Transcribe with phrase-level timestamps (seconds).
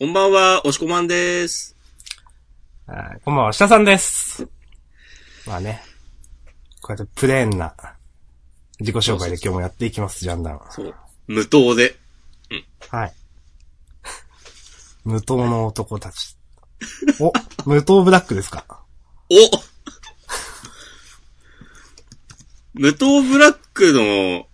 [0.00, 1.74] こんばんは、おしこまんです。
[2.86, 4.46] はいこんばんは、下さんです。
[5.44, 5.82] まあね。
[6.80, 7.74] こうやってプレーンな
[8.78, 10.60] 自己紹介で今日もやっていきます、ジャンダン。
[10.70, 10.94] そう。
[11.26, 11.96] 無糖で。
[12.90, 13.12] はい。
[15.02, 16.36] 無糖の男たち。
[17.18, 17.32] お、
[17.66, 18.64] 無糖ブラックですか？
[19.32, 19.34] お
[22.74, 24.46] 無糖ブラックの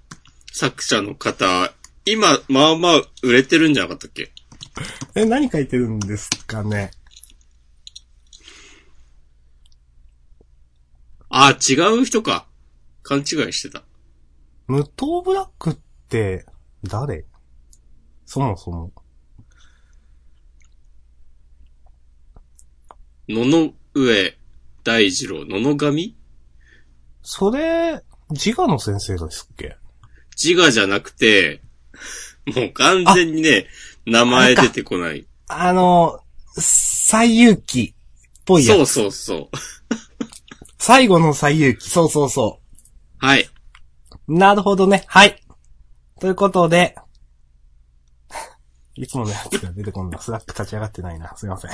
[0.55, 1.71] 作者の方、
[2.07, 4.33] 今、まあまあ売れてるんじゃなかったっけ？
[5.15, 6.91] え、何書いてるんですかね？
[11.29, 12.47] あ、違う人か。
[13.03, 13.85] 勘違いしてた。
[14.67, 15.77] 無糖ブラックっ
[16.09, 16.47] て
[16.85, 17.27] 誰？
[18.25, 18.93] そもそも。
[23.29, 24.39] 野々上
[24.83, 26.17] 大二郎、野々神？
[27.23, 29.77] それ、自我の先生ですっけ？
[30.43, 31.63] 自我じゃなくて、
[32.47, 33.67] もう完全にね、
[34.07, 35.27] 名前出てこない。
[35.49, 36.21] あの、
[36.57, 38.77] 最遊記っぽいやつ。
[38.77, 39.49] そうそうそう。
[40.79, 41.89] 最後の最遊記。
[41.89, 42.61] そうそうそ
[43.23, 43.27] う。
[43.27, 43.49] はい。
[44.29, 45.05] なるほどね。
[45.07, 45.41] はい。
[46.21, 46.95] ということで、
[48.97, 50.21] いつものやつが出てこんだ。
[50.21, 51.35] スラック立ち上がってないな。
[51.37, 51.71] すいません。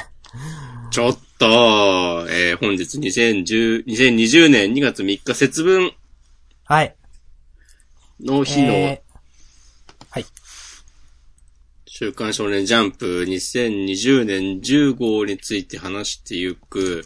[0.90, 1.46] ちょっと、
[2.30, 5.92] えー、本日2010 2020年2月3日節分
[6.64, 6.96] はい。
[8.20, 8.98] の日の。
[12.02, 17.04] 週刊少年ジャンプ2020年10号について話してゆく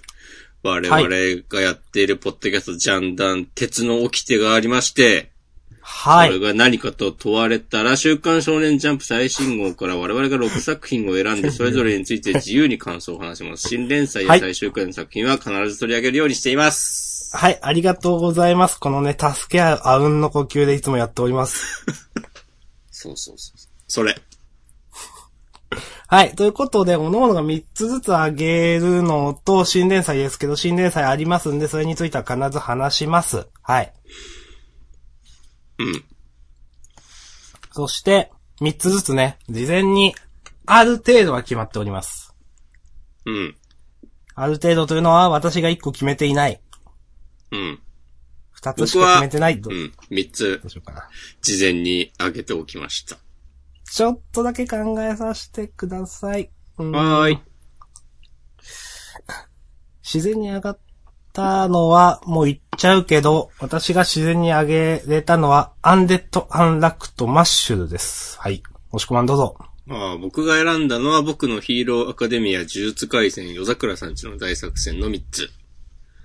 [0.63, 1.09] 我々
[1.49, 5.33] がやっているポッドキャストジャンダン鉄の掟がありまして、
[5.81, 6.29] はい。
[6.29, 13.69] これが何かと問われたら、週刊少年ジャンプ最新号から我々が6作品を選んで、 それぞれについて自由に感想を話します。
[13.69, 17.37] 新連載や最終回の作品は必ず取り上げるようにしています。
[17.37, 17.59] はい。
[17.61, 18.79] ありがとうございます。
[18.79, 21.85] このね、助け合うあうんの呼吸でいつもやっております。
[22.93, 23.59] そうそうそう。
[23.89, 24.15] それ。
[26.07, 26.35] はい。
[26.35, 33.47] ということで、各々が3つずつあげるのと、新連載ですけど、新連載ありますんで、それについては必ず話します。
[33.63, 33.93] はい。
[35.79, 36.05] うん。
[37.73, 38.31] そして、
[38.61, 40.15] 3つずつね、事前に、
[40.67, 42.35] ある程度は決まっております。
[43.27, 43.57] うん。
[44.35, 46.61] ある程度というのは、私が1個決めていない。
[47.51, 47.81] うん。
[48.61, 49.61] 2つしか決めてない。
[49.61, 49.93] どうん。
[50.11, 51.09] 三つどうしようかな。
[51.43, 53.19] 事前に上げておきました。
[53.95, 56.51] ちょっとだけ考えさせてください。
[56.79, 57.39] うんはーい。
[60.03, 60.79] 自然に上がっ
[61.33, 68.37] たのは、もう言っちゃうけど、私が自然に上げれたのは、アンデッド・アンラックとマッシュルです。
[68.41, 68.65] はい。
[68.91, 69.57] 押し込まんどうぞ。
[69.87, 75.51] まあ、僕が選んだのは僕のヒーローアカデミア呪術回戦夜桜さんちの大作戦の3つ。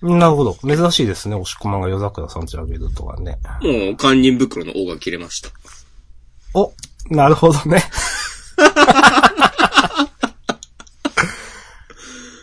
[0.01, 0.57] なるほど。
[0.65, 1.35] 珍しいですね。
[1.35, 3.37] 押し込まんが夜桜さんち上げるとはね。
[3.61, 5.51] もう、堪忍袋の尾が切れました。
[6.55, 6.73] お、
[7.09, 7.83] なるほどね。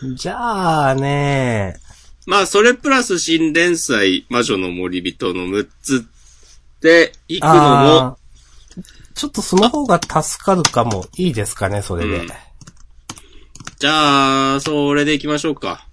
[0.15, 1.75] じゃあね、
[2.25, 6.05] まあ、それプラス新連載魔女の森人の6つ
[6.81, 8.17] で行くのも、
[9.15, 11.05] ちょっとその方が助かるかも。
[11.17, 12.17] いいですかね、それで。
[12.17, 12.27] うん
[13.79, 15.85] じゃあ、それで行きましょうか。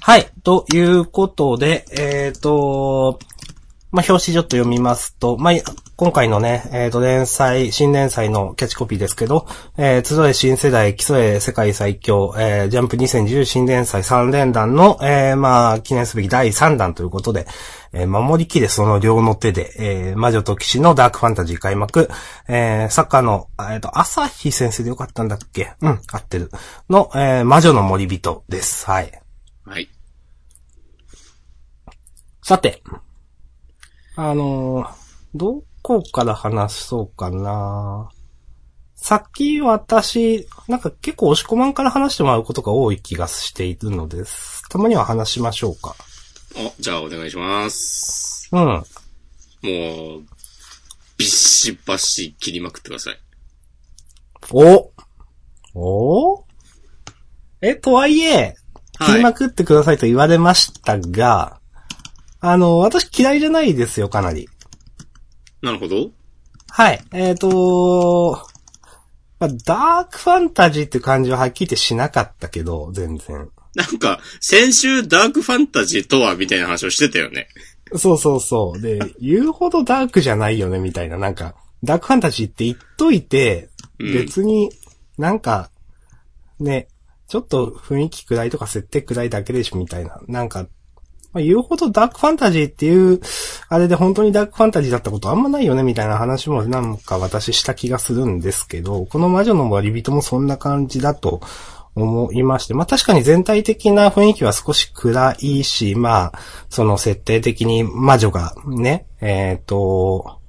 [0.00, 0.30] はい。
[0.42, 3.18] ということで、えっ、と、
[3.92, 5.54] まあ、表紙ちょっと読みますと、まあ、
[6.00, 9.46] 今回のね、えっ、と、連載、新連載のキャッチコピーですけど、
[9.76, 17.46] えー、集え新世代、競え世界最強、えー、ジャンプ2010新連載3連弾の、えー、まあ、記念すべき第3弾ということで、
[17.92, 22.08] えー、守りきれその両の手で、えー、魔女と騎士のダークファンタジー開幕、
[22.48, 25.74] えー、作家の、えっ、と、朝日先生でよかったんだっけ？
[25.82, 26.50] うん、合ってる。
[26.88, 28.86] の、えー、魔女の森人です。
[28.86, 29.12] はい。
[29.66, 29.90] はい。
[32.40, 32.82] さて。
[34.16, 35.00] あのー
[35.34, 38.10] どこから話そうかな
[39.02, 44.62] さっき私、なんか結構押し込まんから話してもらうことが多い気がしているのです。
[44.68, 45.96] たまには話しましょうか。
[46.54, 48.50] お、じゃあお願いします。
[48.52, 48.60] うん。
[48.60, 48.84] もう、
[51.16, 53.18] ビシバシ切りまくってください。
[54.52, 54.90] お
[55.74, 56.44] お
[57.62, 58.54] え、とはいえ、
[58.98, 61.60] 切りまくってくださいと言われましたが、
[62.40, 64.48] あの、私嫌いじゃないですよ、かなり。
[65.62, 66.10] なるほど。
[66.68, 67.02] はい。
[67.12, 68.46] えっ、と
[69.38, 73.48] まあ、ダークファンタジーって感じははっきり言ってしなかったけど、全然。
[73.74, 77.48] なんか、先週ダークファンタジーとはみたいな話をしてたよね。
[77.96, 78.80] そうそうそう。
[78.80, 81.16] で、言うほどダークじゃないよね、みたいな。
[81.16, 84.70] なんか、ダークファンタジーって言っといて、うん別に
[85.18, 85.70] なんか、
[86.58, 86.88] ね、
[87.28, 90.20] ちょっと雰囲気暗いとか設定暗いだけでしょ、みたいな。
[90.26, 90.66] なんか、
[91.32, 93.20] まあ、言うほどダークファンタジーっていう、
[93.68, 101.40] あれで本当にダークファンタジーだったことあんまないよねみたいな話もなんか私した気がするんですけど、この魔女の割人もそんな感じだと
[101.94, 106.38] 思いまして、まあ確かに全体的な雰囲気は少し暗いし、まあ、
[106.68, 110.40] その設定的に魔女がね、えっ、と、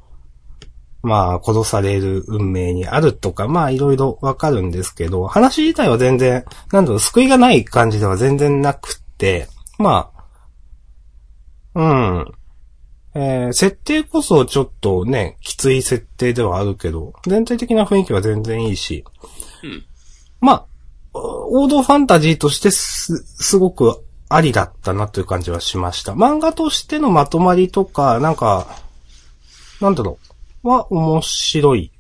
[1.04, 9.48] まあ、殺される運命にあるとか、まあ、いろいろわかるんですけど、話自体は全然、なんだろう、救いがない感じでは全然なくて、
[9.80, 10.21] まあ、
[11.76, 12.32] うん。
[13.14, 19.04] えー設定こそちょっとね、きつい設定ではあるけど、全体的な雰囲気は全然いいし、
[19.64, 19.86] うん。
[20.40, 20.66] まあ、
[21.14, 26.14] 王道ファンタジーとしてす、すごくありだったなという感じはしました。
[26.14, 28.66] 漫画としてのまとまりとか、なんか、
[29.82, 30.18] なんだろ
[30.64, 31.92] う、は面白い。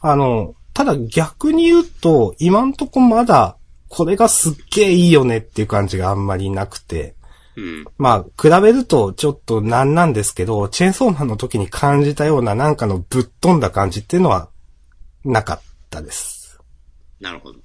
[0.00, 3.56] あの、ただ逆に言うと、今んとこまだ、
[3.88, 7.16] これがすっげえいいよねっていう感じがあんまりなくて、
[7.56, 7.84] うん。
[7.98, 14.48] まあ、比べるとちょっとなんなんですけど、チェーンソーマンの時に感じたようななんかのぶっ飛んだ感じっていうのは、
[15.24, 15.60] なかっ
[15.90, 16.60] たです。
[17.20, 17.58] なるほど。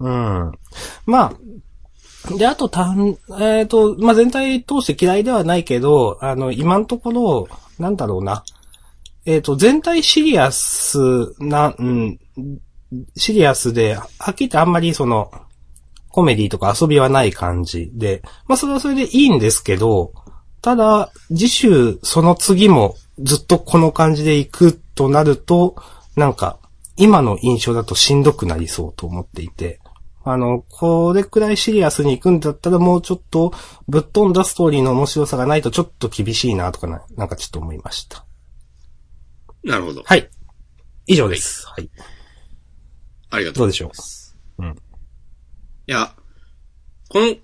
[0.00, 0.52] うん。
[1.06, 7.48] まあ、で、あと、たん、えっ、と、まあ、全体通して嫌いではないけど、あの、今のところ、
[7.78, 8.44] なんだろうな。
[9.26, 10.98] えっ、と、全体シリアス
[11.38, 12.18] な、うん、
[13.16, 15.30] シリアスで、はっきり言ってあんまりその、
[16.14, 20.12] コメディとか遊びはない感じで、まあ、それはそれでいいんですけど、
[20.62, 25.74] ただ、次週、その次もずっとこの感じで行くとなると、
[26.14, 26.60] なんか、
[26.96, 29.80] 今の印象だとしんどくなりそうと思っていて、
[30.22, 33.52] あの、これくらいシリアスに行くんだったらもうちょっと
[33.88, 38.24] ぶっ飛んだストーリーの面白さがないとちょっと厳しいなとかな、なんかちょっと思いました。
[39.64, 40.02] なるほど。
[40.04, 40.30] はい。
[41.06, 41.66] 以上です。
[41.66, 41.90] はい。
[43.30, 43.90] ありがとうどうでしょう？
[43.90, 43.96] か。
[44.60, 44.76] うん。
[45.86, 46.14] いや、
[47.08, 47.36] この、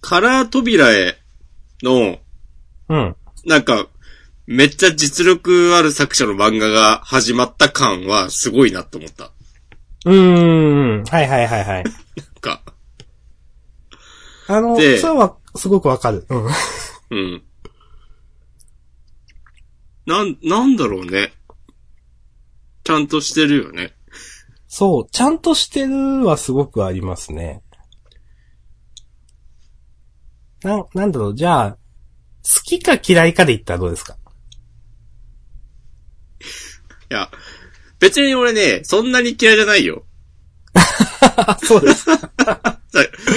[0.00, 1.18] カラー扉へ
[1.82, 2.18] の、
[2.88, 3.16] うん。
[3.44, 3.86] なんか、
[4.46, 9.30] めっちゃ実力ある作者の漫画が始まった感はすごいなと思った。
[10.06, 11.04] うーん。
[11.04, 11.84] はいはいはいはい。
[11.84, 11.94] なん
[12.40, 12.62] か、
[14.46, 16.26] あの、でそれはすごくわかる。
[16.28, 16.46] うん。
[17.10, 17.42] うん。
[20.06, 21.32] なん、なんだろうね。
[22.84, 23.94] ちゃんとしてるよね。
[24.76, 27.62] そう、ちゃんとしてるはすごくありますね。
[30.64, 31.78] な、なんだろう、じゃあ、好
[32.64, 34.16] きか嫌いかで言ったらどうですか？
[37.08, 37.30] いや、
[38.00, 40.06] 別に俺ね、そんなに嫌いじゃないよ。
[41.36, 42.06] あ、 そうです。
[42.10, 42.18] さ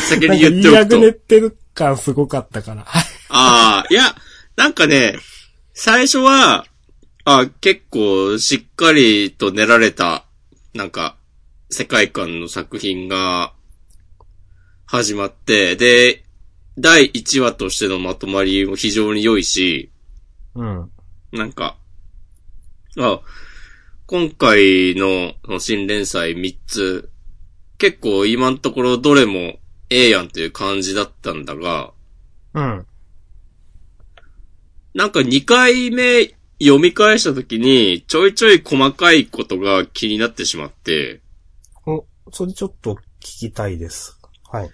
[0.09, 0.99] 先にか言いあ言っておくと。
[0.99, 2.81] ぐねってる感すごかったから。
[2.81, 2.87] あ
[3.29, 4.15] あ、いや、
[4.55, 5.19] なんかね、
[5.75, 6.65] 最初は、
[7.25, 10.25] あ結構しっかりと練られた、
[10.73, 11.15] なんか、
[11.69, 13.53] 世界観の作品が
[14.85, 16.23] 始まって、で、
[16.77, 19.91] 第1話としてのまとまりも非常に良いし、
[20.55, 20.91] うん。
[21.31, 21.77] なんか、
[22.97, 23.19] あ、
[24.05, 27.09] 今回の新連載3つ、
[27.77, 29.59] 結構今のところどれも
[29.89, 31.91] ええやんという感じだったんだが、
[32.53, 32.85] うん。
[34.93, 41.26] なんか2回目読み返した時に、ちょいちょい細かいことが気になってしまって、お、
[42.31, 44.19] それちょっと聞きたいです。
[44.51, 44.71] はい。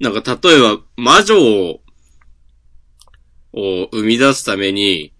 [0.00, 1.80] なんか例えば魔女を、
[3.56, 5.14] を生み出すために、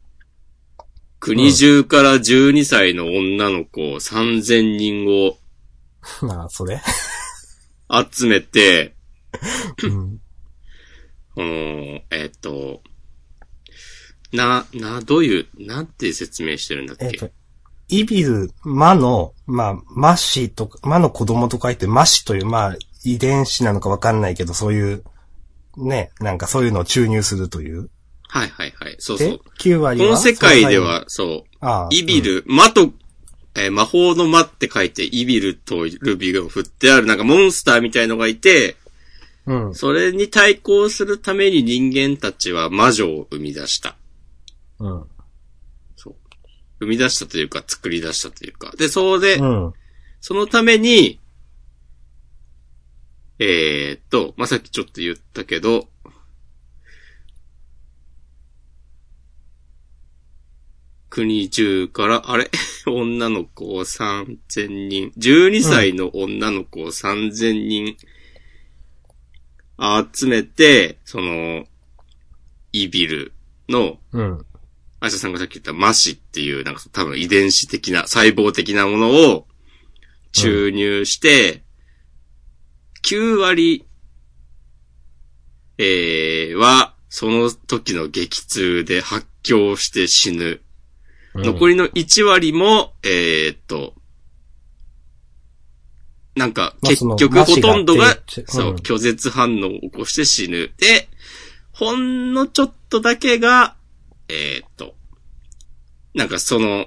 [1.20, 5.38] 国中から12歳の女の子3000人を
[6.20, 6.82] まあ、それ。
[8.12, 8.94] 集めて、
[9.82, 10.20] うん。
[11.34, 12.82] この、えっ、と、
[14.32, 17.32] な、な、どういう、なんて説明してるんだっけ、え
[17.88, 25.04] イビル、魔の、まあ、魔子とか、魔の子供と書いて魔子という、まあ、遺伝子なのかわかんないけど、そういう、
[25.76, 27.90] ね、なんかそういうのを注入するという。
[28.28, 28.96] はいはいはい。
[28.98, 30.06] そうそでう。、9割は？
[30.06, 32.90] この世界で、は、そう、ああイビ、ル、魔と、
[33.54, 38.76] えー魔法の魔って書いて、イビルとルビーが振ってある、なんかモンスターみたいのがいて、
[39.46, 39.66] うん。
[39.68, 43.94] うんそれに対抗するために人間たちは魔女を生み出した。
[44.78, 45.04] うん。
[46.80, 48.72] 生み出したというか、作り出したというか。
[48.76, 49.72] で、そうで、うん。
[50.20, 51.20] そのために、
[53.38, 55.88] えー、っと、まあ、さっきちょっと言ったけど、
[61.10, 62.50] 国中から、あれ？
[62.86, 67.96] 女の子を3000人、12歳の女の子を3000人
[70.12, 71.66] 集めて、その、
[72.72, 73.32] イビル
[73.68, 74.46] の、うん。
[75.04, 79.46] アシャさんがさっき言ったマシっていう、なんか多分遺伝子的な、細胞的なものを
[80.32, 81.62] 注入して、
[83.02, 83.84] 9割、
[85.78, 90.44] えー、は、その時の激痛で発狂して死ぬ。
[90.44, 90.60] うん
[91.42, 93.94] 残りの1割も、えーっと、
[96.36, 100.70] なんか、結局ほとんどがそうう、ん拒絶反応を起こして死ぬ。
[100.78, 101.08] で、
[101.72, 103.74] ほんのちょっとだけが、
[104.28, 104.94] えーっと、
[106.14, 106.86] なんかその、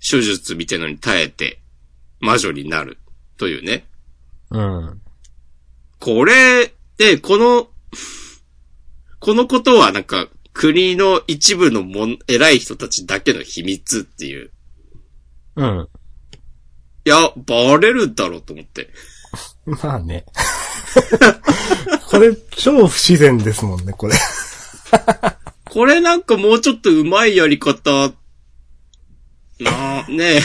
[0.00, 1.60] 手術みたいのに耐えて、
[2.20, 2.98] 魔女になる。
[3.36, 3.86] というね。
[4.50, 5.00] うん。
[5.98, 7.68] これ、で、この、
[9.18, 14.50] このことはなんか、国の一部のもん、偉い人たちだけの秘密っていう。
[15.56, 15.88] うん。
[17.04, 18.90] いや、バレるだろうと思って。
[19.66, 20.24] まあね。
[22.06, 24.14] これ、超不自然ですもんね、これ。
[25.74, 28.14] これなんかもうちょっと上手いやり方、な
[30.04, 30.40] あ、ねえ。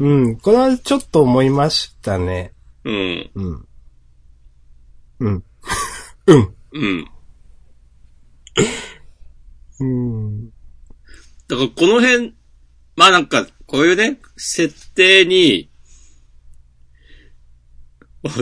[0.02, 0.36] うん。
[0.38, 2.52] これはちょっと思いましたね。
[2.82, 3.30] うん。
[3.36, 3.68] うん。
[5.20, 5.44] うん。
[6.26, 6.54] うん。
[6.72, 7.06] うん。
[9.78, 10.50] うん。
[11.46, 12.34] だからこの辺、
[12.96, 15.70] まあなんか、こういうね、設定に、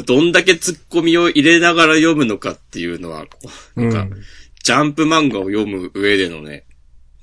[0.06, 4.16] どんだけ突っ込みを入れながら読むのかっていうのは、こううなんか、
[4.66, 6.64] ジャンプ漫画を読む上でのね、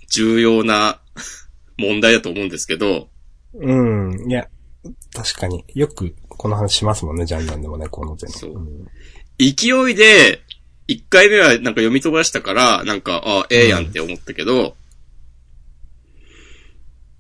[0.10, 1.02] 重要な
[1.78, 3.10] 問題だと思うんですけど、
[3.54, 4.32] うん。
[4.32, 4.48] いや、
[5.14, 5.66] 確かに。
[5.76, 8.30] よくこの話しますもんね、ジャンダンでもね、この点。
[8.30, 8.88] そうん
[9.38, 10.42] 勢いで、
[10.88, 14.78] 一回目はなんか読み飛ばしたから、なんか、あ、ええやんって思ったけど、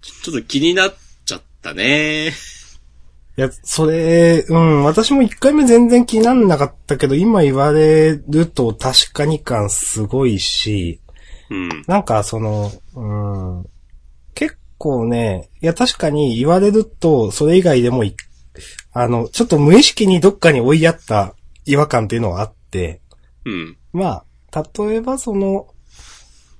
[0.01, 2.31] ちょっと気になっちゃったね。
[3.35, 11.01] いや、それ、うん、私も一回目全然気になんなかったけど、今言われると確かに感すごいし、
[11.49, 11.83] うん。
[11.87, 13.65] なんかその、うん、
[14.35, 18.15] 結構ね、いや確かに言われると、それ以外でもい、
[18.91, 21.33] あの、ちょっと無意識にどっかに追いやった
[21.65, 23.01] 違和感っていうのはあって、
[23.45, 23.77] うん。
[23.93, 25.67] まあ、例えばその、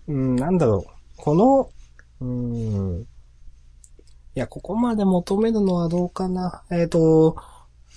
[0.08, 1.70] うん、なんだろう、この、
[2.20, 3.08] うん、
[4.35, 6.63] いや、ここまで求めるのはどうかな。
[6.71, 7.37] えっ、と、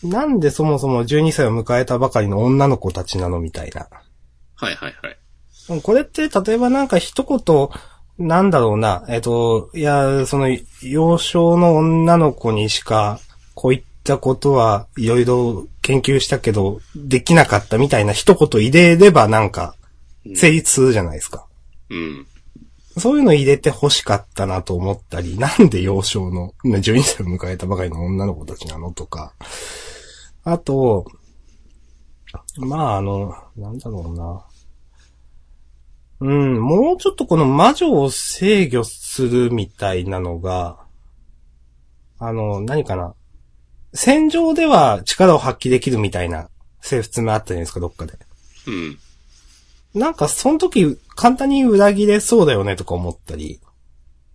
[0.02, 3.88] なんでそもそも12歳を迎えたばかりの女の子たちなのみたいな。
[4.54, 5.18] はいはいはい。
[5.70, 7.68] うんこれって、例えばなんか一言、
[8.18, 10.48] なんだろうな、えっ、と、いや、その、
[10.82, 13.18] 幼少の女の子にしか、
[13.54, 19.74] こういったことはいろいろ研究したけど、できなかったみたいな一言入れればなんか、
[20.34, 21.46] 成立するじゃないですか。
[21.90, 22.26] うん。
[22.98, 29.34] そういうの入れて欲しかったなと思ったり、 なんで幼少の、12歳を迎えたばかりの女の子たちなのとか。
[30.44, 31.06] あと、
[32.56, 34.46] まああの、なんだろうな。
[36.18, 40.78] うん、もうちょっとこの魔女を制御するみたいなのが、
[42.18, 43.14] あの、何かな。
[43.92, 46.48] 戦場では力を発揮できるみたいな、
[46.80, 48.14] セ説明あったじゃないですか、どっかで。
[48.66, 48.98] うん。
[49.96, 53.60] なんか、その時、簡単に裏切れそうだよね、とか思ったり。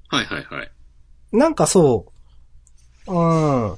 [0.09, 0.71] はいはいはい。
[1.31, 2.11] なんかそ
[3.07, 3.77] う、うん。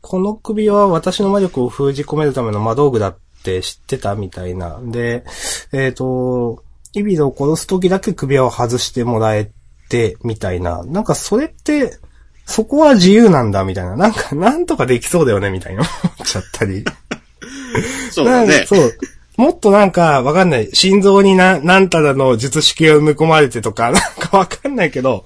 [0.00, 4.80] この首は私の魔力を封じ込めるための魔道具だって知ってたみたいな。
[4.82, 5.24] で、
[5.72, 9.52] えっ、と、イビルを殺す時だけ首輪を外してもらえ
[9.88, 10.82] て、みたいな。
[10.82, 11.96] なんかそれって、
[12.44, 13.96] そこは自由なんだ、みたいな。
[13.96, 16.84] なんか、なんとかできそうだよね、みたいな思っちゃったり。
[18.10, 18.64] そうだね。
[18.66, 18.98] そう。
[19.40, 20.68] もっとなんか、わかんない。
[20.74, 25.24] 心臓にな、なんたらの術式が埋め込まれてとか、 なんかわかんないけど、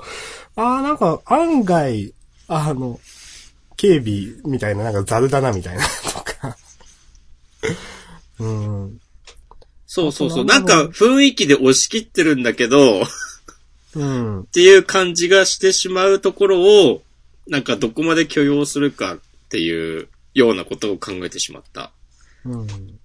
[0.55, 2.15] ああ、なんか案外、
[2.47, 3.01] あの、
[3.77, 5.83] 警備みたいな、なんかザルだなみたいな、
[6.15, 6.57] とか。
[8.39, 9.01] うん。
[9.85, 10.45] そうそうそう。
[10.45, 13.05] なんか雰囲気で押し切ってるんだけど、っ
[13.97, 14.47] うん。
[14.53, 17.03] ていう感じがしてしまうところを、
[17.49, 19.19] なんかどこまで許容するかっ
[19.49, 21.91] ていうようなことを考えてしまった。
[22.45, 23.01] うん。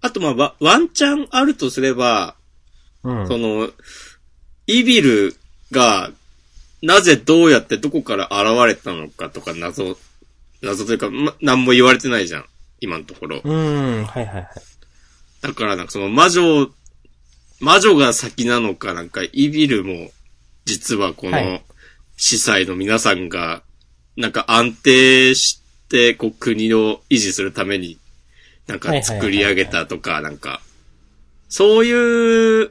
[0.00, 2.34] あとまあワ、ワンチャンあるとすれば、
[3.02, 3.28] うん。
[3.28, 3.70] その、
[4.66, 5.36] イビル
[5.70, 6.10] が、
[6.82, 9.96] なぜどうやってどこから現れたのかとか謎、
[10.62, 12.44] 謎というか、ま、何も言われてないじゃん。
[12.80, 13.40] 今のところ。
[13.42, 14.04] うん。
[14.04, 14.48] はいはいはい。
[15.40, 16.68] だからなんかその魔女、
[17.60, 20.10] 魔女が先なのかなんか、イビルも、
[20.64, 21.64] 実はこのはい、
[22.16, 23.62] 司祭の皆さんが、
[24.16, 27.98] なんか安定して、こう国を維持するために、
[28.68, 30.60] なんか作り上げたとか、なんか、
[31.48, 32.70] そういう、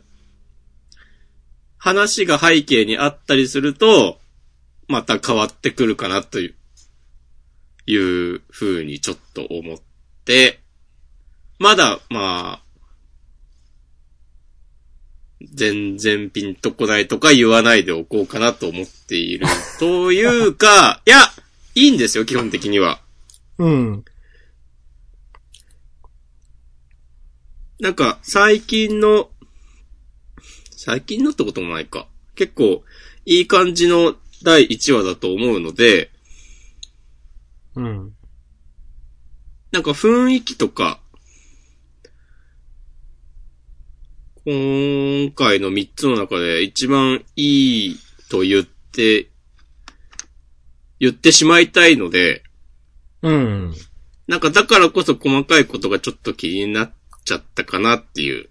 [1.79, 4.19] 話が背景にあったりすると、
[4.87, 6.55] また変わってくるかなという、
[7.87, 7.95] い
[8.35, 9.77] う風にちょっと思っ
[10.23, 10.59] て、
[11.59, 12.67] まだ、まあ、
[15.53, 19.47] 全然ピンとこないとか言わないでおこうかなと思っている。
[19.79, 21.17] というか、いや、
[21.73, 22.99] いいんですよ、基本的には。
[23.57, 24.05] うん。
[27.79, 29.29] なんか、最近の、
[30.72, 32.07] 最近のってこともないか。
[32.36, 32.84] 結構、
[33.25, 36.12] いい感じの第1話だと思うので、
[37.75, 38.13] うん。
[39.72, 41.00] なんか雰囲気とか、
[44.46, 49.29] 今回の3つの中で一番いいと言って、
[51.00, 52.43] 言ってしまいたいので、
[53.22, 53.74] うん。
[54.27, 56.91] なんかだからこそ細かいことがちょっと気になっ
[57.27, 58.50] ちゃったかなっていう。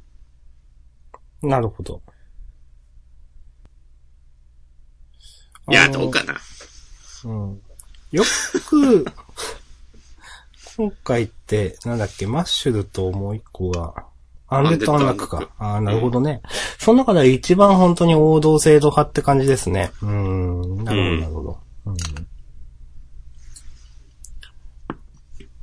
[1.42, 2.02] なるほど。
[5.71, 6.37] いや、どうかな。
[7.25, 7.62] うん。
[8.12, 8.23] よ
[8.68, 9.06] く、
[10.76, 14.04] 今回って、なんだっけ、マッシュルともう一個が、
[14.49, 15.49] アンデッドアンラックか。
[15.59, 16.42] ああー、なるほどね。
[16.78, 19.90] その中では一番本当に王道制度派って感じですね。
[20.02, 21.59] うーん、なるほど、うんなるほど。
[21.87, 21.97] うん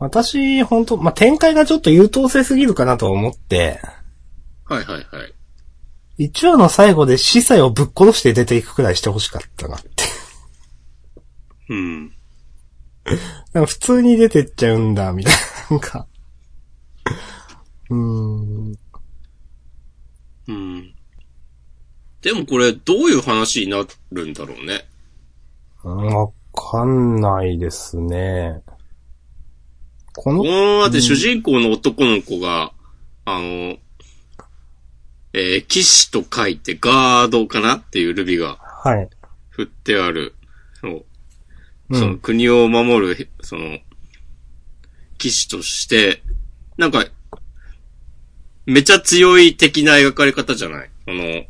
[0.03, 3.79] 私、本当まあ、展開がちょっと優等生すぎるかなと思って、
[4.65, 5.33] はいはいはい。
[6.17, 9.89] 一話の最後で司祭をぶっ殺して出ていくくらいしてほしかったなって。
[11.69, 12.07] うん。
[13.53, 15.39] なんか普通に出てっちゃうんだ、みたいな。
[15.71, 16.07] なんか。
[17.89, 18.77] うーん。
[20.47, 20.95] うん。
[22.21, 24.85] でもこれ、どういう話になるんだろうね。
[25.83, 28.61] わかんないですね。
[30.15, 32.71] このこ、の、だって主人公の男の子が、
[33.25, 33.77] あの、
[35.33, 39.09] えー、騎士と書いてガードかなっていうルビがはい。
[39.49, 40.35] 振ってある、
[40.81, 41.05] そう。
[41.89, 41.99] うん。
[41.99, 43.79] その国を守る、その、
[45.17, 46.21] 騎士として、
[46.77, 47.05] なんか、
[48.65, 50.89] めちゃ強い的な描かれ方じゃない？
[51.05, 51.43] この、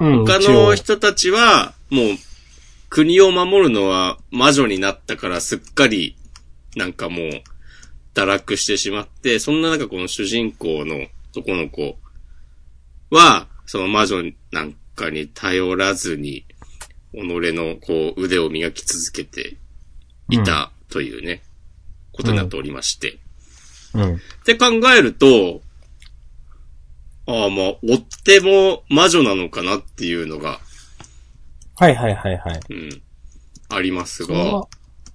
[0.00, 2.06] うん、他の人たちは、もう、
[2.90, 6.16] 国を守るのは魔女になったからすっかり、
[6.78, 7.28] なんかもう、
[8.14, 11.98] 堕落してしまって、そんな中この主人公の男の子
[13.10, 16.46] は、その魔女なんかに頼らずに、
[17.12, 19.56] 己のこう腕を磨き続けて
[20.30, 21.42] いたというね、
[22.12, 23.18] ことになっておりまして。
[23.94, 24.14] うん。
[24.14, 25.60] って考えると、
[27.26, 30.60] ああ、まあ、追っても魔女なのかなっていうのが、
[31.76, 32.60] はいはいはいはい。
[32.70, 33.02] うん、
[33.68, 34.66] ありますが、、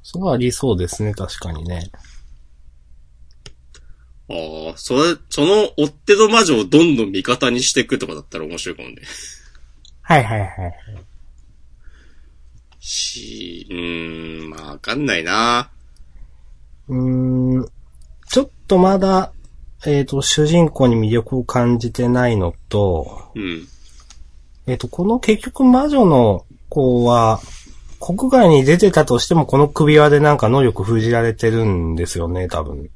[0.04, 1.90] それはありそうですね、確かにね。
[4.30, 8.96] ああ、それ、その追っ手の魔女をどんどん味方にしていくとかだったら面白いかもね。
[10.02, 10.50] はいはいはい。
[12.80, 15.70] し、うーん、まあ、わかんないな。
[16.90, 17.66] うーん。
[18.30, 19.32] ちょっとまだ、
[19.86, 23.68] えっ、と、主人公に魅力を感じてないのと、うん。
[24.68, 27.40] えっ、と、この結局魔女の子は、
[28.06, 32.90] 国外に出てたとしてもこの首輪でなんか能力封じられてるんですよね、多分。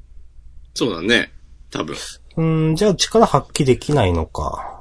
[0.74, 1.32] そうだね。
[1.72, 1.96] 多分。
[2.36, 4.78] うーん、じゃあ力発揮できないのか。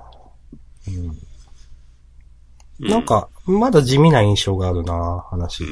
[2.81, 5.65] うなん、か、まだ地味な印象があるな話。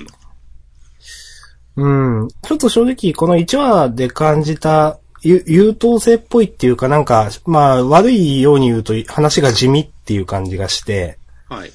[1.75, 1.88] う
[2.25, 2.29] ん。
[2.43, 11.73] ちょっと正直、この1話で感じた、ゆ優等生っぽいっていうかなんか、まあ、悪いように言うと話が地味っていう感じがして、はい。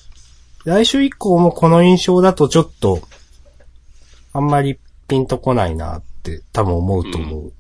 [0.70, 3.02] 来週以降もこの印象だとちょっと、
[4.34, 7.54] あんまりピンとこないなって多分思うと思う。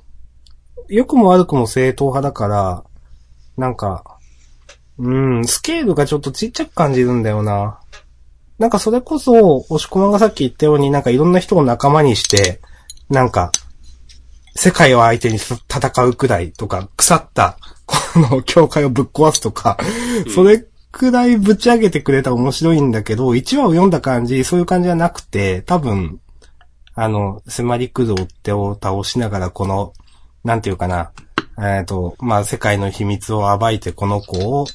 [0.90, 2.84] 良くも悪くも正統派だから、
[3.58, 4.20] なんか、
[5.00, 7.80] うん、スケールがちょっとちっちゃく感じるんだよな。
[8.60, 12.62] なんかそれこそ、押し込まんがさっき言ったように、なんかいろんな人を仲間にして、
[13.10, 13.52] なんか、
[14.54, 19.80] 世界を相手に戦うくらいとか、腐った、この教会をぶっ壊すとか、
[20.36, 26.20] それくらいぶち上げてくれたら面白いんだけど、1話を読んだ感じ、そういう感じじゃなくて、多分、
[26.96, 29.94] あの、迫り来る追っ手を倒しながら、この、
[30.44, 31.12] なんていうかな、
[31.62, 34.66] えっ、と、まあ、世界の秘密を暴いてこの子を、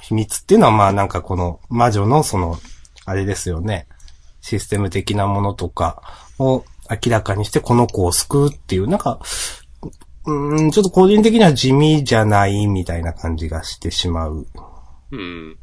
[0.00, 2.58] 秘密っていうのはまあなんかこの魔女のその、
[3.04, 3.86] あれですよね。
[4.40, 6.02] システム的なものとか
[6.38, 9.20] を明らかにしてこの子を救うっていう、なんか、
[10.26, 14.46] うん、ちょっと個人的には地味じゃないみたいな感じがしてしまう。
[15.12, 15.58] うん。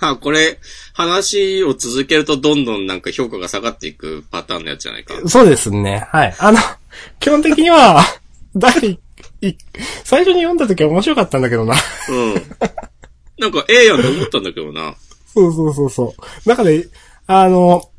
[0.00, 0.58] あ、これ、
[0.94, 5.14] 話を続けるとどんどんなんか評価が下がっていくパターンのやつじゃないか。
[5.28, 6.06] そうですね。
[6.10, 6.34] はい。
[6.38, 6.58] あの、
[7.20, 8.02] 基本的には、
[8.56, 8.98] 第
[9.40, 9.58] 一、
[10.04, 11.74] 最初に読んだ時は面白かったんだけどな。
[12.08, 12.34] うん。
[13.38, 14.94] なんか、ええやんと思ったんだけどな。
[15.34, 16.48] そうそうそうそう。
[16.48, 16.88] 中で、
[17.26, 17.90] あの、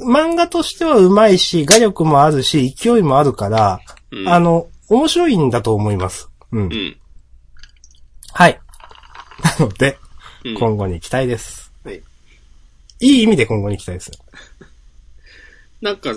[0.00, 4.28] 漫画としては上手いし、画力もあるし、勢いもあるから、うん。
[4.28, 6.28] あの、面白いんだと思います。
[6.52, 6.62] うん。
[6.62, 6.96] うん。
[8.36, 8.60] はい。
[9.58, 9.98] なので、
[10.44, 11.72] うん今後に期待です。
[11.84, 12.02] はい。
[13.00, 14.12] いい意味で今後に期待です。
[15.80, 16.14] なんか、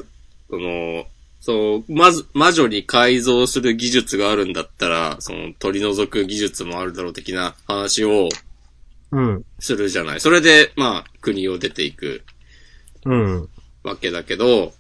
[0.50, 1.06] その、
[1.40, 8.28] そう、まず、魔女に改造する技術があるんだったら、その取り除く技術もあるだろう的な話を
[9.12, 9.46] うん。
[9.60, 10.20] するじゃない。
[10.20, 12.24] それで、まあ、国を出ていく
[13.06, 13.50] うん。
[13.84, 14.74] わけだけど、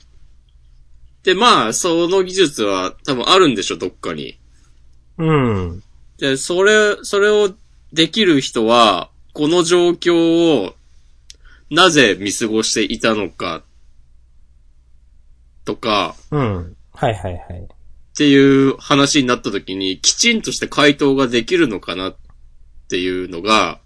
[1.23, 4.37] で、まあ、その技術は多分あるんでしょ、どっかに。
[5.17, 5.83] うん。
[6.19, 7.49] で、それ、それを
[7.93, 10.75] できる人は、この状況を、
[11.71, 13.63] なぜ見過ごしていたのか、
[15.65, 16.75] とか、うん。
[16.93, 17.61] はいはいはい。
[17.61, 17.67] っ
[18.17, 22.15] ていう話になった時に、きちんとして回答ができるのかなっ
[22.89, 23.79] ていうのが、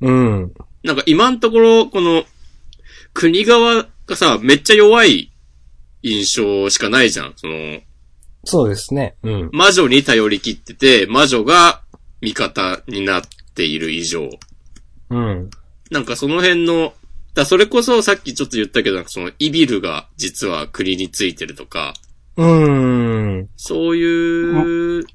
[0.00, 0.54] うん。
[0.82, 2.24] なんか今のところ、この、
[3.12, 5.32] 国側がさ、めっちゃ弱い
[6.02, 7.34] 印象しかないじゃん。
[7.36, 7.80] その、
[8.46, 9.16] そうですね。
[9.22, 9.50] うん。
[9.52, 11.82] 魔女に頼り切ってて、魔女が
[12.22, 13.22] 味方になっ
[13.54, 14.30] ている以上。
[15.10, 15.50] うん。
[15.90, 16.94] なんかその辺の、
[17.34, 21.92] だそれこそさっきちょっと言ったけど、なんかそのイビルが実は国についてるとか、
[22.36, 23.48] うん。
[23.56, 25.06] そういう、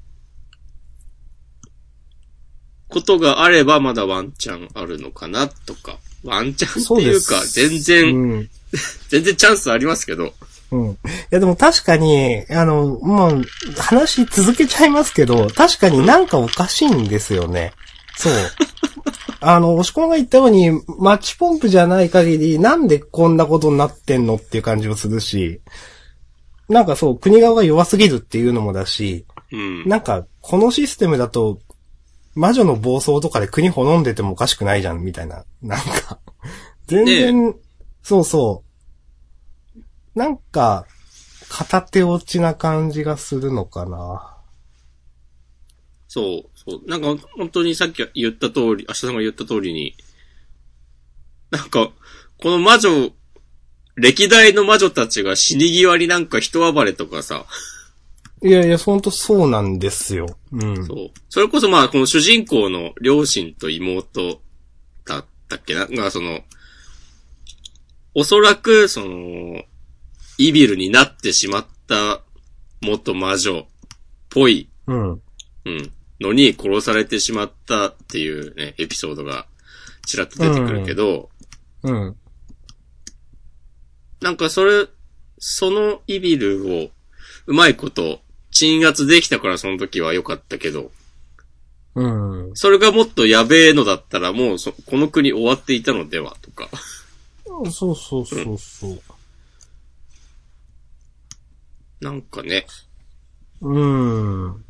[2.88, 5.98] ことがあればまだワンチャンあるのかなとか。
[6.22, 8.50] ワンチャンっていうか、全然、うん。
[9.08, 10.34] 全然チャンスありますけど。
[10.72, 10.90] うん。
[10.90, 10.96] い
[11.30, 13.42] やでも確かに、あの、もう、
[13.78, 17.72] 話続けちゃいますけど、確かになんかおかしいんですよね。
[18.16, 18.32] そう。
[19.40, 25.60] あの、押し込まが言ったように、マッチポンプじゃない限り、なんでこんなことになってんのっていう感じもするし、
[26.68, 29.86] なんかそう、国側が弱すぎるっていうのもだし、うん。
[29.86, 31.58] なんか、このシステムだと、
[32.34, 35.44] 魔女の暴走とかで国滅んでてもおかしくないじゃん、みたいな。
[35.60, 36.18] なんか、
[36.86, 37.54] 全然、
[38.02, 38.71] そうそう。
[40.14, 40.86] なんか、
[41.48, 44.36] 片手落ちな感じがするのかな。
[46.08, 46.88] そう、そう。
[46.88, 49.94] なんか、本当にさっき言った通り、明日さんが言った通りに、
[51.50, 51.90] なんか、
[52.38, 53.12] この魔女、
[53.94, 57.46] 歴代の魔女たちが死に際になんか人暴れとかさ、
[58.44, 60.26] いやいや、ほんとそうなんですよ。
[60.50, 60.86] うん。
[60.86, 61.10] そう。
[61.28, 64.40] それこそまあ、この主人公の両親と妹
[65.06, 66.40] だったっけなが、その、
[68.14, 69.62] おそらく、その、
[70.48, 72.20] イビルになってしまった
[72.80, 73.64] 元魔女っ
[74.28, 75.10] ぽい、うん。
[75.64, 79.46] うん、のに殺されてしまったっていうね、エピソードが
[80.04, 81.30] ちらっと出てくるけど、
[81.84, 82.16] うん。
[84.20, 84.88] なんかそれ、
[85.38, 86.88] そのイビルを
[87.46, 90.90] うまいこと鎮圧できたからその時は良かったけど、
[91.94, 92.50] うん。
[92.54, 96.68] それがもっとやべえのだったらもうそ、この国終わっていたのではとか。
[97.44, 99.02] そうそうそうそう。
[102.02, 102.66] なんかね。
[103.60, 104.64] うん。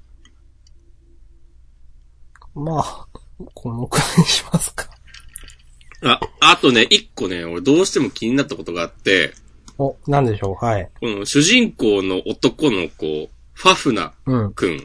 [2.54, 3.06] まあ、
[3.54, 4.90] このくらいにしますか。
[6.04, 9.32] あ、あとね、一個ね、俺どうしても気になったことがあって、
[9.78, 10.90] お、なんでしょう、はい。
[11.00, 14.52] この主人公の男の子、ファフナうん。
[14.52, 14.84] くん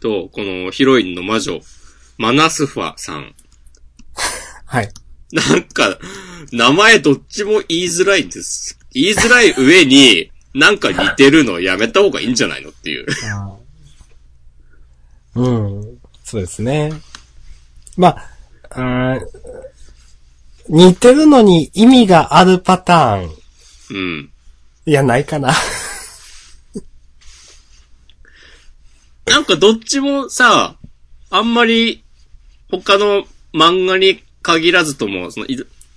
[0.00, 1.60] と、このヒロインの魔女、
[2.16, 3.34] マナスファさん。
[4.64, 4.88] はい。
[5.30, 5.98] なんか、
[6.52, 8.78] 名前どっちも言いづらいんです。
[8.92, 13.06] 言いづらい上に、なんか似てるのやめた方がいいんじゃないのっていう。
[15.34, 15.98] うん。
[16.22, 16.92] そうですね。
[17.96, 18.16] ま
[18.70, 19.18] あ、
[20.68, 23.34] 似てるのに意味があるパターン。
[23.90, 24.30] うん。
[24.86, 25.52] いや、ないかな。
[29.26, 30.76] なんかどっちもさ、
[31.30, 32.04] あんまり
[32.70, 35.56] 他の漫画に限らずとも、そのい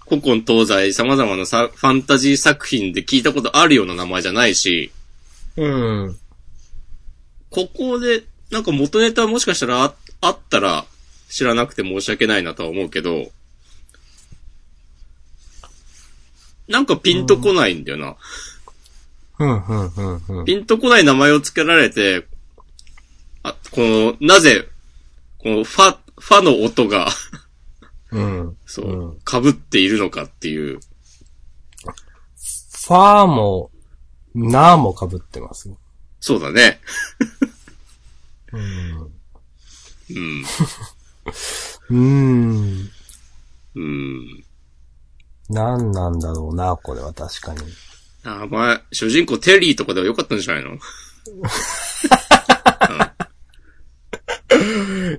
[0.10, 4.92] 古今東西様々なさファンタジー作品で聞いたことあるような名前じゃないし、
[5.58, 6.18] うん。
[7.50, 10.86] ここで、なんか元ネタもしかしたらああったら
[11.30, 13.28] 知らなくて申し訳ないなとは思うけど、
[16.68, 18.16] なんかピンとこないんだよな。
[19.40, 20.46] うん、うん、うん、うん。
[20.46, 22.26] ピンとこない名前を付けられて、
[23.44, 24.68] あ、この、なぜ、
[25.38, 27.08] このファ、ファの音が、
[28.12, 28.58] うん。
[28.66, 30.80] そううん、被っているのかっていう。
[32.88, 33.72] ファーも、
[34.34, 35.70] ナーも被ってます。
[36.20, 36.80] そうだね。
[38.54, 39.12] うん。
[40.10, 40.46] うん。
[41.90, 42.90] うん。
[43.76, 44.44] うん。
[45.50, 47.60] 何なんだろうな、これは確かに。
[48.24, 50.78] あ、前、主人公テリーとかではよかったんじゃないの？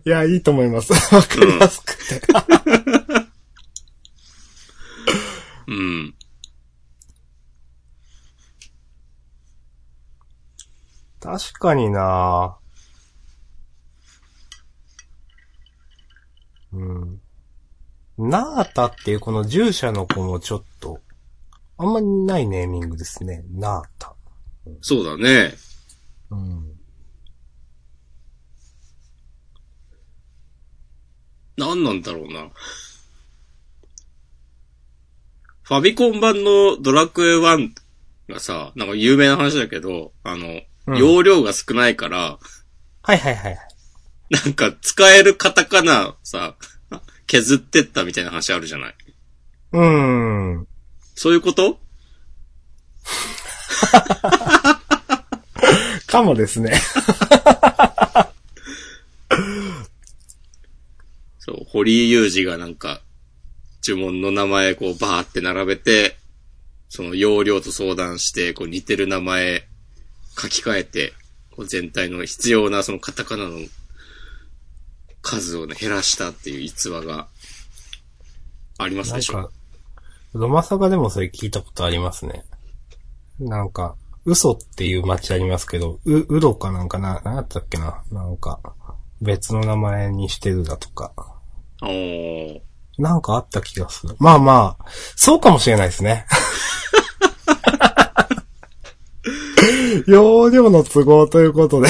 [0.04, 0.92] いや、いいと思います。
[1.14, 2.22] わかりやすくて。
[5.66, 6.14] うん。
[11.20, 12.56] 確かにな
[16.72, 17.20] うん。
[18.16, 21.00] ナータっていうこの従者の子もちょっと、
[21.76, 23.44] あんまりないネーミングですね。
[23.50, 24.14] ナータ。
[24.80, 25.52] そうだね。
[26.30, 26.77] うん。
[31.58, 32.48] 何なんだろうな。
[35.64, 37.70] ファビコン版のドラクエ1
[38.30, 42.38] がさ、なんか有名な話だけど、あの、うん容量が少ないから、
[43.02, 43.58] はいはいはいはい。
[44.30, 46.54] なんか使えるカタカナさ、
[47.26, 48.94] 削ってったみたいな話あるじゃない。
[49.72, 49.82] うー
[50.60, 50.66] ん。
[51.14, 51.78] そういうこと？
[56.06, 56.80] かもですね。
[61.48, 63.00] そう、堀井雄二がなんか、
[63.86, 66.18] 呪文の名前こうバーって並べて、
[66.90, 69.66] その容量と相談して、こう似てる名前
[70.36, 71.12] 書き換えて、
[71.56, 73.60] こう全体の必要なそのカタカナの
[75.22, 77.28] 数をね、減らしたっていう逸話が
[78.76, 79.52] ありますでしょなんか、
[80.34, 82.44] ロマサガでもそれ聞いたことありますね。
[83.38, 88.60] なんか、嘘っていう街ありますけど、う、うろかなんかな、なんだったっけななんか、
[89.22, 91.37] 別の名前にしてるだとか。
[91.82, 92.60] おー。
[92.98, 94.16] なんかあった気がする。
[94.18, 96.26] まあまあ、そうかもしれないですね。
[100.06, 101.88] 容量の都合ということで、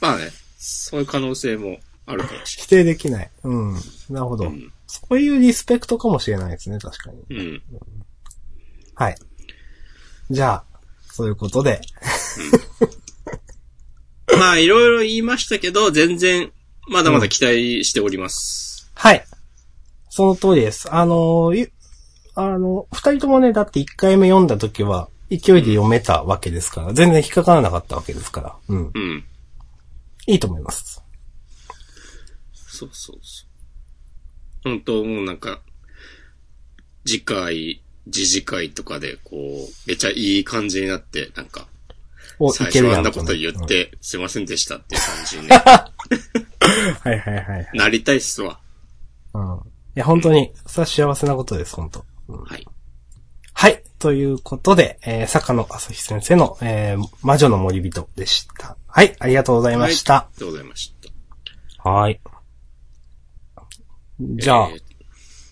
[0.00, 3.30] まあね、そういう可能性もあるかもし否定できない。
[3.44, 3.74] うん。
[4.08, 4.44] なるほど。
[4.44, 4.60] れない。
[4.86, 7.22] そういうリスペクトかもしれないですね、確かに。
[7.30, 7.38] うん。
[7.38, 7.62] うん。
[8.94, 9.16] はい。
[10.30, 10.64] じゃあ、
[11.12, 11.80] そういうことで。
[14.38, 16.52] まあ、いろいろ言いましたけど、全然、
[16.88, 18.90] まだまだ期待しております。
[18.94, 19.24] はい。
[20.08, 20.92] その通りです。
[20.92, 21.70] あの、ゆ
[22.34, 28.90] あの、二人ともね、だって一回目読んだ時は、勢いで読めたわけですから、全然引っかからなかったわけですから、うん。
[28.94, 29.24] うん。
[30.26, 31.02] いいと思います。
[32.52, 33.46] そうそうそう。
[34.62, 35.60] 本当もうなんか、
[37.04, 41.68] 次回、次次回とかで、こう、めちゃいい感じになって、なんか、
[42.38, 45.58] お、い最けるやん初あんなことね言って、すいませんでしたっていう感じに、ね、う
[47.08, 47.68] んはいはいはい。
[47.74, 48.60] なりたいっすわ。
[49.34, 49.42] うん。
[49.42, 49.48] い
[49.94, 52.04] や、本当に、それは幸せなことです、本当。
[52.28, 52.66] うんはい。
[53.52, 53.82] はい。
[53.98, 58.76] ということで、えー、坂野朝日先生の、えー、魔女の森人でした。
[58.86, 59.16] はい。
[59.18, 60.14] ありがとうございました。
[60.16, 60.94] ありがとうございまし
[61.82, 61.90] た。
[61.90, 62.20] はい。
[64.20, 64.96] じゃあ、えー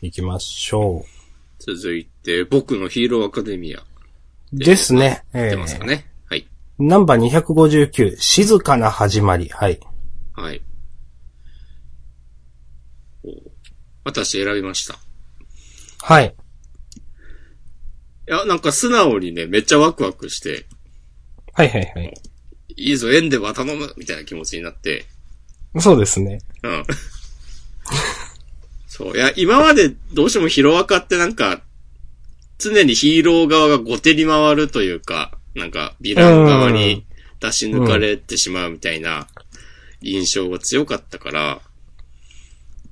[0.05, 1.73] 行きましょう。
[1.73, 3.83] 続いて、僕のヒーローアカデミア。
[4.53, 5.25] ですね。
[5.33, 6.07] え出ますかね。
[6.79, 6.89] はい。
[6.89, 9.49] ナンバー259、静かな始まり。
[9.49, 9.81] はい。
[10.35, 10.63] はい。
[13.25, 13.29] お
[14.05, 14.95] 私選びました。
[14.95, 14.97] い
[16.03, 16.35] はい。
[18.27, 20.67] や、なんか素直にね、めっちゃワクワクして、
[21.53, 22.15] はいはいはい。
[22.77, 25.07] いいぞ、エンデバー頼むみたいな気持ちになって、
[25.79, 26.39] そうですね。
[26.63, 26.85] うん。
[28.87, 29.17] そう。
[29.17, 31.63] いや、今までどうしてもヒロアカってなんか、
[32.59, 37.07] 常にヒーロー側が後手に回るというか、なんか、ヴィラン側に
[37.41, 39.27] 出し抜かれてしまうみたいな
[40.01, 41.61] 印象が強かったから、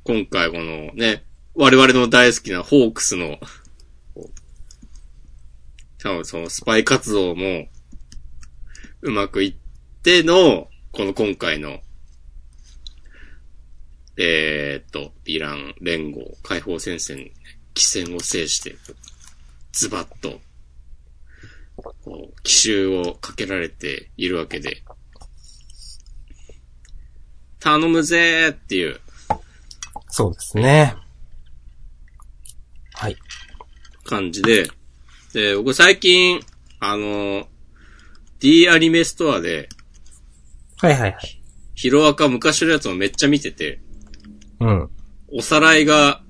[0.05, 3.39] 今回このね、我々の大好きなホークスの、
[5.99, 7.69] 多分そのスパイ活動も、
[9.03, 9.55] うまくいっ
[10.03, 11.81] ての、この今回の
[14.17, 17.31] えーっと、ヴィラン連合、解放戦線、
[17.73, 18.77] 奇戦を制して、
[19.73, 20.41] ズバッと、
[21.83, 24.83] こう、奇襲をかけられているわけで、
[27.61, 29.01] 頼むぜーっていう
[30.15, 30.95] そうですね。
[32.93, 33.17] はい。
[34.05, 34.69] 感じで、
[35.33, 36.41] で、僕最近、
[36.81, 37.49] あの、
[38.39, 39.71] D アニメストアで、
[40.83, 41.43] はいはいはい。
[41.75, 43.81] ヒロアカ昔のやつをめっちゃ見てて、
[44.61, 44.91] うん。
[45.33, 46.23] おさらいが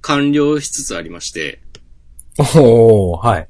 [0.00, 1.62] 完了しつつありまして、
[2.38, 3.48] おー、はい。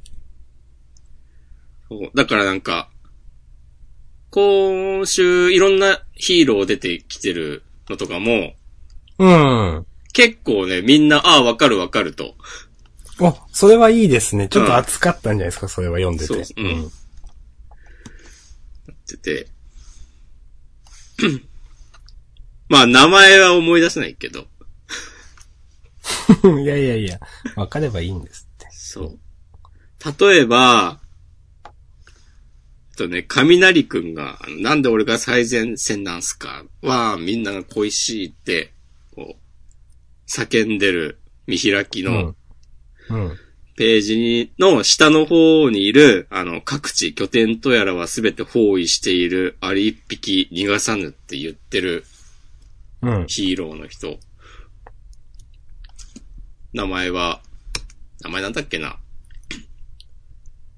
[1.89, 2.91] そうだからなんか、
[4.31, 8.55] 今週いろんなヒーロー出てきてるのとかも、
[9.19, 9.87] うん。
[10.13, 12.35] 結構ね、みんな、ああ、わかるわかると。
[13.21, 14.49] お、それはいいですね。
[14.49, 16.45] ちょっと熱かったんじゃないですか、それは読んでて。
[16.45, 16.91] そううん
[19.05, 19.47] ってて。
[22.69, 24.47] まあ、名前は思い出せないけど。
[26.43, 26.65] うん。
[26.65, 27.21] いやいやいや、
[27.57, 28.69] わかればいいんですって。
[28.73, 29.19] そう。
[30.19, 31.01] 例えば、
[32.97, 38.73] とね、雷くんが、なんで俺が最前線なんすかは、みんなが恋しいって、
[39.15, 42.35] こう、叫んでる見開きの
[43.11, 43.27] うん。
[43.27, 43.39] うん。
[43.77, 52.05] ページに、の下の方にいる、あの、各地拠点とやらはすべて包囲している、あり一匹逃がさぬって言ってる
[53.03, 53.27] うん。
[53.27, 54.19] ヒーローの人。
[56.73, 57.41] 名前は、
[58.21, 58.99] 名前なんだっけな。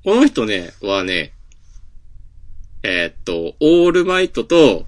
[0.04, 1.32] この人ね、はね、
[2.88, 4.86] えーっと、オールマイトと、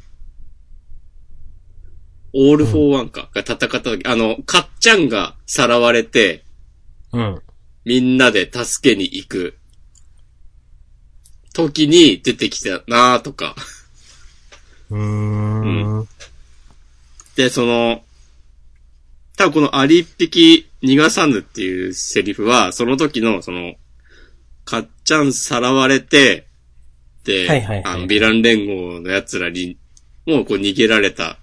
[2.33, 6.45] オールフォーワンか、が戦った時、あの、かっちゃんがさらわれて、
[7.13, 7.43] うん。
[7.85, 9.59] みんなで助けに行く、
[11.53, 13.57] 時に出てきたなーとか。
[14.91, 16.09] うーん。
[17.35, 18.05] で、その、
[19.37, 23.75] 多分このアリ一匹逃がさぬっていうセリフは、その時の、その、
[24.65, 26.48] かっちゃんさらわれて、で、
[27.47, 27.83] はいはいはい。
[27.85, 29.79] あの、ヴィラン連合の奴らに、
[30.27, 31.39] もうこう逃げられた、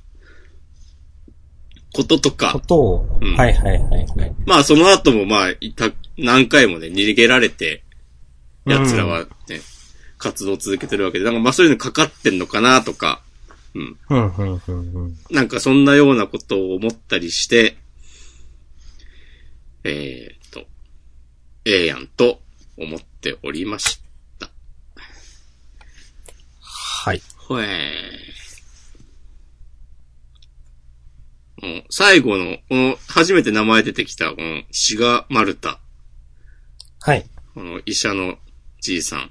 [1.93, 3.36] こととこか、とを、うん。
[3.36, 4.36] はいはいはいはい。
[4.45, 7.84] まあその後もまあ、いた、何回もね、逃げられて、
[8.65, 9.62] 奴らはね、
[10.17, 13.21] 活動を続けてるわけで、なんかまあそういうのかかってんのかなとか、
[13.76, 13.98] うん。
[14.10, 15.17] うん、うん、うん、うん。
[15.30, 17.78] なんかそんなようなことを思ったりして、
[19.84, 20.65] えーっと、
[21.65, 22.39] ええやんと
[22.78, 24.00] 思っておりまし
[24.39, 24.50] た。
[27.06, 27.22] はい。
[27.38, 31.68] ほえー。
[31.68, 35.80] もう最後の、この、初めて名前出てきた、この、シガマルタ、
[37.02, 37.30] はい。
[37.54, 38.39] この医者の
[38.82, 39.30] じいさん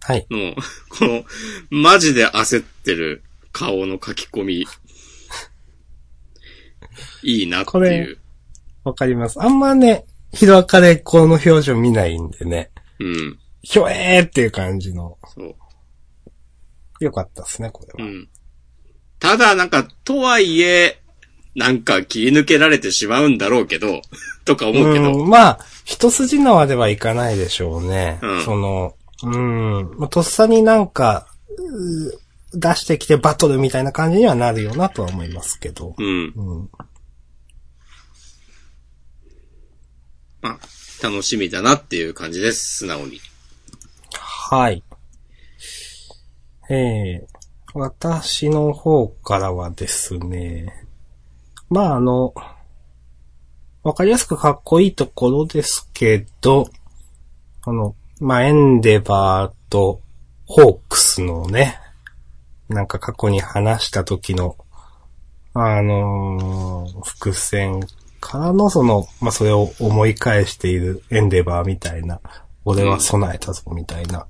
[0.00, 0.26] はい。
[0.30, 0.56] の、
[0.88, 1.26] この、
[1.68, 4.64] マジで焦ってる顔の書き込み、
[7.22, 8.18] いいなっていう。
[8.82, 9.42] わかります。
[9.42, 12.70] あんまね、ヒロアカでこの表情見ないんでね。
[12.98, 13.38] うん。
[13.60, 15.18] ひょえーっていう感じの。
[15.34, 15.54] そう。
[17.00, 18.08] よかったですね、これは。
[18.08, 18.28] うん。
[19.18, 21.00] ただ、なんか、とはいえ、
[21.54, 24.02] なんか切り抜けられてしまうんだろうけど、
[24.44, 28.18] とか思うけど、ん、まあ、一筋縄ではいかないでしょうね。
[28.22, 31.26] うんその、うん、まあとっさになんか、
[31.56, 35.94] う出してきてバトルみたいな感じにはなるよなとは思いますけど。
[35.98, 36.32] うん。
[36.36, 36.70] うん。
[40.42, 40.58] まあ、
[41.02, 43.20] 楽しみだなっていう感じです、素直に。
[44.18, 44.82] はい。
[46.68, 47.26] ええ
[47.74, 50.72] 私の方からはですね、
[51.68, 52.32] まああの、
[53.82, 56.68] わかりやすくかっこいいところですけど、
[57.62, 60.00] あの、まあエンデバーと
[60.46, 61.80] ホークスのね、
[62.68, 64.56] なんか過去に話した時の、
[65.52, 67.80] あのー伏線
[68.20, 72.20] からのその、まあそれを思い返しているエンデバーみたいな、
[72.64, 74.28] 俺は備えたぞみたいな、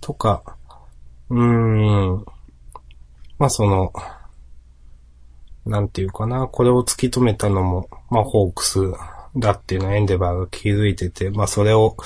[0.00, 0.55] とか、
[1.30, 2.24] うーん、
[3.38, 3.92] まあその、
[5.64, 8.78] なんていうかな、これを突き止めたのも、まあホークス
[9.36, 11.96] だっていうのをエンデバーが気づいてて、まあそれを、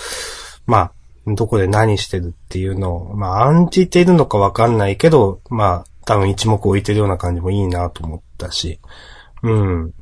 [0.67, 0.93] まあ、
[1.27, 8.81] どこで何してるっていうのを、まあ案じているのかわかんないけど、まあ多分一目置いてるような感じもいいなと思ったし、
[9.43, 9.95] うん。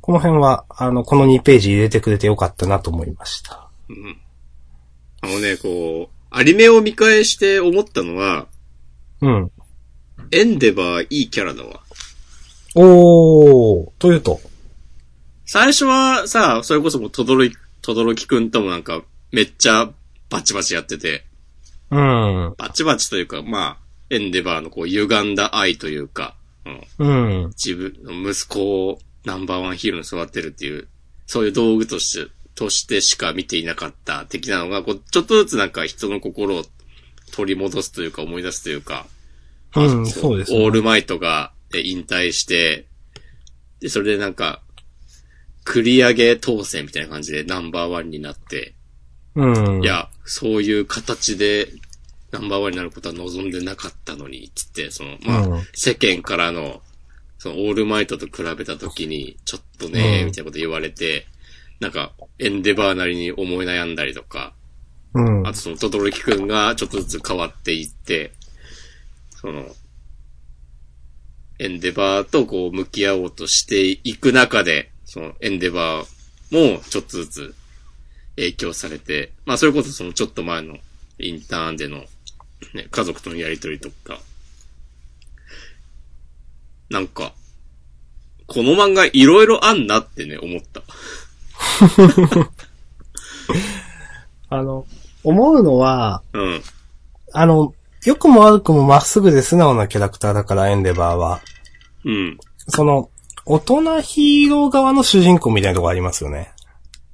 [0.00, 3.68] この辺は、あの、この2ページ入れてくれてよかったなと思いました。
[3.88, 4.20] うん。
[5.20, 8.46] あのね、こう、アニメを見返して思ったのは、
[9.20, 9.52] うん。
[10.30, 11.80] エンデバーいいキャラだわ。
[12.74, 14.40] おー、というと。
[15.44, 19.90] 最初はさ、それこそもう、とどろき、とどろきくんともなんか、めっちゃ
[20.30, 21.26] バチバチやってて、
[21.90, 22.54] うん。
[22.56, 23.76] バチバチというか、まあ、
[24.08, 26.34] エンデバーのこう、歪んだ愛というか、
[26.98, 27.46] うん、うん。
[27.48, 30.88] 自分の息子をナンバーワンヒーローに育てるっていう、
[31.26, 36.64] そういう道具として、としてしか見ていなかった的なのが、こう、ちょっとずつなんか人の心を
[37.32, 39.06] 取り戻すというか思い出すというか、
[39.74, 40.64] うん、そうです、ね。
[40.64, 42.86] オールマイトがえ引退して、
[43.80, 44.62] で、それでなんか、
[45.64, 48.74] 繰り上げ当選みたいな感じでナンバーワンになって、
[49.34, 49.82] うん。
[49.82, 51.68] い、や、そういう形で
[52.32, 56.82] ナンバーワンになることは望んでなかったのに、つって、その、まあ、うん世間からの、
[57.38, 61.26] その、オールマイトと比べたときに、ちょっとね、うんみたいなこと言われて、
[61.80, 64.54] なんか、エンデバーなりに思い悩んだりとか、
[65.14, 65.46] うん。
[65.46, 68.32] あとその、トトロキくんがちょっとずつ変わっていって、
[69.30, 69.66] その、
[71.58, 77.54] エンデバーとこう向き合おうとしていく中で、そのエンデバーもちょっとずつ
[78.36, 80.78] 影響されて、まあそれこそそのちょっと前の
[81.18, 81.98] インターンでの、
[82.74, 84.20] ね、家族とのやりとりとか、
[86.90, 87.32] なんか、
[88.46, 90.82] この漫画いろいろあんなってね、思った。
[94.48, 94.86] あの、
[95.24, 96.62] 思うのは、うん。
[97.32, 101.40] あの、良くも悪くもまっすぐで素直なキャラクターだから、エンデバーは。
[102.04, 102.38] うん。
[102.68, 103.10] その、
[103.44, 106.52] 大人ヒーロー側の主人公みたいなとこありますよね。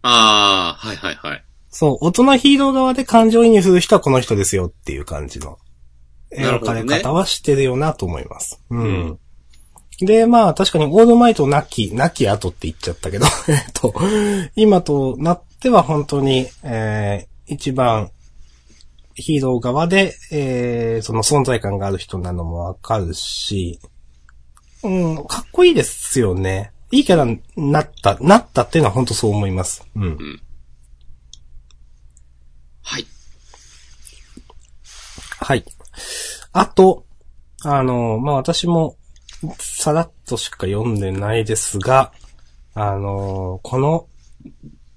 [0.03, 1.45] ああ、はいはいはい。
[1.71, 5.59] そう、大人ヒーロー側で感情移入する人はこの人ですよっていう感じの
[6.33, 8.63] 描かなるほどねれ方はしてるよなと思います。
[8.71, 9.19] うん。
[10.01, 13.95] うんで、まあ確かにオールマイトなき、なき後って言っちゃったけど、 えっと、
[14.55, 18.11] 今となっては本当に、えー、一番
[19.15, 23.81] ヒーロー側で、えー、その存在感がある人なのもわかるし、
[24.85, 26.73] うん、かっこいいですよね。
[26.91, 29.87] いいキャラになった、なったっていうのは本当そう思います。
[29.97, 30.41] うん。
[32.83, 33.07] はい。
[35.41, 35.65] はい。
[36.53, 37.05] あと、
[37.63, 38.97] あの、まあ、私も、
[39.59, 42.13] さらっとしか読んでないですが、
[42.75, 44.07] あの、この、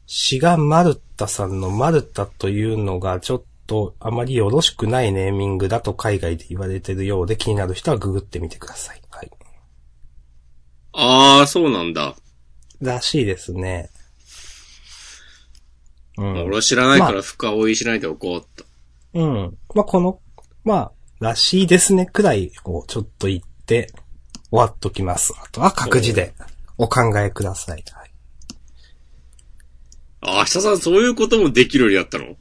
[0.07, 9.01] シガ・マルタさんのマルタというのがちょっとあまりよろしくないネーミングだと海外で言われてるようで気になる人はググってみてください。
[9.09, 9.31] はい。
[10.93, 12.15] あー、そうなんだ。
[12.81, 13.89] らしいですね。
[16.17, 16.43] うん。
[16.43, 18.65] 俺は知らないから深追いしないでおこうっと。
[19.13, 19.57] うん。
[19.73, 20.19] まあ、この、
[20.63, 23.93] まあ、らしいですねくらいをちょっと言って
[24.51, 25.33] 終わっときます。
[25.41, 26.33] あとは各自で
[26.77, 27.83] お考えください。
[27.93, 28.11] はい、
[30.21, 32.25] あ、明日さんそういうこともできるようになったの？
[32.25, 32.35] え、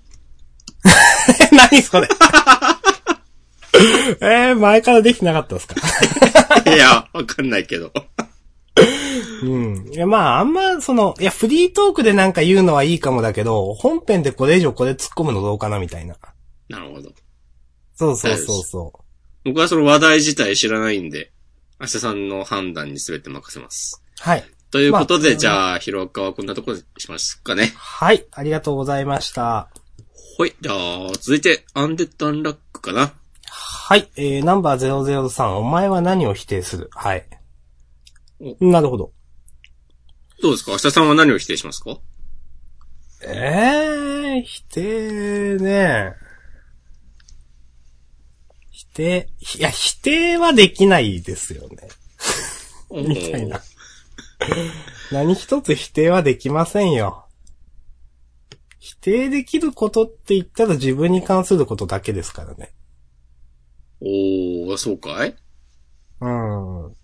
[1.56, 2.08] 何それ
[4.20, 5.74] えー、前からできなかったですか？
[6.74, 7.92] いや、わかんないけど。
[9.42, 9.88] うん。
[9.92, 16.16] いや、まあ、あんま、その、いや、フリートークでなんか言うのはいいかもだけど、本編でこれ以上これ突っ込むのどうかなみたいな。
[16.68, 17.10] なるほど。
[17.94, 18.92] そうそうそうそ
[19.44, 21.32] 僕はその話題自体知らないんで、
[21.80, 24.04] 明日さんの判断に全て任せます。
[24.24, 24.28] う。
[24.28, 24.44] はい。
[24.70, 27.72] ということで、まあじゃあ、広岡はこんなところでしますかね。
[27.76, 28.26] はい。
[28.32, 29.70] ありがとうございました。
[30.36, 30.54] ほい。
[30.60, 33.14] じゃあ、続いて、アンデッドアンラックかな。
[33.48, 34.08] はい。
[34.16, 36.90] えー、ナンバー003、お前は何を否定する？
[36.92, 37.26] はい。
[38.60, 39.12] なるほど。
[40.42, 40.72] どうですか？
[40.72, 41.98] 明日さんは何を否定しますか？
[43.22, 46.14] えー、否定ね。
[49.00, 49.28] 否定、
[49.58, 51.88] いや、否定はできないですよね。
[52.90, 53.62] みたいな。
[55.10, 57.24] 何一つ否定はできませんよ。
[58.78, 62.72] 否定できることって言ったら自分に関することだけですからね。
[64.00, 65.34] おー、そうかい？
[66.20, 66.96] うん。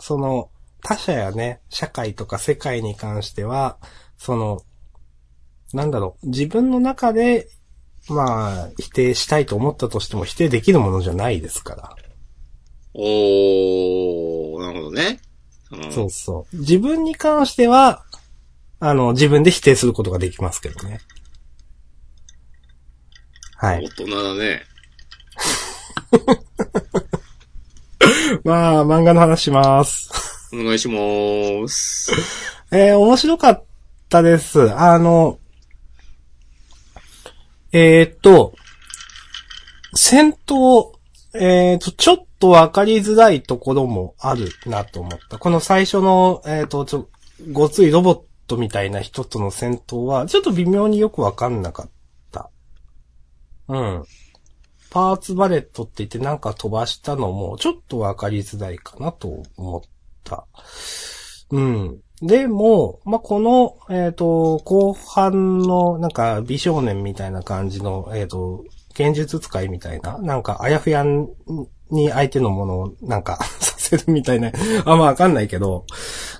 [0.00, 0.50] その、
[0.82, 3.78] 他者やね、社会とか世界に関しては、
[4.16, 4.62] その、
[5.72, 7.48] なんだろう、自分の中で、
[8.10, 11.96] まあ、否定したいと思ったとしても否定できるものじゃないですから。
[12.94, 15.20] おー、なるほどね。
[15.72, 16.56] うんそうそう。
[16.56, 18.02] 自分に関しては、
[18.80, 21.00] あの、自分で否定することができますけどね。
[23.56, 23.84] はい。
[23.84, 24.62] 大人だね。
[28.42, 30.10] まあ、漫画の話します。
[30.52, 32.10] お願いします。
[32.72, 33.64] えー、面白かっ
[34.08, 34.72] たです。
[34.74, 35.39] あの、
[37.72, 38.54] えーっと、
[39.94, 40.92] 戦闘、
[41.34, 45.38] えーっと、ちょっとわかりづらいところもあるなと思った。
[45.38, 47.08] この最初の、えーっと、ちょ、
[47.52, 51.90] ごついロボットみたいな人との戦闘は、ちょっと微妙によくわかんなかっ
[52.32, 52.50] た。
[53.68, 54.04] うん。
[54.90, 59.82] パーツバレットって言ってなんか飛ばしたのも、ちょっとわかりづらいかなと思っ
[60.24, 60.46] た。
[61.50, 62.00] うん。
[62.22, 68.64] でも、まあ、この、えっ、と、後半の、なんか、美少年みたいな感じの、えっ、と、
[68.94, 71.02] 剣術使いみたいな、なんか、あやふや
[71.90, 74.52] に相手のものを、なんか、 させるみたいな、
[74.84, 75.86] あんまわかんないけど、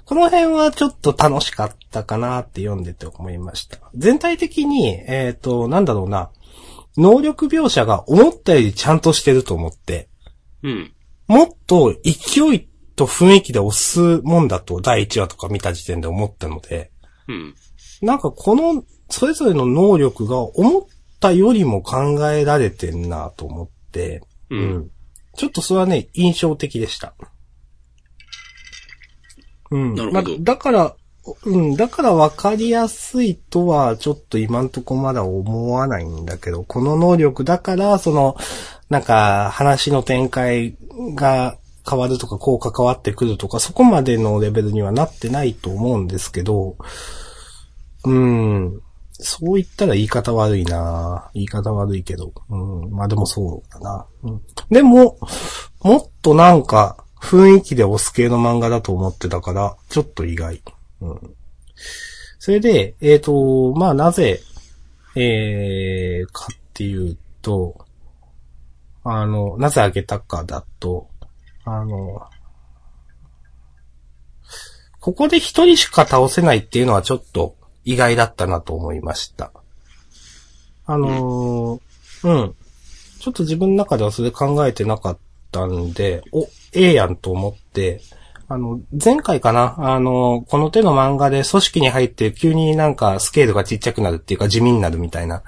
[0.05, 3.79] この辺はちょっと楽しかったかなって読んでて思いました。
[3.95, 6.31] 全体的に、えっ、と、なんだろうな、
[6.99, 10.09] 能力描写が思ったよりちゃんとしてると思って、
[10.63, 10.93] うん。
[11.27, 12.69] もっと勢い
[13.01, 16.91] と雰囲気で押すもんだと第1話とか見た時点で思ったので、
[17.29, 17.55] うん。
[18.03, 20.83] なんかこの、それぞれの能力が思っ
[21.19, 24.91] たよりも考えられてんなと思って、うん。
[25.35, 27.15] ちょっとそれはね、印象的でした。
[29.71, 29.95] うん。
[29.95, 30.95] なるほどまあ、だから、
[31.45, 38.37] うん、だから分かりやすいとは、ちょっと今んとこまだ思わないんだけど、この能力だから、その、
[38.91, 40.77] なんか、話の展開
[41.15, 41.57] が
[41.89, 46.77] 変わるとか、こう関わってくるとか、そこまでのレベルにはなってないと思うんですけど、
[48.05, 48.83] うん。
[49.13, 52.33] そう言ったら言い方悪いな言い方悪いけど。
[52.49, 52.91] うん。
[52.91, 54.07] まあでもそうだな。
[54.23, 54.43] うん。
[54.71, 55.19] でも、
[55.83, 60.63] もっとなんか、雰囲気で押す系の漫画だと思ってたから、ちょっと意外。
[61.03, 61.35] うん。
[62.39, 64.41] それで、えっ、と、まあなぜ、
[65.15, 67.85] えー、かっていうと、
[69.05, 71.10] あの、なぜあげたかだと、
[71.73, 72.23] あの、
[74.99, 79.53] ここで一人しか倒せないっていうのはちょっと意外だったなと思いました。
[80.87, 81.81] あのー
[82.23, 82.55] うん。
[83.21, 85.19] ちょっと自分の中ではそれ考えてなかっ
[85.53, 88.01] たんで、お、ええやんと思って、
[88.49, 95.45] あの、前回かなあの、この手の漫画で組織に入って急になんかスケールがちっちゃくなるっていうか地味になるみたいな、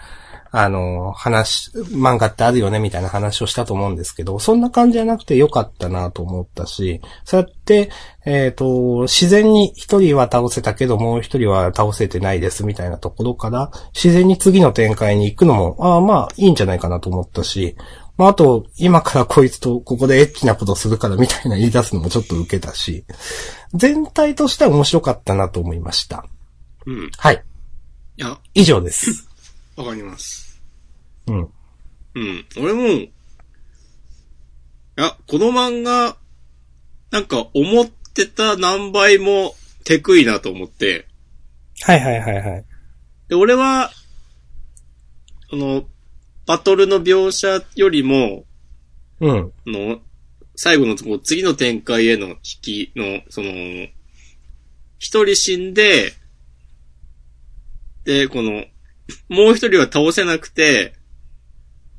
[0.55, 7.91] あの、話、漫画ってあるよねみたいな話をしたと思うんですけど、そんな感じじゃなくてよかったなと思ったし、そうやって、
[8.27, 17.75] えっ、ー、と、自然に一人は倒せたけどもう一人は倒せてないですみたいなところから、自然に次の展開に行くのも、ああまあいいんじゃないかなと思ったし、
[18.19, 23.07] まあ、あと、今からこいつとここでエッチなことするからみたいな言い出すのもちょっと受けたし、
[23.73, 26.27] 全体としては面白かったなと思いました。
[26.85, 27.11] うん。
[27.17, 27.43] はい。
[28.19, 28.39] いや。
[28.53, 29.29] 以上です。
[29.77, 30.41] わかります。
[31.27, 31.49] うん。
[32.14, 32.47] うん。
[32.59, 33.12] 俺も、い
[34.97, 36.16] や、この漫画、
[37.11, 39.55] なんか思ってた何倍も
[39.85, 41.07] テクいなと思って。
[41.83, 42.64] はいはいはいはい。
[43.29, 43.91] で、俺は、
[45.53, 45.85] あの、
[46.47, 48.45] バトルの描写よりも、
[49.20, 49.53] うん。
[49.66, 50.01] の、
[50.57, 53.51] 最後のとこ、次の展開への引きの、その、
[54.99, 56.12] 一人死んで、
[58.05, 58.64] で、この、
[59.29, 60.95] もう一人は倒せなくて、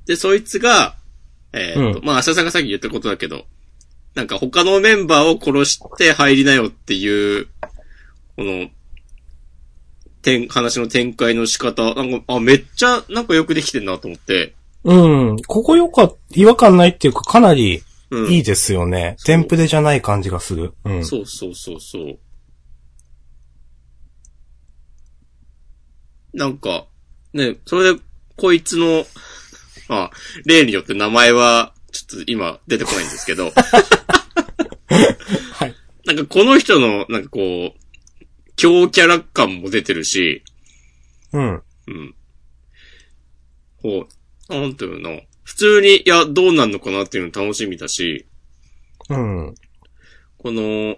[0.05, 0.95] で、そいつが、
[1.53, 3.45] えー、と、うん、まあ、浅さんがさっき言ったことだけど、
[4.15, 7.47] なんか他のメンバーを殺して入りなよっていう、
[8.35, 8.67] この、
[10.21, 14.55] 展、話の展開の仕方、なんか、あ、めっちゃ、なんかよくできてんなと思って。
[14.83, 15.37] うん。
[15.47, 17.83] ここよかっ、違和感ないっていうか、かなり、
[18.29, 19.17] いいですよね。
[19.25, 20.73] テンプレじゃない感じがする。
[20.85, 21.05] うん。
[21.05, 22.19] そうそうそうそう。
[26.33, 26.85] なんか、
[27.33, 27.99] ね、それで、
[28.37, 29.05] こいつの、
[29.87, 30.11] まあ、
[30.45, 33.51] 例によって名前は、ちょっと今出てこないんですけど。
[35.53, 35.75] はい。
[36.05, 37.79] なんかこの人の、なんかこう、
[38.55, 40.43] 強キャラ感も出てるし、
[41.31, 41.63] うん。
[41.87, 42.15] うん。
[43.81, 44.07] こ
[44.49, 48.25] う、なんていうの、普通に、いや、どうなんのかなっていうの楽しみだし、
[49.09, 49.55] うん。
[50.37, 50.95] この、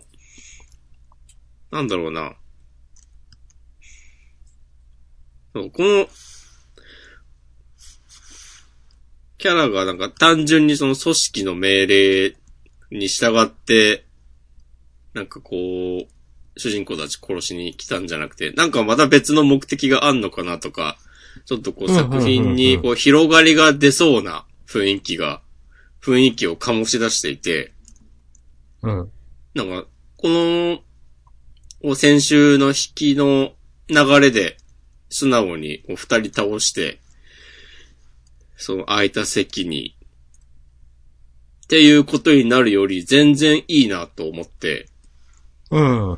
[1.72, 2.36] なんだろうな。
[5.54, 6.08] そうこの、
[9.46, 12.36] キャラがなんか単純にその組織の命令
[12.90, 14.04] に従って、
[15.14, 20.98] なんかこう、主人公たち殺しに来たんじゃなくて、なんかまた別の目的があんのかなとか、
[21.46, 25.44] ちょっとこう作品にこう広がりが出そうな雰囲気が、
[26.02, 27.72] 雰囲気を醸し出していて、
[28.82, 29.12] うん。
[29.54, 29.86] なんか、
[30.18, 30.28] こ
[31.84, 33.52] の、先週の引きの
[33.90, 34.58] 流れで、
[35.10, 37.00] 素直に二人倒して、
[38.58, 39.96] その空いた席に、
[41.66, 44.88] っていうことになるより全然いいなと思って、
[45.72, 46.12] うん。
[46.12, 46.18] うん。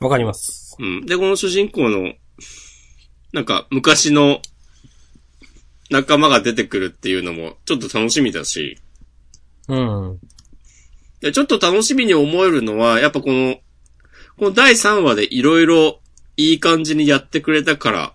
[0.00, 0.76] わかります。
[0.78, 1.06] うん。
[1.06, 2.14] で、この主人公の、
[3.32, 4.40] なんか、昔の
[5.90, 8.78] 仲間が出てくるっていうのも、ちょっと楽しみだし。
[9.68, 10.18] うん。
[11.20, 13.56] で、ちょっと楽しみに思えるのは、やっぱこの、
[14.38, 16.00] この第3話でいろいろ
[16.36, 18.14] いい感じにやってくれたから、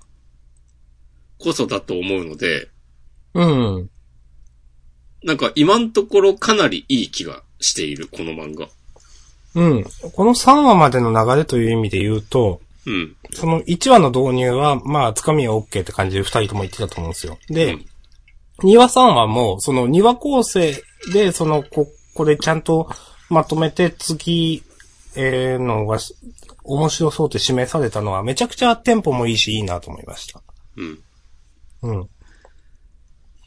[1.38, 2.70] こそだと思うので。
[3.34, 3.90] うん。
[5.24, 8.68] なんか今んところかなりいい気がしている、この漫画。
[9.56, 9.84] うん。
[10.14, 13.16] この3話までの流れという意味で言うと、うん。
[13.34, 17.38] その1話の導入は、まあ、つかみは OK って感じで2人とも言ってたと思うんですよ。
[17.50, 17.86] で、うん、
[18.72, 22.90] 2話3話も、その2話構成で、その、こ、これちゃんと
[23.30, 24.64] まとめて次、
[25.16, 26.00] えー、のが、
[26.64, 30.42] 面白そうって示されたのは、めちゃくちゃテンポもいいし、いいなと思いました。
[30.78, 31.04] うん。
[31.82, 32.02] うん。
[32.04, 32.08] い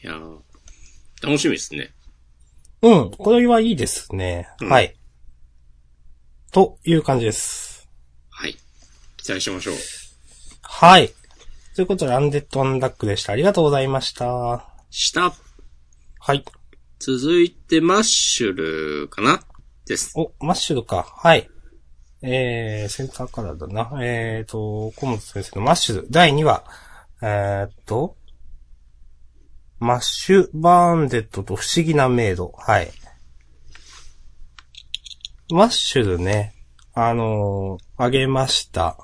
[0.02, 0.38] やー、
[1.22, 1.92] 楽しみですね。
[2.82, 4.48] うん、これはいいですね。
[4.60, 4.94] うん、はい。
[6.52, 7.88] という感じです。
[8.30, 8.56] はい。
[9.16, 9.74] 期待しましょう。
[10.62, 11.12] はい。
[11.74, 13.32] ということで、アンデッドアンダックでした。
[13.32, 14.68] ありがとうございました。
[14.90, 15.34] した。
[16.20, 16.44] はい。
[16.98, 19.42] 続いて、マッシュルかな？
[19.86, 20.12] です。
[20.14, 21.02] お、マッシュルか。
[21.02, 21.48] はい。
[22.27, 24.03] えー、センターカラーだな。
[24.03, 26.64] えーと、小本先生のマッシュル第2話。
[27.20, 28.16] えーと、
[29.79, 32.55] マッシュバーンデッドと不思議なメイド。
[32.57, 32.91] はい。
[35.51, 36.55] マッシュルね、
[36.95, 38.97] あのー、あげました。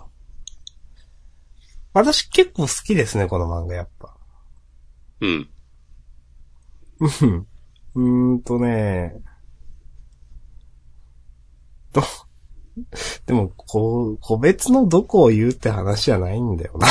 [1.93, 4.17] 私結構好きですね、この漫画やっぱ。
[5.21, 5.51] うん。
[7.01, 7.47] うん。
[7.95, 9.13] うーんとね、
[11.93, 12.03] と、
[13.27, 16.87] でも、こう、個別のどこを言うって話じゃないんだよな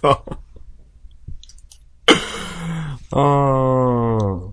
[0.00, 0.24] と。
[3.12, 4.52] うーん。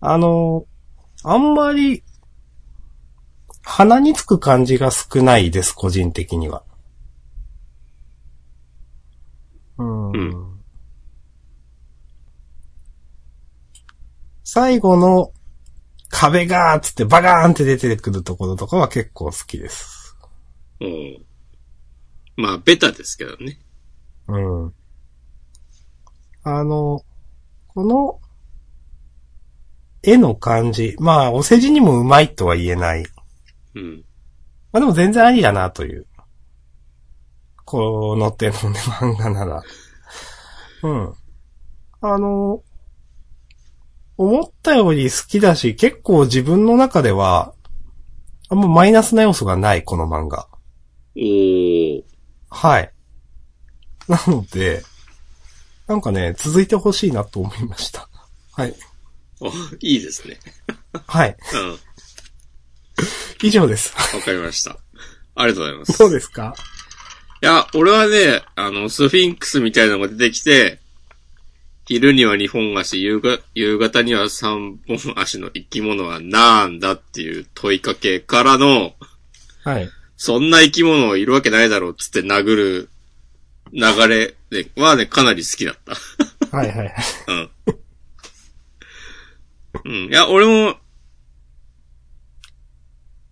[0.00, 0.66] あの、
[1.22, 2.02] あんまり、
[3.62, 6.62] 鼻につく感じが少ないです、個人的には。
[9.78, 10.10] うん。
[10.12, 10.53] うん、
[14.54, 15.32] 最後の
[16.10, 20.16] 壁がーっつってバガーンって出てくるところとかは結構好きです。
[20.80, 21.24] うん。
[22.36, 23.58] まあ、ベタですけどね。
[24.28, 24.74] うん。
[26.44, 27.02] あの、
[27.66, 28.20] この、
[30.04, 30.94] 絵の感じ。
[31.00, 33.04] まあ、お世辞にもうまいとは言えない。
[33.74, 34.04] うん。
[34.70, 36.06] まあでも全然ありだなという。
[37.64, 39.62] この手のね、漫画なら。
[40.84, 41.14] うん。
[42.02, 42.62] あの、
[44.16, 47.52] 思ったより好きだし、結構自分の中では、
[48.48, 50.48] あんまマイナスな要素がない、この漫画。
[51.16, 52.02] おー。
[52.50, 52.92] はい。
[54.08, 54.82] なので、
[55.86, 58.08] なんかね、続いてほしいなと思いました。
[58.52, 58.74] はい。
[59.42, 59.46] あ、
[59.80, 60.38] いいですね。
[61.06, 61.36] はい。
[61.54, 61.70] うん。
[61.72, 61.76] わ
[63.42, 63.94] 以上です。
[63.94, 64.78] かりました。
[65.34, 65.98] ありがとうございます。
[65.98, 66.54] どうですか？
[67.42, 70.80] いや、俺はね、あの、スフィンクスみたいなのが出てきて、
[71.86, 78.94] 昼には二本足、夕が夕方には三本足の生き物はなんだっていう問いかけからの、
[79.62, 79.90] はい。
[80.16, 82.88] そんな生き物いるわけないだろうっつって殴る
[83.72, 86.56] 流れではね、かなり好きだった。
[86.56, 86.94] はいはいはい。
[89.84, 89.94] うん。
[90.04, 90.10] うん。
[90.10, 90.76] いや、俺も、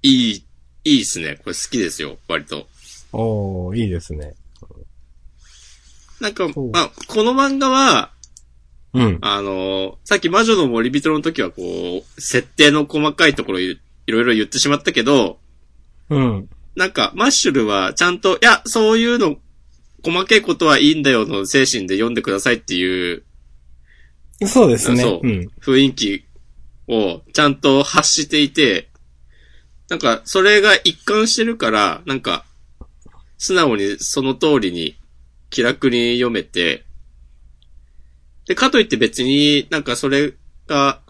[0.03, 0.45] いい、
[0.85, 1.37] いいっすね。
[1.37, 2.67] これ好きですよ、割と。
[3.13, 4.35] おー、いいですね。
[6.21, 8.11] なんかまあ、この漫画は、
[8.95, 9.19] うん。
[9.21, 15.39] あのさっき魔女の森人の時はこう、設定の細かいところいいろいろ言ってしまったけど、
[16.11, 16.49] うん。
[16.75, 19.37] なんか、マッシュルはちゃんと、いや、そういうの、
[20.05, 23.23] 細けいことはいいんだよの精神で読んでくださいっていう、
[24.47, 25.03] そうですね。
[25.03, 25.51] そううん。
[25.61, 26.25] 雰囲気
[26.89, 28.89] をちゃんと発していて、
[29.89, 32.45] なんか、それが一貫してるから、なんか、
[33.39, 34.97] 素直にその通りに
[35.51, 36.85] 気楽に読めて、
[38.47, 40.35] で、かといって別になんかそれ
[40.67, 41.01] が、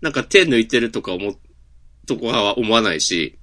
[0.00, 1.36] なんか手抜いてるとか思う、
[2.06, 3.38] とかは思わないし、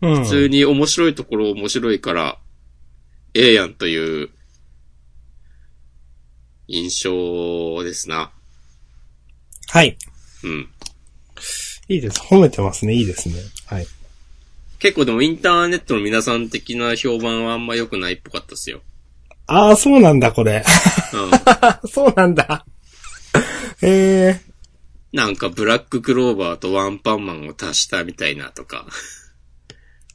[0.00, 0.24] うん。
[0.24, 2.38] 普通に面白いところ面白いから、
[3.34, 4.30] ええやんという、
[6.68, 8.32] 印象ですな。
[9.68, 9.96] はい。
[10.44, 10.68] うん。
[11.88, 12.20] いいです。
[12.20, 12.94] 褒めてますね。
[12.94, 13.34] いいですね。
[13.66, 13.86] はい。
[14.78, 18.82] 結構でもインターネットの皆さん的な評判はあんま良くないっぽかったっすよ。
[19.46, 20.64] ああ、そうなんだ、これ。
[21.82, 21.88] うん。
[21.88, 22.64] そうなんだ。
[23.82, 24.52] ええ
[25.12, 28.86] なんかブラッククローバーとワンパンマンを足したみたいなとか。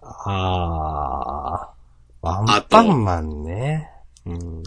[0.02, 1.78] ああ。
[2.22, 3.90] ワンパンマンね。
[4.26, 4.64] うん。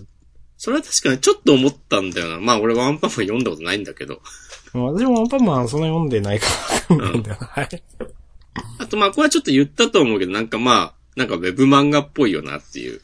[0.56, 2.38] それは確かにちょっと思ったんだよな。
[2.38, 4.20] まあ俺ワンパンマン読んだことないんだけど。
[4.72, 6.46] 私もワンパンマンそんな読んでないか
[6.88, 7.46] らわかんないんだよな。
[7.46, 7.82] はい。
[8.78, 13.00] あとまあこれはちょっと言ったと思うけど、なんかまあ、なんかウェブ漫画っぽいよなっていう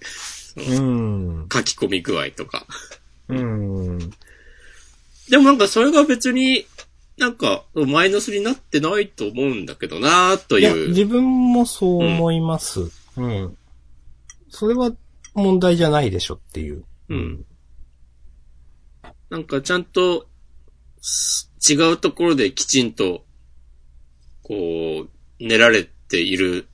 [0.57, 1.49] うん。
[1.53, 2.67] 書き込み具合とか。
[3.29, 3.99] うん。
[5.31, 6.67] でもなんかそれが別に
[7.19, 10.89] なんかマイナスになってないと思うんだけどなという。
[10.89, 12.91] 自分もそう思います。
[13.17, 13.57] うん。
[14.49, 14.93] それは
[15.35, 16.85] 問題じゃないでしょっていう。
[17.09, 17.45] うん。
[19.31, 20.27] なんかちゃんと、
[21.01, 23.25] す違うところできちんと、
[24.43, 25.09] こう、
[25.41, 26.69] 練られている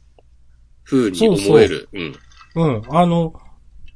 [0.84, 1.88] 風に思える。
[1.92, 2.16] うん。
[2.54, 2.82] うん。
[2.88, 3.32] あの、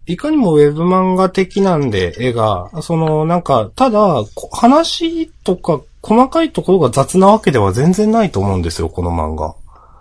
[0.06, 9.56] いかにもウェブ漫画的なんで、絵が、その、なんか、ただ、こ話とか、細かいところが雑なわけでは全然ないと思うんですよ、この漫画。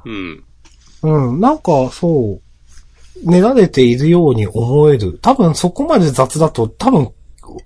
[0.05, 0.43] うん。
[1.01, 5.17] うん、なんか、そう、練られているように思える。
[5.21, 7.11] 多分そこまで雑だと、多分、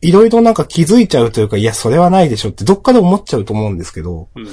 [0.02, 4.48] いろいろなんか気づいちゃうというか、いや、それはないでしょってどっかで思っちゃうと思うんですけど、うん。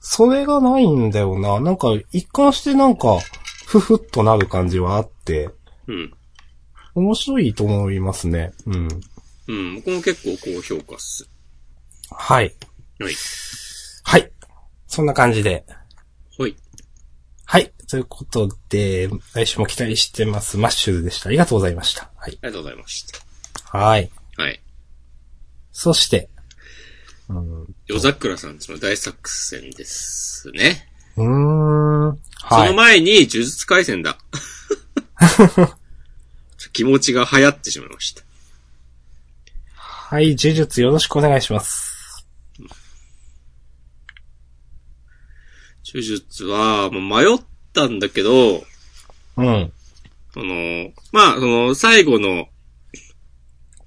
[0.00, 1.60] それがないんだよな。
[1.60, 3.18] なんか、一貫してなんか、
[3.66, 5.50] ふふっとなる感じはあって、
[5.86, 6.12] うん。
[6.94, 8.52] 面白いと思いますね。
[8.66, 8.88] うん。
[9.48, 9.74] うん。
[9.76, 11.28] 僕も結構高評価っす。
[12.10, 12.54] はい。
[12.98, 13.14] はい。
[14.04, 14.32] はい。
[14.86, 15.64] そんな感じで。
[16.36, 16.56] ほい。
[17.44, 17.72] はい。
[17.88, 20.58] ということで、来週も期待してます。
[20.58, 21.28] マッシュルでした。
[21.28, 22.10] ありがとうございました。
[22.16, 22.38] はい。
[22.42, 23.04] ありがとうございまし
[23.70, 23.78] た。
[23.78, 24.10] はい。
[24.36, 24.62] はい。
[25.72, 26.28] そして、
[27.28, 30.88] うん、夜桜さんちの大作戦ですね。
[31.16, 32.18] うーん。
[32.48, 32.74] そのはい。
[32.74, 34.18] 前に、呪術回戦だ。
[36.72, 38.22] 気持ちが流行ってしまいました。
[39.74, 42.26] はい、呪術よろしくお願いします。
[45.84, 47.38] 呪術は、まあ迷っ
[47.72, 48.64] たんだけど、
[49.36, 49.72] うん。
[50.32, 52.46] その、まあ、その、最後の、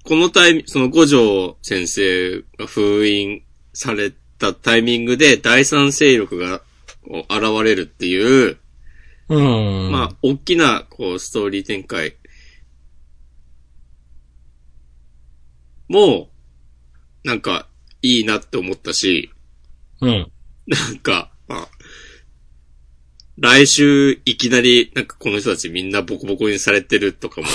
[0.04, 6.62] このタイミング、その五条先生が封印されたタイミングで第三勢力が
[7.04, 8.58] 現れるっていう、
[9.28, 9.90] うん。
[9.90, 12.14] まあ、大きな、こう、ストーリー展開。
[15.88, 16.28] も
[17.24, 17.66] う、なんか、
[18.02, 19.30] いいなって思ったし、
[20.00, 20.30] うん。
[20.66, 21.68] なんか、まあ、
[23.38, 27.46] 来週いきなり、なんかこの人たちみんなボコボコにされてるとかも、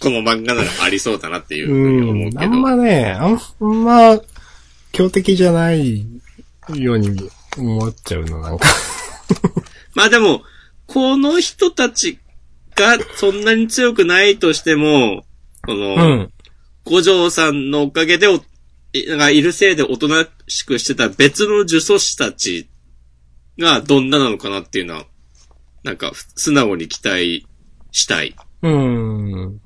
[0.00, 2.42] この漫画ならありそうだなっていうふうに思うけど。
[2.42, 4.18] あんまね、あんま、
[4.92, 6.06] 強敵じゃない
[6.74, 8.66] ように思っちゃうの、なんか。
[9.94, 10.42] まあでも、
[10.86, 12.18] この人たち
[12.74, 15.26] がそんなに強くないとしても、
[15.68, 16.32] この、うん。
[16.86, 18.40] 五条さんのおかげでお、
[18.94, 22.70] いがいるせいでおとなしくしてた別の呪詛師たち
[23.58, 25.04] がどんななのかなっていうのは、
[25.82, 27.46] なんか素直に期待
[27.92, 28.34] したい。
[28.62, 29.60] うん。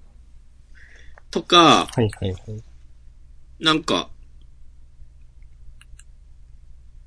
[1.31, 2.63] とか、はいはいはい。
[3.61, 4.11] なんか、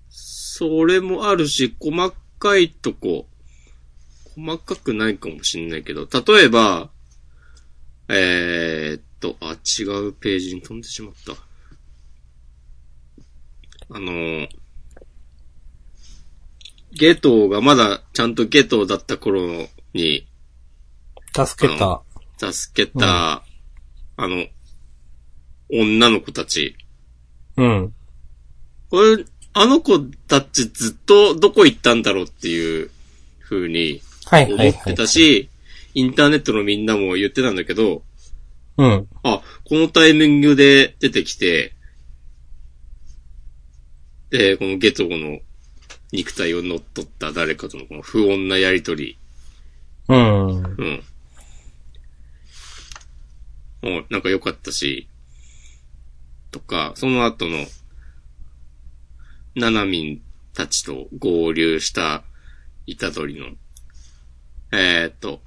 [0.07, 3.27] それもあるし、細かいとこ、
[4.37, 6.94] 細かくないかもしんないけど、例えば、
[8.07, 11.33] えー、っと、あ、違うページに飛んでしまった。
[13.89, 14.47] あのー、
[16.93, 20.27] ゲトウがまだちゃんとゲトウだった頃に
[21.35, 22.01] 助けた。
[22.37, 23.43] 助けた、
[24.17, 24.45] あの、
[25.71, 26.75] 女の子たち。
[27.57, 27.93] うん。
[28.89, 32.91] これ、あの子たちずっとどこ行ったんだろうっていう
[33.41, 34.01] 風に。
[34.31, 35.49] 思ってたし、
[35.95, 38.03] インターネットのみんなも言ってたんだけど、
[38.77, 39.07] うん。
[39.23, 41.73] あ、このタイミングで出てきて、
[44.29, 45.39] で、このゲトの
[46.11, 49.17] 肉体を乗っ取った誰かとのこの不穏なやりとり。
[50.09, 50.47] うん。
[50.49, 51.03] うん。
[53.81, 55.07] もうなんか良かったし、
[56.51, 57.65] とか、その後の、
[59.55, 60.21] ナナミン
[60.53, 62.25] たちと合流した、
[62.85, 63.47] イタドリの、
[64.77, 65.41] えー、っと、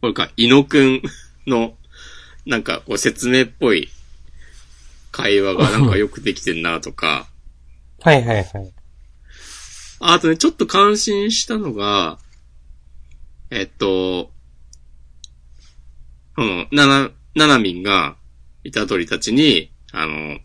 [0.00, 1.02] これか、イノくん
[1.46, 1.74] の、
[2.46, 3.88] なんか、こう説明っぽい
[5.10, 7.28] 会話がなんかよくできてんなとか、
[8.00, 8.72] はいはいはい。
[10.00, 12.18] ああとね、ちょっと感心したのが、
[13.50, 14.30] えっと、
[16.36, 18.16] この、なな、ななみんが、
[18.62, 20.38] イタドリたちに、あの、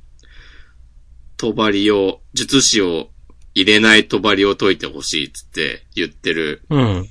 [1.37, 1.53] 帳
[1.95, 3.09] を、術師を
[3.53, 7.09] 入れない帳を解いてほしいっつって言ってる、うん。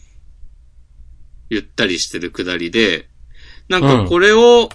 [1.52, 3.08] 言ったりしてるくだりで、
[3.68, 4.70] なんかこれを、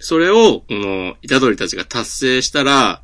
[0.00, 3.02] それを、この、イタドリたちが達成したら、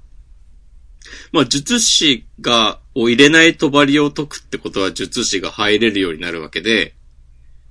[1.33, 6.95] まあ、術師が、を入れない帳を解くってことは術師が入れるようになるわけで、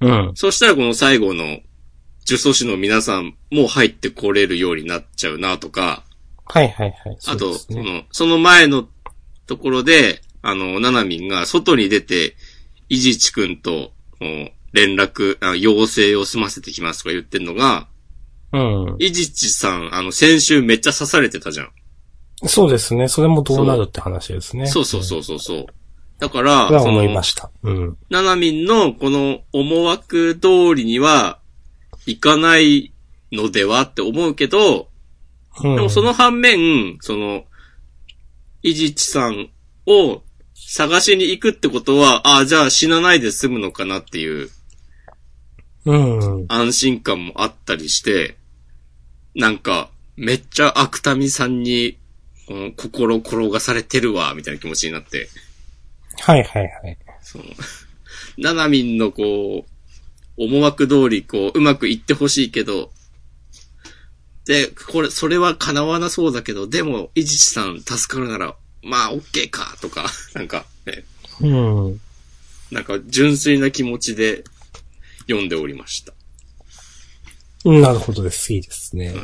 [0.01, 0.31] うん。
[0.35, 1.45] そしたらこの最後の
[2.27, 6.03] 呪詛師の皆さんも入ってこれるようになっちゃうなとか、
[6.45, 7.17] はいはいはい。
[7.27, 8.87] あと、ねその、その前の
[9.47, 12.35] ところで、あの、ナナミンが外に出て、
[12.89, 17.87] イジチ君と、こう連絡、あ要請を済ませてきますとか言ってんのが、
[18.51, 18.95] うん。
[18.99, 21.69] イジチさん、あの、先週めっちゃ刺されてたじゃん。
[22.47, 23.07] そうですね。
[23.07, 24.67] それもどうなるって話ですね。
[24.67, 25.65] そうそうそうそうそう。
[26.19, 27.49] だから、そ思いま、した。
[27.63, 27.97] うん。
[28.09, 31.39] ナナミンのこの思惑通りには、
[32.05, 32.93] いかない
[33.31, 34.89] のではって思うけど、
[35.63, 35.75] うん。
[35.75, 37.45] でもその反面、その、
[38.61, 39.49] イジチさん
[39.85, 40.21] を
[40.67, 44.49] 探しに行くってことは、ああ、じゃあ死なないで済むのかなっていう
[45.85, 46.45] うん。
[46.49, 48.37] 安心感もあったりして、
[49.35, 51.97] なんか、めっちゃ悪民さんに、
[52.47, 55.29] この心転がされてるわ、みたいな気持ちになって、
[56.21, 56.97] はいはいはい。
[57.21, 57.43] その、
[58.37, 62.91] ナナミンのこう、思惑通りこう、うまくいってほしいけど、
[64.45, 68.55] で、これ、それは叶わなそうだけど、でも、イジチさん助かるなら、
[68.85, 70.05] まあ、オッケーか、とか、
[70.35, 71.03] なんか、ね、
[71.41, 72.01] うん。
[72.71, 74.43] なんか、純粋な気持ちで
[75.21, 76.13] 読んでおりました。
[77.65, 78.53] なるほどです。
[78.53, 79.15] いいですね。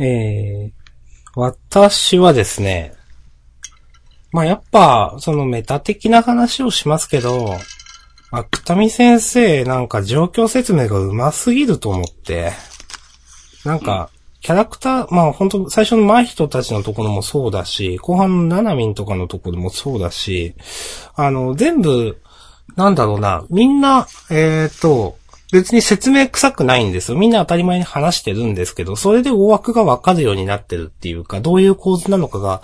[0.00, 0.72] えー、
[1.36, 2.94] 私はですね、
[4.32, 7.56] まあ、やっぱ、そのメタ的な話をしますけど、
[8.32, 12.52] 芥見先生なんか状況説明が上手すぎると思って、
[13.64, 14.10] なんか、
[14.40, 20.54] キャラクター、まあ本当最初の前人たちのところもそうだし、後半のナナミンとかのところもそうだし、
[21.14, 22.20] あの、全部、
[22.76, 25.18] なんだろうな、みんな、えっ、と、
[25.52, 27.18] 別に説明臭くないんですよ。
[27.18, 32.62] みんな当たり前に話してるんですけど、それで大枠がわかるようになってるっていうか、どういう構図なのかが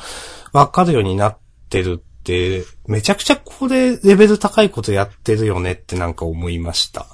[0.52, 7.06] わかるようになってるって、めちゃくちゃこれレベル高いことやってるよねってなんか思いました。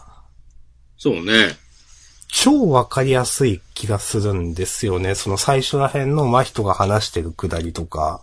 [0.99, 1.62] そうね。
[2.33, 5.15] 超わかりやすい気がするんですよね。
[5.15, 8.23] その最初ら辺の真人が話してるくだりとか。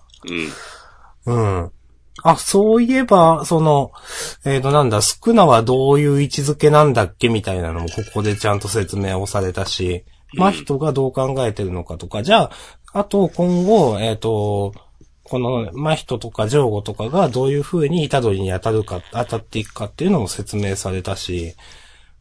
[1.26, 1.34] うん。
[1.34, 1.72] うん。
[2.24, 3.92] あ、そういえば、その、
[4.46, 12.52] えっ、と、なんだ、スクナはどういう位置づけなんだっけみたいなのもここでちゃんと説明をされたし、うん真人がどう考えてるのかとか、じゃあ、
[12.94, 14.74] あと、今後、えっ、と、
[15.24, 21.56] この、真人とかジョーゴとかがどういう風に虎杖に当たるか、当たっていくかっていうのも説明されたし、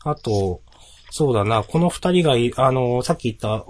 [0.04, 0.62] あと、
[1.10, 3.64] そうだな、この二人が、あの、さっき言った、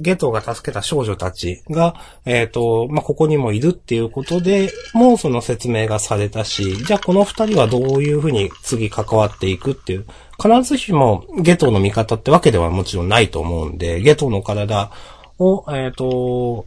[0.00, 1.94] ゲトが助けた少女たちが、
[2.24, 10.06] えっ、と、まあ、ここにもいるっていうことで、もうその説明がされたし、じゃあこの二人はどういうふうに次関わっていくっていう、
[10.40, 14.90] 必ずしもゲトの味方ってわけではもちろんないと思うんで、ゲトの体
[15.38, 16.66] を、えっ、と、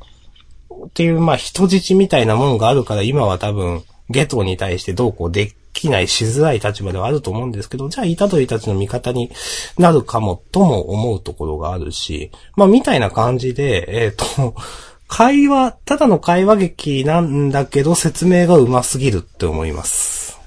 [0.87, 9.31] っていう、ま、人質みたいなもんがあるから、今は多分、ゲトに対してどうこうできない、しづらい立場ではあると思うんですけど、じゃあ、イタドリたちの味方に
[9.77, 14.55] なるかも、とも思うところがあるし、まあ、みたいな感じで、えっ、と、
[15.07, 20.37] 会話、ただの会話劇なんだけど、説明が上手すぎるって思います。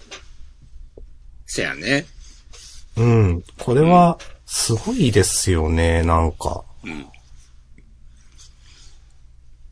[1.47, 2.07] せやね。
[2.97, 3.45] うん。
[3.59, 6.65] これは、すごいですよね、なんか。
[6.85, 7.07] うん。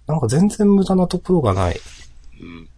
[0.07, 1.81] なんか全然無駄なところがない。
[2.41, 2.69] うん。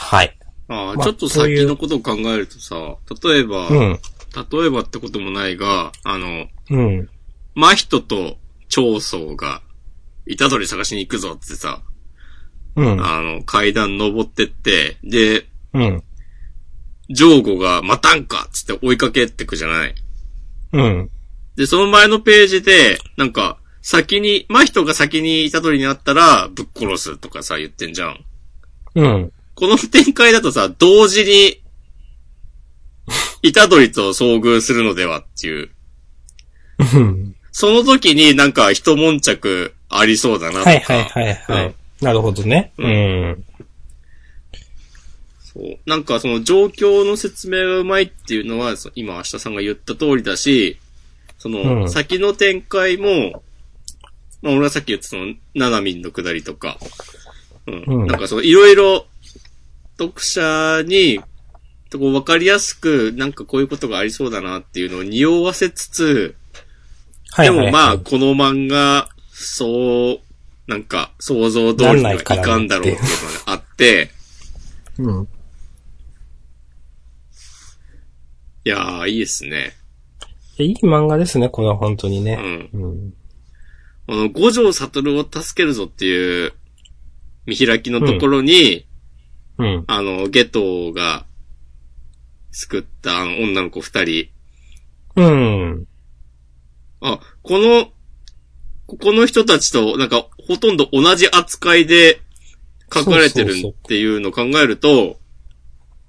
[0.00, 0.36] はい。
[0.68, 4.00] ああ、まあちょっと先のことを考えるとさ、例えば、うん。
[4.50, 7.08] 例えばってこともないが、あの、うん。
[7.54, 8.38] 真人と
[8.68, 9.62] 長宗が、
[10.38, 11.82] 虎杖探しに行くぞってさ、
[12.76, 13.04] うん。
[13.04, 16.02] あの、階段登ってって、で、うん。
[17.10, 19.94] ジョーゴが、待たんかっつって追いかけてくじゃない。
[20.72, 21.10] うん。
[21.56, 28.24] で、その前のページで、なんか、先に、真人が先に虎杖に会ったら、ぶっ殺すとかさ、言ってんじゃん。
[28.94, 29.32] うん。
[29.60, 31.60] この展開だとさ、同時に、
[33.52, 35.70] 虎杖と遭遇するのではっていう。
[36.94, 37.36] うん。
[37.52, 40.70] その時になんか一悶着ありそうだなとか。
[40.70, 41.66] はいはいはいはい。
[41.66, 42.72] うんなるほどね。
[42.78, 43.44] ううん。
[45.42, 45.78] そう。
[45.84, 50.78] なんかその状況の説明がうまいっていうのは、そ今明日さんが言った通りだし、
[51.38, 53.42] その、うん先の展開も、
[54.40, 56.78] まあ俺はさっき言ったその、ナナミンのくだりとか、
[57.66, 57.84] うん。
[57.86, 59.06] うんなんかその、いろいろ、
[60.00, 61.20] 読者に、
[61.92, 66.36] こう分かりやすく、なんかこういうことがありそうだなっていうのを匂わせつつ。
[67.36, 70.20] でもまあ、この漫画、そう、
[70.70, 73.00] なんか、想像通りにはいかんだろうっていうの
[73.46, 74.10] があって、
[74.98, 75.28] うん。
[78.64, 79.74] いやー、いいですね。
[80.58, 82.70] いい漫画ですね、これは本当にね。
[82.72, 82.82] うん。
[82.82, 83.14] うん。
[84.06, 86.52] この五条悟を助けるぞっていう
[87.46, 88.86] 見開きのところに、
[89.60, 89.84] うん。
[89.86, 91.24] あの、ゲトが
[92.52, 94.28] 救ったあの女の子二人。
[95.16, 95.86] うん。
[97.00, 97.86] あ、この、
[98.86, 102.20] ここの人たちとなんかほとんど同じ扱いで
[102.92, 105.18] 書かれてるそうそうそうっていうのを考えると、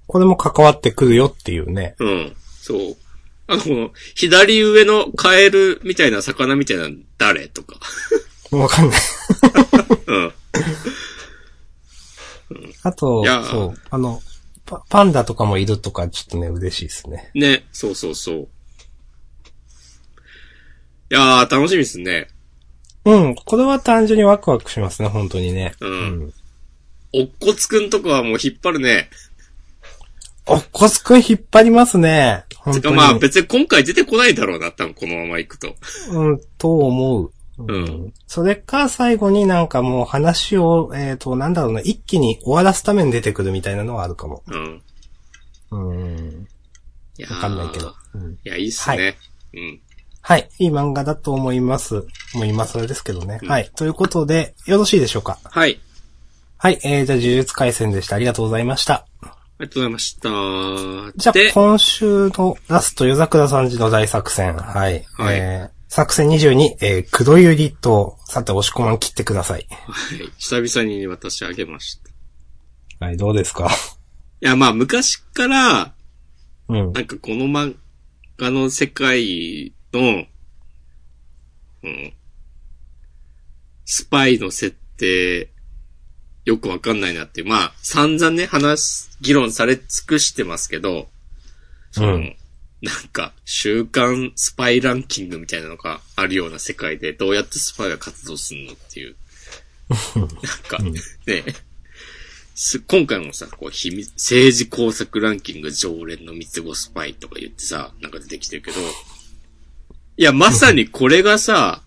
[0.06, 1.94] これも関わってくるよっていうね。
[1.98, 2.96] うん、そう。
[3.46, 7.76] あの、この、左上のカエルみたいな魚みたいなの誰とか。
[8.50, 9.00] わかんない。
[10.06, 10.32] うん。
[12.82, 14.20] あとそう、あの、
[14.64, 17.30] パパンダとかもいるとか、ちょっとね、嬉しいですね。
[17.34, 18.36] ね、そうそうそう。
[18.42, 18.46] い
[21.10, 22.28] やー、楽しみですね。
[23.04, 23.34] うん。
[23.34, 25.74] これは単純にワクワクしますね、本当にね。
[25.80, 26.32] うん
[27.14, 29.10] おっこつくんとかはもう引っ張るね。
[30.46, 32.44] おっこすくん引っ張りますね。
[32.72, 35.74] てかまあ別に今回出てこないだろうな、多分このまま行くと。
[36.10, 37.32] うん、と思う。
[37.68, 38.12] うん。
[38.26, 44.42] それか最後になんかもう話を、えっ、と、なんだろうな、一気に終わらすために出てくるみたいなのはあるかも。
[44.46, 44.82] うん。
[45.70, 46.46] うん。
[47.18, 47.94] いやーわかんないけど。
[48.14, 49.16] うん、いや、いいっすね。
[49.54, 49.80] うん。
[50.20, 50.48] はい。
[50.58, 52.06] いい漫画だと思います。
[52.34, 53.40] もう今更ですけどね。
[53.42, 53.70] うんはい。
[53.74, 55.38] ということで、よろしいでしょうか？
[55.42, 55.80] はい。
[56.58, 56.78] はい。
[56.84, 58.14] えー、じゃあ、呪術回戦でした。
[58.16, 59.04] ありがとうございました。
[59.20, 60.28] ありがとうございました。
[61.16, 64.54] じゃあで、、今週のラスト、夜桜さんちの大作戦。
[64.56, 65.04] はい。
[65.14, 69.66] はいえー、作戦22、えー、黒百合と、さて、押し込まん切ってください。
[69.68, 70.32] はい。
[70.38, 72.08] 久々に私あげました。
[73.04, 73.68] いはい、どうですか？
[74.40, 75.92] や、まあ昔から、
[76.70, 76.92] うん。
[76.94, 77.76] なんかこの漫
[78.38, 80.24] 画の世界の、
[81.82, 82.14] うん、
[83.84, 85.50] スパイの設定、
[86.46, 87.48] よくわかんないなっていう。
[87.48, 91.08] まあ、散々ね、話、議論され尽くしてますけど、
[91.98, 92.36] うん
[92.82, 99.16] なんか、週刊スパイランキングみたいなのがあるような世界で、どうやってスパイが活動するのっていう。
[100.16, 100.78] なんか、
[101.26, 101.44] ね、
[102.56, 108.80] す今回もさ、こう、秘密、政治工作ランキング常連の三つ子スパイとか言ってさ、なんか出てきてるけど、
[110.16, 111.82] いや、まさにこれがさ、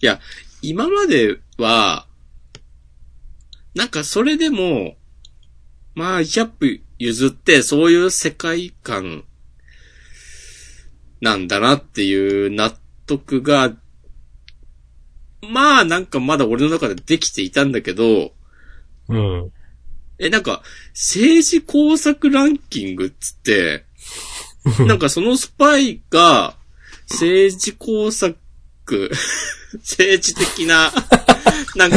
[0.00, 0.20] いや、
[0.62, 2.06] 今までは、
[3.74, 4.96] なんかそれでも、
[5.96, 9.24] まあ、100歩譲って、そういう世界観
[11.20, 12.72] なんだなっていう納
[13.06, 13.72] 督が、
[15.40, 18.32] まあなんかまだ俺の中でできていたんだけど、
[19.08, 19.52] うん。
[20.18, 20.62] え、なんか、
[20.92, 23.84] 政治工作ランキングっつって、
[24.86, 26.56] なんかそのスパイが、
[27.08, 28.36] 政治工作、
[29.80, 30.92] 政治的な、
[31.76, 31.96] なんか、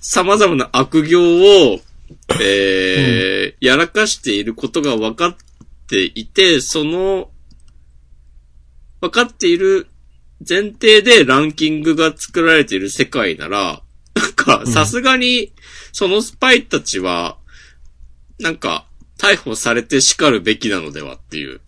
[0.00, 1.80] 様々な悪行を、
[2.40, 5.36] えーやらかしていることが分かっ
[5.88, 7.30] ていて、その、
[9.00, 9.86] 分かっている
[10.48, 13.82] 前提でランキングが作られている世界なら、
[14.14, 15.52] なんか、さすがに、
[15.92, 17.38] そのスパイたちは、
[18.40, 18.86] なんか、
[19.18, 21.60] 逮捕されて叱るべきなのではっていう。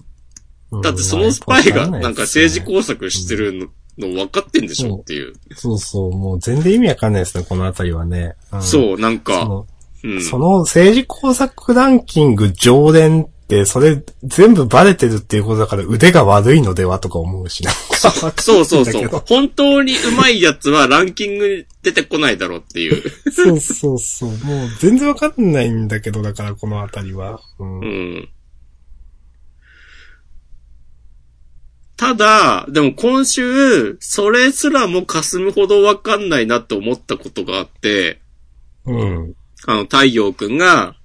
[0.82, 3.68] だってそのスパイがなんか政治工作してるの
[3.98, 5.32] の分かってんでしょっていう。
[5.56, 8.36] そうそう、もう全然意味わかんないですね、このあたりはね。
[8.52, 9.66] うんそう、なんそか、の
[10.04, 10.22] うん。
[10.22, 13.28] その政治工作ランキング常連
[13.66, 17.70] それ全部バレてるっていうことだから腕が悪いのではとか思うしな。
[18.40, 19.08] そうそうそう。
[19.26, 23.02] 本当に上手いやつはランキングに出てこないだろうっていう。
[23.30, 24.30] そうそうそう。
[24.30, 27.40] もう全然わかんないんだけど、だからこのあたりは。
[27.58, 28.28] うんうん。
[32.00, 38.20] ただ、でも今週、それすらも霞むほどわかんないなって思ったことがあって、
[38.86, 39.34] うん。
[39.66, 40.96] あの、太陽くんが、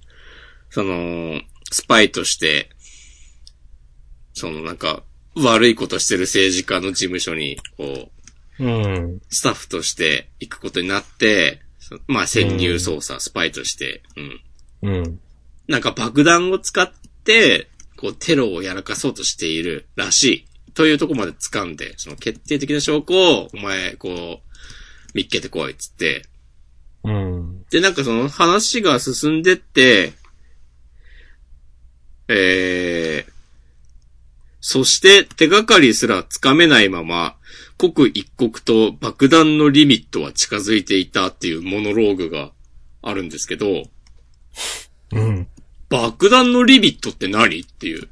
[0.70, 1.40] その、
[1.70, 2.70] スパイとして、
[4.34, 5.02] そのなんか、
[5.34, 8.10] 悪いことしてる政治家の事務所に、こ
[8.58, 9.20] う、うん。
[9.28, 14.02] スタッフとして行くことになって、そまあ潜入捜査、スパイとして、
[14.82, 14.90] うん。
[14.90, 15.20] うん。
[15.68, 16.90] なんか爆弾を使っ
[17.24, 20.46] て、こうテロをやらかそうとしているらしい。
[20.74, 24.46] というところまで掴んで、その決定的な証拠を、お前、こう、
[25.14, 26.26] 見っけてこいっつって。
[27.04, 27.64] うん。
[27.70, 30.12] で、なんかその話が進んでって、
[32.28, 33.32] えー、
[34.60, 37.36] そして手がかりすらつかめないまま、
[37.78, 42.52] 刻一刻と爆弾のリミットは近づいていたっていうモノローグが
[43.02, 43.84] あるんですけど、
[45.12, 45.46] うん。
[45.88, 48.08] 爆弾のリミットって何っていう。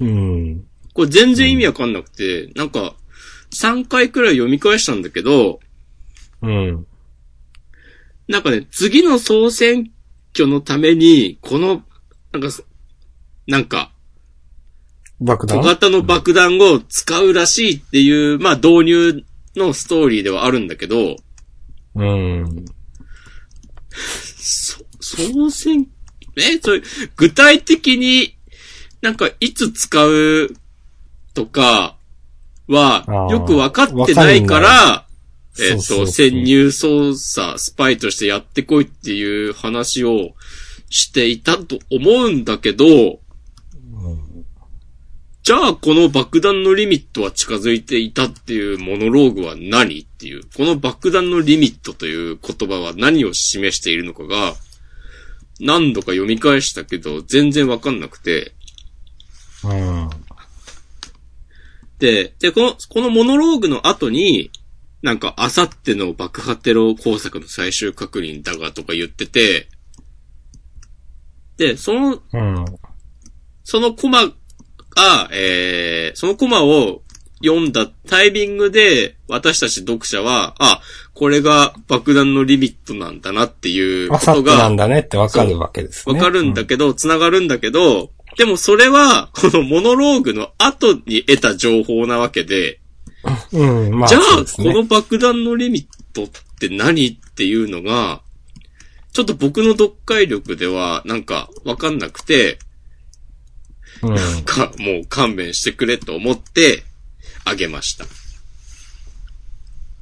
[0.00, 0.66] うん。
[0.92, 2.96] これ全然意味わかんなくて、なんか、
[3.52, 5.60] 3回くらい読み返したんだけど、
[6.42, 6.86] うん。
[8.28, 9.92] なんかね、次の総選
[10.42, 11.82] 挙のために、この、
[12.32, 12.48] なんか、
[13.46, 13.92] なんか、
[15.20, 15.58] 爆弾？
[15.58, 19.24] 小型の爆弾を使うらしいっていう、まあ導入
[19.56, 21.16] のストーリーではあるんだけど、
[21.94, 22.64] うん。
[23.90, 25.88] そ、総選、
[26.36, 26.82] え、それ、
[27.16, 28.36] 具体的に
[29.00, 30.50] なんかいつ使う
[31.32, 31.96] とか
[32.68, 35.05] はよくわかってないから、
[35.58, 40.34] えっ、と、潜入捜査、スパイとしてやってこいっていう話を
[40.90, 43.20] していたと思うんだけど、
[45.42, 54.54] じゃあこの爆弾のリミットは近づいていたっていうモノローグは何っていう、この爆弾のリミットという言葉は何を示しているのかが、
[55.60, 58.54] 何度か読み返したけど、全然わかんなくて、
[59.64, 60.10] うん。
[61.98, 64.50] で、で、この、このモノローグの後に、
[65.06, 69.68] なんか、あさっての爆破テロ工作の最終確認だがとか言ってて、
[71.56, 72.64] で、その、うん。
[73.62, 74.32] そのコマが、
[75.30, 77.02] えー、そのコマを
[77.40, 80.80] 読んだタイミングで、私たち読者は、あ、
[81.14, 86.16] これが爆弾のリミットなんだなっていうことが、なんだねってわかるわけですね。
[86.16, 92.80] わかるんだけど、繋がるんだけど、でもそれは、このモノローグの後に得た情報なわけで、
[93.52, 93.86] うん。
[93.86, 98.22] うん、まあ、じゃあ、ねこの爆弾のリミットって何っていうのが、
[99.12, 102.58] ちょっと僕の読解力では、なんか、わかんなくて、
[104.02, 104.44] うん。
[104.44, 106.84] か、もう勘弁してくれと思って、
[107.44, 108.04] あげました。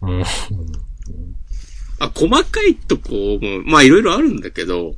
[0.03, 0.25] うん。
[2.01, 4.97] あ、細かいとこも、まあいろいろあるんだけど、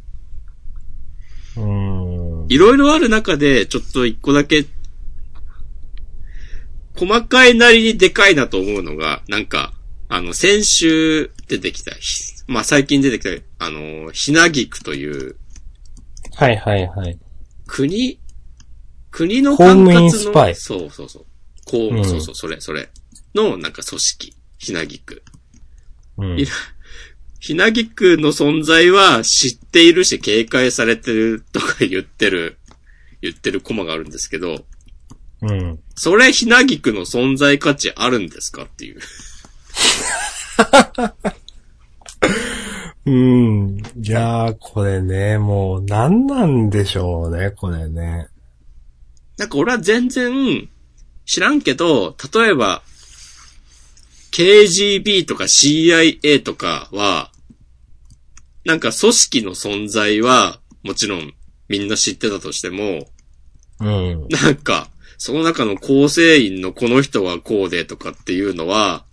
[1.57, 2.47] うん。
[2.49, 4.65] いろいろある中で、ちょっと一個だけ、
[6.97, 9.73] 細かいなりにでかいなと思うのが、なんか、
[10.09, 15.37] あの、先週出てきた、ひまあ最近出てきた、あの、ひなぎくという、
[16.35, 17.19] はいはいはい。
[17.67, 18.21] 国、
[19.11, 21.25] 国の管轄のスパイそうそうそう。
[21.65, 22.89] こう、うんそうそう、それ、それ。
[23.35, 24.35] の、なんか組織。
[24.59, 25.23] ひなぎく。
[26.19, 26.37] うん
[27.39, 32.59] ひなぎくの存在は知っているし警戒されてるとか言ってる、
[33.23, 34.65] 言ってるコマがあるんですけど、
[35.43, 35.79] うん。
[35.95, 39.01] それひなぎくの存在価値あるんですかっていう。
[43.07, 43.79] うん。
[44.03, 48.29] いやー、これね、もう、何なんでしょうね、これね。
[49.37, 50.69] なんか俺は全然
[51.25, 52.83] 知らんけど、例えば、
[54.33, 57.31] KGB とか CIA とかは、
[58.65, 61.33] なんか組織の存在は、もちろん
[61.69, 63.09] みんな知ってたとしても、
[63.81, 64.29] うん。
[64.29, 64.89] なんか、
[65.19, 69.05] その中の構成員のこの人はこうでとかっていうのは、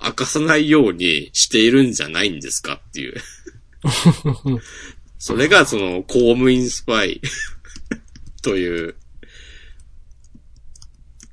[0.00, 2.74] 明かさないようにしているんじゃないんですか？
[2.88, 3.14] っていう。
[5.18, 7.20] それがその公務員スパイ。
[8.42, 8.94] という、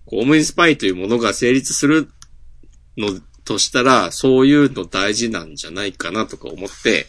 [0.06, 2.10] 公務員スパイというものが成立する
[2.98, 7.08] のとしたら、そういうの大事なんじゃないかなとか思って、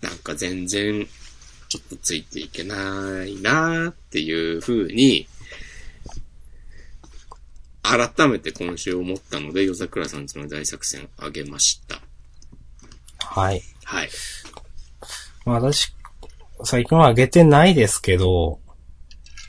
[0.00, 1.08] なんか全然、
[1.68, 2.76] ちょっとついていけな
[3.26, 5.26] いなーっていう風に、
[7.82, 12.00] 改めて今週思ったので、夜桜さんちの大作戦あげました。
[13.18, 13.62] はい。
[13.84, 14.08] はい。
[15.44, 15.94] まあ私、
[16.64, 18.58] 最近は上げてないですけど、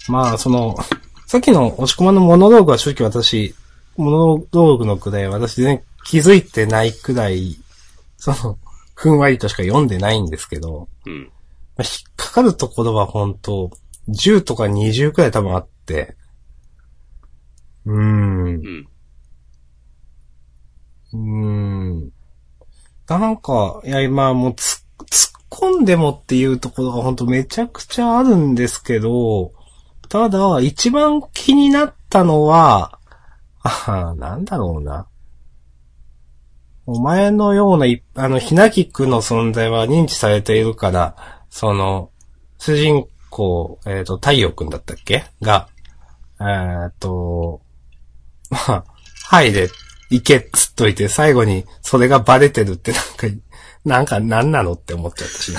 [0.07, 0.77] まあその、
[1.25, 3.55] さっきの押し込まのモノローグは正直私、
[3.95, 7.57] モノローグのくらい私全然気づいてないくらい、
[8.17, 8.59] その、
[8.93, 11.31] ふんわりとしか読んでないんですけど、うん。
[11.77, 13.71] まあ引っかかるところは本当
[14.09, 16.15] 10とか20くらい多分あって、
[17.85, 18.57] うーんう。
[18.57, 18.87] ん。
[21.13, 22.11] うーん。
[23.07, 29.53] なんか、いや、今もうつ、突っ込んでもっていうところがほんとめちゃくちゃあるんですけど、
[30.09, 32.99] ただ、一番気になったのは、
[33.63, 35.07] あなんだろうな。
[36.85, 42.11] お前のような一、あの、ひなきくの存在は認知されているから、その、
[42.57, 45.25] 主人公、えっ、と、太陽くんだったっけ？
[45.41, 45.67] が、
[46.39, 47.61] えっ、と、
[48.49, 48.83] まあ、
[49.29, 49.69] はいで、
[50.09, 53.27] 行けっつっといて、最後にそれがバレてるってなんか、
[53.85, 55.53] なんか何なのって思っちゃったし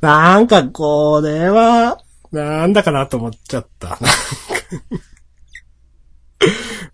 [0.00, 0.38] な。
[0.38, 1.98] んか、これは、
[2.30, 3.98] なんだかなと思っちゃった。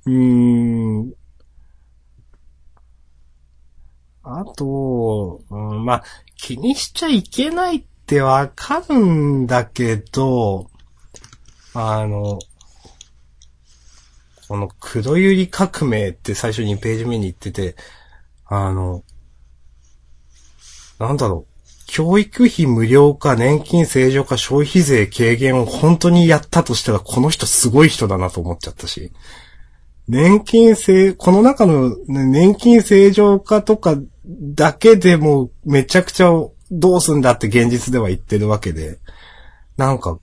[0.06, 1.12] うーん。
[4.22, 6.02] あと、うん、まあ、
[6.39, 10.70] 気にしちゃいけないってわかるんだけど、
[11.74, 12.39] あの、
[14.49, 17.76] この黒百合革命って最初2ページ目に言ってて、
[18.47, 19.05] あの、
[20.99, 29.12] なんだろう、教育費無料化、年金正常化、消費税軽減を本当にやったとしたら、この人すごい人だなと思っちゃったし。
[30.07, 33.97] 年金正、この中の、年金正常化とか
[34.29, 36.31] だけでもめちゃくちゃ
[36.70, 38.99] どうすんだって現実では言ってるわけで。
[39.76, 40.18] なんか、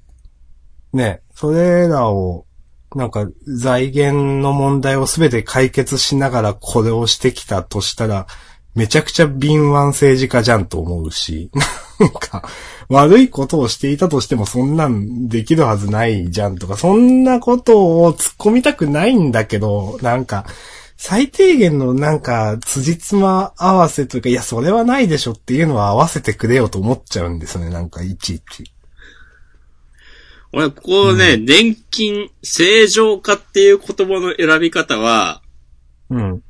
[0.94, 2.46] ね、それらを、
[2.96, 8.28] なんか財源の問題をすべて解決しながらこれをしてきたとしたら、
[8.76, 11.50] めちゃくちゃ敏腕政治家じゃんと思うし、
[12.00, 12.44] なんか、
[12.90, 20.46] 悪いことをしていたとしてもそんなんできるはずないじゃんとか、そんなことを突っ込みたくないんだけど、なんか、
[20.98, 28.72] 最低限のなんか、辻褄合わせというか、いや、それはないでしょっていうのは合わせてくれよと思っちゃうんですよね、なんか、いちいち。
[30.54, 35.42] 俺、ここね、年金正常化っていう言葉の選び方は、
[36.10, 36.44] うん。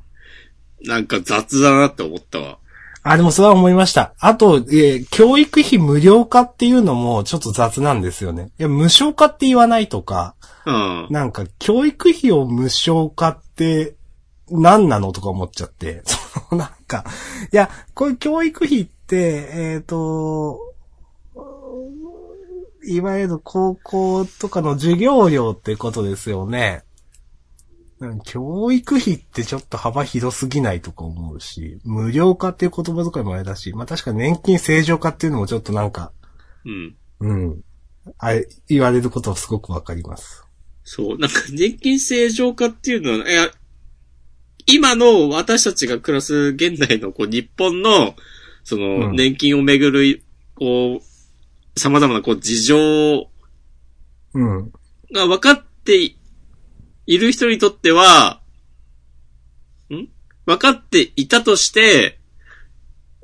[0.82, 2.58] なんか雑だなって思ったわ。
[3.02, 4.14] あ、でもそれは思いました。
[4.18, 8.50] あと、えー教育費無料化っていうのもちょっと雑なんですよね。
[8.58, 10.34] いや、無償化って言わないとか、
[10.64, 11.06] うん。
[11.10, 13.94] なんか、教育費を無償化って、
[14.50, 16.02] 何なのとか思っちゃって。
[16.06, 17.04] その、なんか、
[17.52, 20.74] いや、これ教育費って、えっ、と、
[22.84, 26.84] いわゆる高校とかの授業料ってことですよね。
[27.98, 36.12] うん教育費ってちょっと幅広すぎないとか思うし、無料化っていう言葉遣いもあれだし、まあ確か年金正常化っていうのもちょっとなんか、
[36.64, 36.96] うん。
[37.20, 37.60] うん。
[38.18, 40.44] あれ、言われることはすごくわかります。
[40.84, 41.18] そう。
[41.18, 43.48] なんか、年金正常化っていうのは、いや、
[44.66, 48.14] 今の私たちが暮らす現代のこう日本の、
[48.64, 50.22] その、うん年金をめぐる、
[50.54, 53.30] こう、様々なこう事情
[54.34, 54.72] うん。
[55.12, 56.14] が分かって
[57.06, 58.40] いる人にとっては、
[59.90, 60.08] ん？
[60.46, 62.18] 分かっていたとして、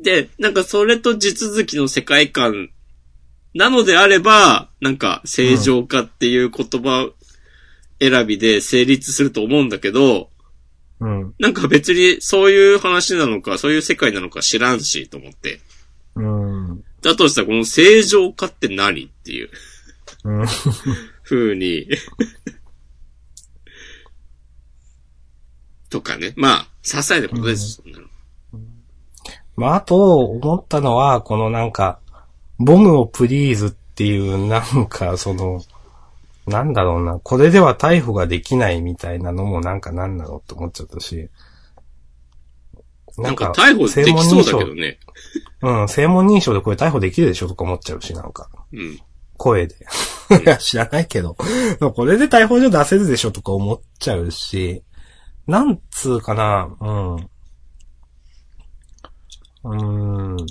[0.01, 2.70] で、なんかそれと地続きの世界観
[3.55, 7.10] なのであれば、なんか正常化っていう言葉
[8.01, 10.31] 選びで成立すると思うんだけど、
[11.03, 11.35] うん。
[11.41, 15.61] なんか別にそういう話なのか、そういう世界なのか知らんし、と思って。
[16.15, 16.85] うん。
[17.03, 19.51] だとしたらこの正常化って何っていう
[20.24, 20.47] うん。
[21.24, 21.89] 風に
[25.91, 26.33] とかね。
[26.37, 27.83] まあ、些細なことです。
[27.83, 28.07] そんなの
[29.57, 31.99] まあ、あと、思ったのは、このなんか、
[32.59, 35.62] ボムをプリーズっていう、なんか、その、
[36.47, 41.28] なんだろうな、これでは逮捕ができないみたいなのもなんかなんだろうって思っちゃったし。
[43.19, 44.98] なんか逮捕できそうだけどね。
[45.62, 48.48] うん、正門認証でこれ逮捕できるでしょとか思っちゃうし、なんか。
[48.73, 48.98] うん。
[49.36, 49.77] 声で。
[50.43, 51.35] いや、 知らないけど。
[51.35, 54.82] これで逮捕状出せるでしょとか思っちゃうし、
[55.47, 57.16] なんつうかな、うん。
[59.64, 60.47] うーん。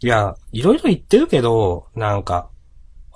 [0.00, 2.50] いや、いろいろ言ってるけど、なんか、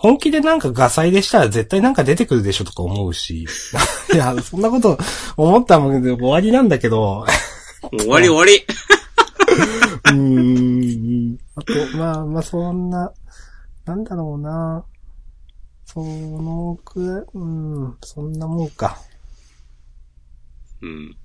[0.02, 3.46] 本気でなんかガサ入れしたら絶対なんか出てくるでしょとか思うし。
[4.12, 4.98] いや、そんなこと
[5.36, 7.24] 思ったもんで終わりなんだけど、
[7.96, 8.66] 終わり終わり。
[10.06, 11.38] うーん。
[11.54, 13.12] あと、まあまあそんな、
[13.84, 14.84] なんだろうな。
[15.84, 18.98] そのくうん、そんなもんか。
[20.80, 21.16] うん。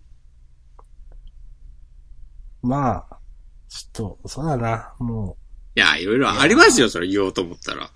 [2.62, 3.18] まあ、
[3.70, 5.36] ちょっと、そうだな、も
[5.76, 7.90] いや、いろいろありますよ、それ言おうと思ったら。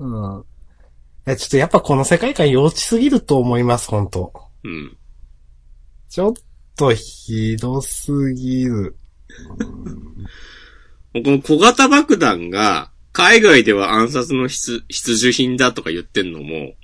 [0.00, 0.04] う。
[0.04, 0.40] うん。
[0.40, 0.44] い
[1.26, 4.32] や、ちょっとやっぱこの世界観幼稚すぎると思います、本当
[4.64, 4.96] うん。
[6.08, 6.32] ちょっ
[6.76, 8.96] とひどすぎる。
[11.12, 16.74] この小型爆弾が、海外では暗殺の必必需品だとか言ってんのも、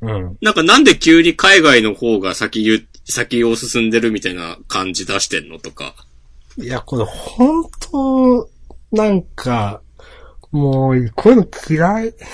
[0.00, 0.38] うん。
[0.40, 5.94] なんかなんで急に海外の方が先言う、先を進んでるみたいな感じ出してんのとか。
[6.56, 8.48] いや、これ本当
[8.92, 9.82] なんか、
[10.52, 12.14] もう、こういうの嫌い。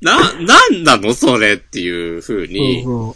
[0.00, 2.82] な、なんなのそれっていう風に。
[2.84, 3.14] そう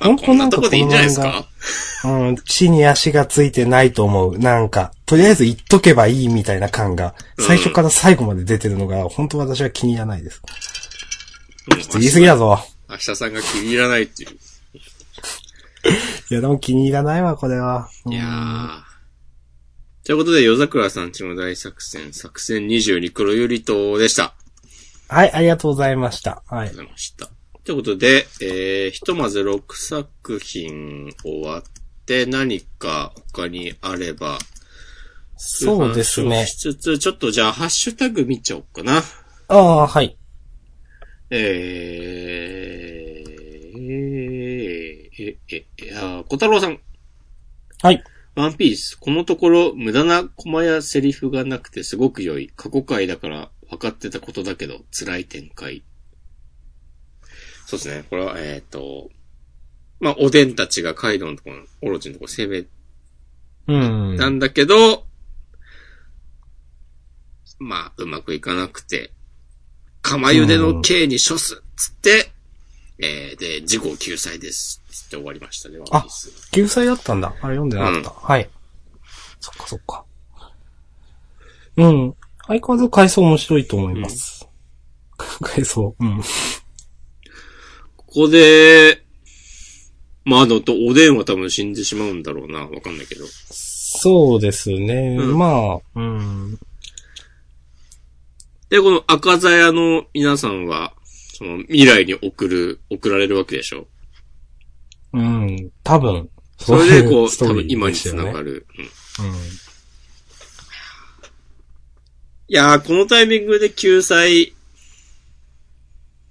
[0.00, 1.46] まあ本当なんかこんなとこでいいんじゃないですか？
[2.02, 4.38] そううん、地に足がついてないと思う。
[4.38, 10.42] なんか、とりあえず言っとけばいいみたいな感が、最初から最後まで出てるのが、本当私は気に入らないです。
[11.68, 12.62] うん言い過ぎだぞ。
[12.90, 14.30] 明日さんが気に入らないっていう。
[16.30, 17.88] いや、でも気に入らないわ、これは。
[18.06, 18.94] うんいやー。
[20.04, 24.34] ということで、夜桜さんちの大作戦、作戦22黒ゆりとでした。
[25.08, 26.42] はい、ありがとうございました。
[26.48, 26.76] はいありがとう。
[26.76, 27.30] ございました。
[27.64, 31.62] ということで、えー、ひとまず6作品終わっ
[32.04, 34.38] て何か他にあれば、
[35.36, 36.56] そうですねし。
[36.56, 39.02] つつ、ちょっとじゃあ、ハッシュタグ見ちゃおうかな。
[39.48, 40.18] ああ、はい。
[41.30, 43.34] えー、
[43.70, 46.78] えー、え、え、あー、小太郎さん。
[47.82, 48.02] はい。
[48.34, 48.96] ワンピース。
[48.98, 52.50] このところ、無駄なコマやセリフがなくてすごく良い。
[52.56, 55.84] 過去回だから分かってたことだけど、辛い展開。
[57.66, 58.04] そうですね。
[58.10, 59.10] これは、えっ、と、
[60.00, 62.66] まあ、おでんたちがカイドウのところ、オロチのところ攻め
[63.66, 64.16] うん。
[64.18, 65.06] たんだけど、
[67.58, 69.12] まあ、うまくいかなくて、
[70.02, 72.33] 釜茹での刑に処すつって、
[72.98, 74.82] えー、で、事故救済です。
[74.90, 76.50] つって終わりましたね、ワンピース。
[76.52, 77.28] 救済だったんだ。
[77.28, 78.10] あれ読んでなかった。
[78.10, 78.48] はい。
[79.40, 80.04] そっかそっか。
[81.76, 82.14] うん。
[82.46, 84.48] 相変わらず回想面白いと思います。
[85.42, 85.94] 回想。
[85.98, 86.22] うん。
[87.96, 89.04] ここで、
[90.24, 92.60] まあ、あの、と、おでんは多分死んでしまうんだろうな。
[92.60, 93.26] わかんないけど。
[93.26, 95.16] そうですね。
[95.18, 96.58] うんまあ、うん。
[98.70, 100.94] で、この赤座屋の皆さんは、
[101.34, 103.86] その未来に送る、送られるわけでしょ？
[105.12, 105.70] うん。
[105.82, 106.30] 多分。
[106.58, 108.66] それでこう、ストーリー多分今に繋がる。
[109.18, 109.34] うんうん。
[109.34, 109.38] い
[112.48, 114.54] やー、このタイミングで救済、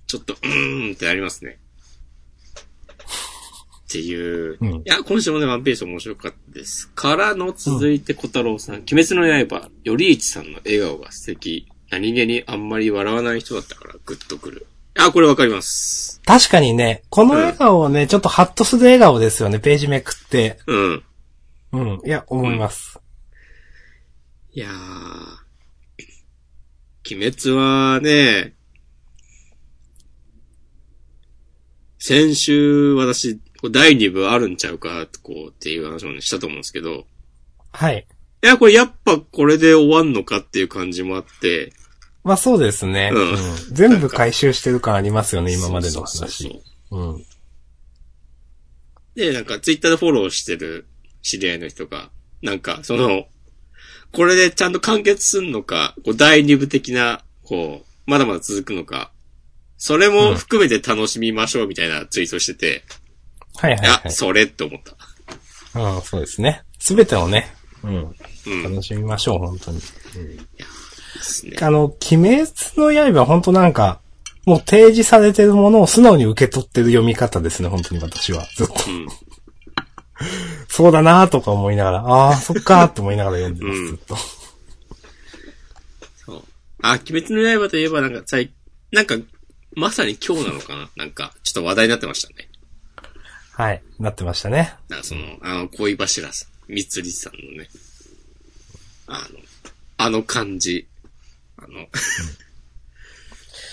[0.07, 1.59] ちょっと、うーんってなりますね。
[3.87, 4.57] っていう。
[4.59, 6.89] うんいや、今週もね、ワンピース面白かったです。
[6.89, 8.75] からの続いて小太郎さん。
[8.77, 11.67] 鬼滅の刃、よりいちさんの笑顔が素敵。
[11.89, 14.65] 何気にあんまり笑わない人だったからグッとくる。
[14.95, 16.21] あ、これわかります。
[16.25, 20.59] 確かにね、この笑顔ね、ちょっとハッとする笑顔ですよね、ページめくって。
[20.67, 21.03] うん。
[21.73, 22.01] うん。
[22.05, 22.99] いや、思います。
[24.53, 25.43] いやー。
[27.05, 28.53] 鬼滅はね、
[32.05, 33.39] 先週私、
[33.71, 37.05] 第2部あるんちゃうか、こうっていう話をね、したと思うんですけど、
[37.71, 38.07] はい。
[38.43, 41.73] いや、これやっぱこれで終わんのかっていう感じもあって、
[42.23, 43.11] まあそうですね。
[43.13, 43.37] うんうん
[43.71, 46.61] 全部回収してる感ありますよね、 今までのそうそうそう話。
[46.89, 47.25] そううん。
[49.15, 50.87] で、なんかツイッターでフォローしてる
[51.21, 52.09] 知り合いの人が、
[52.41, 53.27] なんかその、
[54.11, 59.11] これでちゃんと完結すんのか、こう第2部的な、こう、まだまだ続くのか、
[59.77, 62.83] それも含めて楽しみましょうみたいなツイートしてて、
[63.55, 64.11] はいはいいや、はい。
[64.11, 65.79] それって思った。
[65.79, 66.63] うん、そうですね。
[66.79, 68.15] すべてをね、うん。
[68.45, 68.63] うん。
[68.63, 69.81] 楽しみましょう、本当に。
[71.23, 71.57] ですね。
[71.61, 72.47] あの、鬼滅
[72.77, 73.99] の刃は本当なんか、
[74.45, 78.45] もう提示されてるものを素直に受け取ってる読み方ですね、本当に私は。
[78.55, 78.73] ずっと。
[78.87, 79.07] うん。
[80.67, 84.15] そうだなとか思いながら、ああ、そっかーって思いながら読んでます、うんずっと。
[86.25, 86.43] そう。
[86.81, 88.51] あ、鬼滅の刃といえばなんか、最、
[88.91, 89.15] なんか、
[89.75, 92.49] まさに今日なのかななんか、ちょっと話題になってましたね。
[93.53, 94.73] はい、なってましたね。
[94.89, 97.69] なんかその、あの、恋柱さん、みつりさんのね、
[99.07, 99.39] あの、
[99.97, 100.87] あの感じ、
[101.63, 101.87] あの、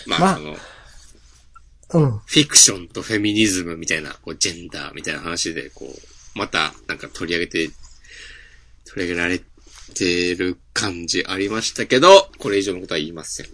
[0.06, 0.56] まあ、まあその、
[1.92, 2.10] うん。
[2.18, 7.70] フィクションとフェミニズムみたいな、こう、ジェンダーみたいな話で、こう、また、なんか取り上げて、
[8.84, 9.40] 取り上げられ
[9.94, 13.46] てる感じありましたけど、これ以上のことは言いません。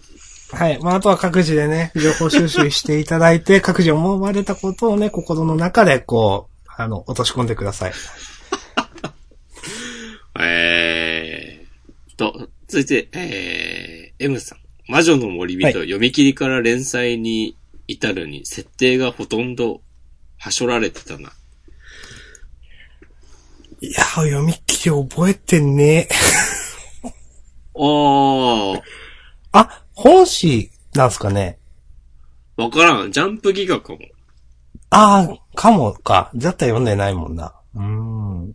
[0.51, 0.79] はい。
[0.81, 7.93] まあ、あとは各自でね、情報収集していただいて、 各自思われたことをね、心の中で、こう、あの、落とし込んでください。
[10.39, 13.76] えーと、続いて、えー、
[14.19, 14.59] M さん。
[14.87, 17.57] 魔女の森人、読み切りから連載に
[17.87, 19.81] 至るに、設定がほとんど、
[20.37, 21.31] はしょられてたな。
[23.81, 26.09] いや、読み切り覚えてねえ。
[27.75, 28.81] あー、
[29.51, 31.59] あ、本誌なんすかね？
[32.55, 33.11] わからん。
[33.11, 33.99] ジャンプギガかも。
[34.89, 36.31] ああ、かもか。
[36.33, 37.53] だったら読んでないもんな。
[37.75, 38.53] うーん。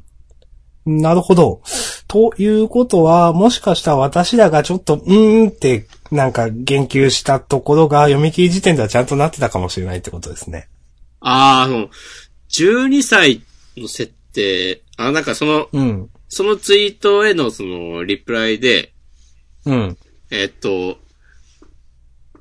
[0.84, 1.62] なるほど。
[2.08, 10.68] ということは、もしかしたら私らがちょっと、うーんって、なんか言及したところが読み切り時点ではちゃんとなってたかもしれないってことですね。
[11.20, 11.88] あー、その、
[12.50, 13.42] 12歳
[13.76, 16.10] の設定、あ、なんかその、うん。
[16.28, 18.92] そのツイートへのその、リプライで、
[19.64, 19.96] うん。
[20.30, 20.98] えっと、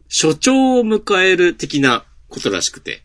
[0.07, 3.03] 所長を迎える的なことらしくて。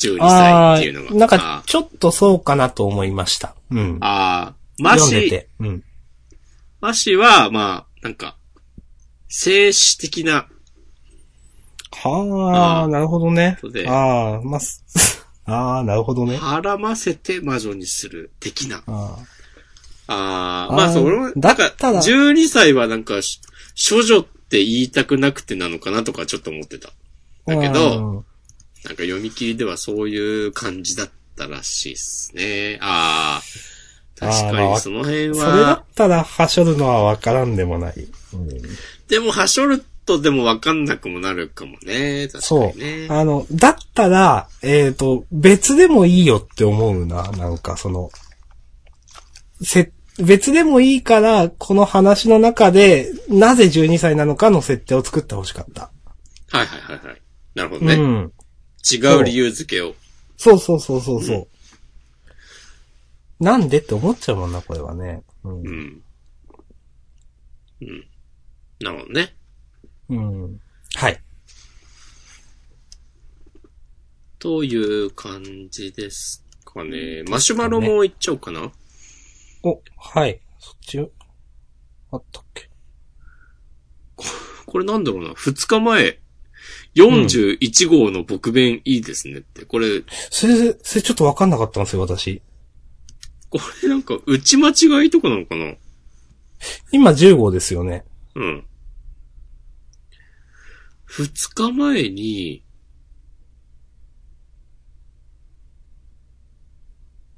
[0.00, 1.10] 12歳あっていうのが。
[1.10, 3.54] あ、なんかあ、ちょっとそうかなと思いました。
[3.70, 3.98] うん。
[4.00, 5.46] あー、マシ。
[5.58, 5.84] うん。
[6.80, 8.36] マシは、まあ、なんか、
[9.28, 10.48] 静止的な、
[11.92, 16.36] はあ、なるほどねああ、まあ、すああ、なるほどね。
[16.38, 18.82] 絡 ませて魔女にする的な。
[20.06, 23.40] ああまあ、それも、だったら12歳はなんか、し
[23.88, 26.88] 処女って言いたくなくてなのかなとかちょっと思ってた。
[26.88, 28.24] あだけど、うん
[28.82, 32.78] なんか読み切りではそういう感じだったらしいっすね。
[32.80, 33.69] ああ。
[34.20, 37.94] 確かにその辺それだはっ、たら、はしょるのはわからんでもない。
[38.34, 38.48] うん
[39.08, 42.28] でもはしょるとでもわかんなくもなるかもね。
[42.28, 43.06] 確かそうにね。。
[43.10, 47.30] あの、だったら、えっ、と、別でもいいよって思うな。
[47.32, 48.10] なんかその、
[49.62, 55.90] せ、別でもいいから、この話の中で、なぜ12歳なのかの設定を作ってほしかった。
[56.50, 57.22] はいはいはいはい。
[57.54, 57.94] なるほどね。
[57.94, 58.32] うん。
[58.90, 59.94] 違う理由付けを。
[60.36, 61.48] そうそうそうそうそう。
[63.40, 65.22] なんでって思っちゃうもんな、これはね。
[65.44, 66.02] うんうん。
[67.80, 68.04] うん。
[68.80, 69.34] なるほどね。
[70.10, 70.60] うん。
[70.94, 71.22] はい。
[74.38, 77.24] という感じですかね。
[77.28, 78.72] マシュマロもいっちゃおうかな。
[79.62, 80.40] お、はい。
[80.58, 80.98] そっち、
[82.10, 82.68] あったっけ？
[84.66, 85.34] これなんだろうな。
[85.34, 86.20] 二日前、
[86.94, 89.64] 41号の僕弁いいですねって。
[89.64, 92.42] これ、それ、それちょっとわかんなかったんですよ、私。
[93.50, 95.74] これなんか、打ち間違いとかなのかな？
[96.92, 98.04] 今10号ですよね。
[98.34, 98.64] うん。
[101.06, 102.62] 二日前に、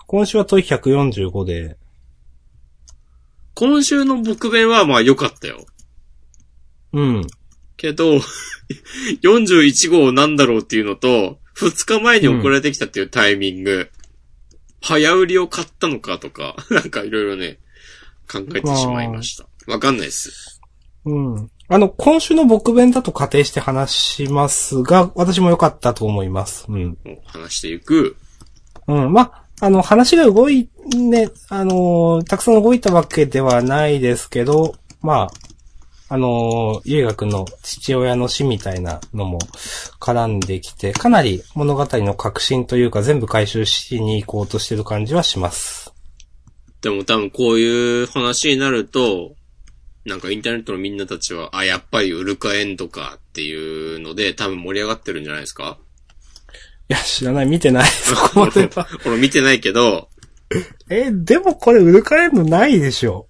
[0.06, 1.78] 今週は問い145で、
[3.55, 5.64] 今週の僕弁はまあ良かったよ。
[6.93, 7.26] うん。
[7.78, 8.18] けど、
[9.22, 13.90] 41号なんだろうっていうのと、二日前に送られてきたっていうタイミング、
[14.82, 17.59] 早売りを買ったのかとか、 なんかいろいろね、
[18.30, 19.46] 考えてしまいました。
[19.66, 20.60] わかんないです。
[21.04, 21.50] うん。
[21.68, 26.66] あの、今週の僕弁だと仮定して話しますが、私も良かったと思います。
[26.68, 26.98] うん。
[27.24, 28.16] 話していく。
[28.88, 29.12] うん。
[29.12, 35.41] まあ、あの、話が動い、ね、あのーたくさん動いたわけではないですけど、まあ、
[36.12, 39.39] あのーゆいがくんの父親の死みたいなのも
[39.98, 45.90] 絡んできて、かなり物語の革新というか全部回収しに行こうとしてる感じはします。
[46.82, 49.32] でも多分こういう話になると、
[50.05, 55.78] なんかインターネットのみんなたちは、あ、やっぱりウルカエンドかっていうので、多分盛り上がってるんじゃないですか？
[56.90, 57.89] いや、知らない、見てない。
[57.89, 58.86] そ こまでは。
[59.06, 60.10] 俺見てないけど、
[60.90, 63.28] え、でもこれウルカエンドないでしょ。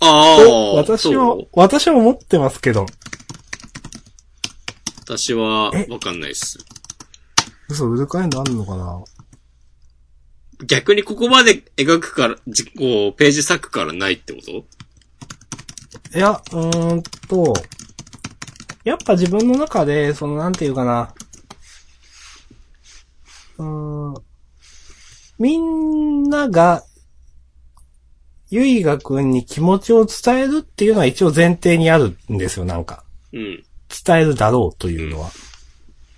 [0.00, 2.86] ああ、私は私は思ってますけど。
[5.04, 5.86] 私はえ？
[5.90, 6.58] わかんないっす。
[7.68, 9.02] 嘘、ウルカエンドあんのかな？
[10.66, 14.52] 逆にここまで描くから、じこう、ページ割くからないってこと？
[16.16, 17.52] いや、うーんと、
[18.84, 21.14] やっぱ自分の中で、その、なんていうかな。
[23.58, 24.22] うーん、
[25.38, 26.84] みんなが
[28.50, 33.04] ゆいがくんに気持ちを伝えるっていうのは一応前提にあるんですよ、なんか。
[33.32, 33.64] うん。
[34.06, 35.30] 伝えるだろうというのは。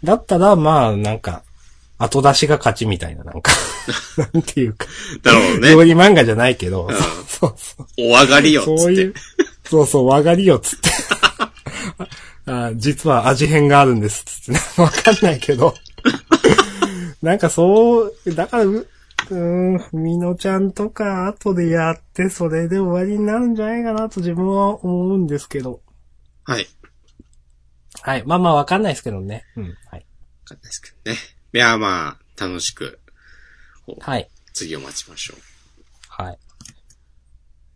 [0.04, 1.42] だったら、まあ、なんか、
[1.98, 3.52] 後出しが勝ちみたいな、なんか、
[4.32, 4.86] なんていうか、
[5.22, 5.70] なるほどね。
[5.72, 6.88] 料理漫画じゃないけど、ん
[7.28, 7.86] そうそう。
[7.98, 8.78] お上がりよ、つって。
[8.78, 9.14] そういう、
[9.64, 10.90] そうそう、わがりよ、つって。
[12.46, 14.60] あ実は味変があるんです、つってね。
[14.82, 15.74] わかんないけど。
[17.22, 18.64] なんかそう、だから、
[19.34, 25.80] うん、みのちゃんとか後でやって、それで終わりになるんじゃないかなと自分は思うんですけど。
[26.44, 26.66] はい。
[28.02, 28.24] はい。
[28.26, 29.44] まあまあわかんないですけどね。
[29.56, 29.64] うん。
[29.64, 29.72] はい。
[29.72, 29.76] わ
[30.44, 31.18] かんないですけどね。
[31.52, 33.00] いや、まあ、楽しく、
[34.00, 34.28] はい。
[34.52, 35.40] 次を待ちましょう。
[36.08, 36.38] はい。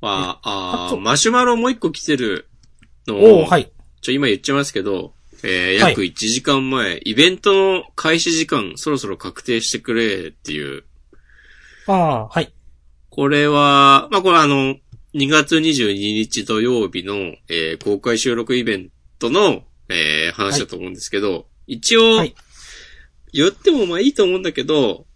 [0.01, 2.49] まあ、あマシュマロもう一個来てる
[3.07, 3.73] のおを、ーはい。
[4.01, 10.85] ちょ、今言っちゃいますけど、えー、はい約1時間前、イベントの開始時間、そろそろ確定してくれっていう。
[11.87, 12.53] ああ、はい。
[13.11, 14.77] これは、まあ、これあの、
[15.15, 17.15] 2月22日土曜日の、
[17.49, 18.89] えー公開収録イベン
[19.19, 22.35] トの、えー話だと思うんですけど、一応、はい。
[23.33, 25.07] 言ってもまあいいと思うんだけど、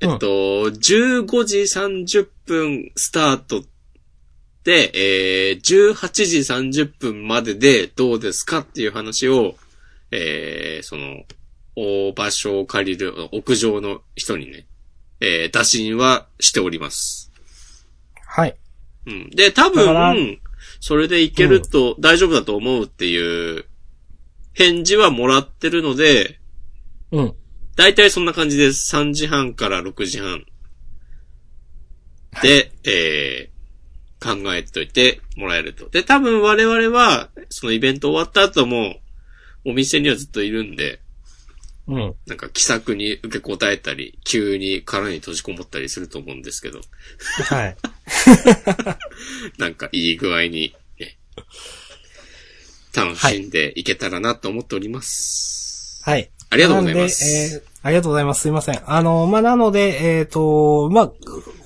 [0.00, 0.14] えうん。
[0.16, 3.64] っと、15時30分スタート
[4.64, 9.56] で、えー、18時30分まででどうですかっていう話を、
[10.10, 11.24] えー、その、
[11.74, 14.66] お場所を借りる屋上の人にね、
[15.22, 17.30] えー、打診はしております。
[18.26, 18.56] はい。
[19.06, 19.30] うん。
[19.30, 20.40] で、多分、
[20.80, 23.66] それでいけると、大丈夫だと思うっていう、
[24.52, 26.40] 返事はもらってるので、
[27.12, 27.34] うん。
[27.76, 28.96] だいたいそんな感じです。
[28.96, 30.44] 3時半から6時半。
[32.42, 35.88] で、えー、考えておいてもらえると。
[35.88, 38.96] で、多分我々は、そのイベント終わった後も、
[39.64, 41.01] お店にはずっといるんで、
[41.88, 42.14] うん。
[42.26, 46.80] なんか気さくに受け答えたり、急に殻に閉じこもったりすると思うんですけど、
[47.48, 47.76] はい。
[49.58, 51.16] なんかいい具合に、ね、
[52.94, 56.02] 楽しんでいけたらなと思っております。
[56.04, 56.30] はい。
[56.50, 58.42] ありがとうございますえーありがとうございます。
[58.42, 58.80] すいません。
[58.86, 61.12] あの、まあ、なので、えっ、と、まあ、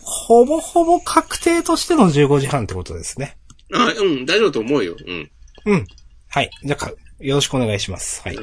[0.02, 3.36] ほぼほぼ確定としての15時半ってことですね。
[3.74, 4.96] あ、うん、大丈夫と思うよ。
[5.06, 5.30] うん。
[5.66, 5.86] うん。
[6.28, 6.50] はい。
[6.64, 8.22] じゃあか、よろしくお願いします。
[8.22, 8.38] はい。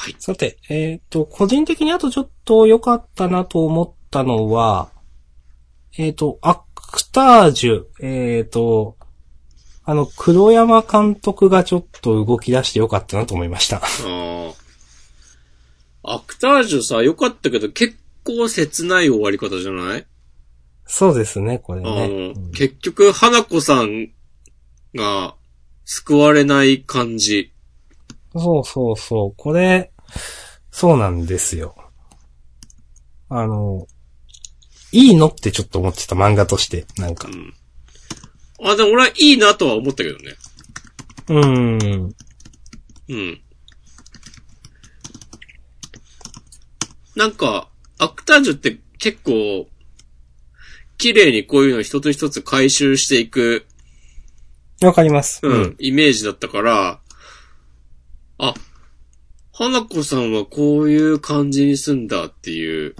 [0.00, 0.16] はい。
[0.18, 4.88] さて、えっ、と、個人的にあとちょっと良かったなと思ったのは、
[5.98, 8.96] えっ、と、アクタージュ、えっ、と、
[9.84, 13.82] あの、黒山監督がちょっと動き出して良かったなと思いました。
[16.02, 20.06] アクタージュさ、良かったけど結構切ない終わり方じゃない？
[20.86, 22.32] そうですね、これあね。
[22.34, 24.08] の、結局、花子さん
[24.94, 25.34] が
[25.84, 27.52] 救われない感じ。
[28.36, 29.34] そうそうそう。
[29.36, 29.92] これ、
[30.70, 31.74] そうなんですよ。
[33.28, 33.86] あの、
[34.92, 37.30] いいのってちょっと思ってた漫画として、なんかう。
[37.30, 37.54] ん。
[38.62, 40.34] あ、でも俺はいいなとは思ったけどね。
[41.28, 42.14] うーん。
[43.08, 43.40] うん。
[47.16, 49.68] なんか、アクタージュって結構、
[50.98, 53.66] 綺麗にこういうの一つ一つ回収していく、
[54.82, 55.40] わかります。
[55.42, 55.76] うん、。
[55.78, 56.99] イメージだったから、
[58.40, 58.54] あ、
[59.52, 62.96] 花子さんはこういう感じにすんだっていう。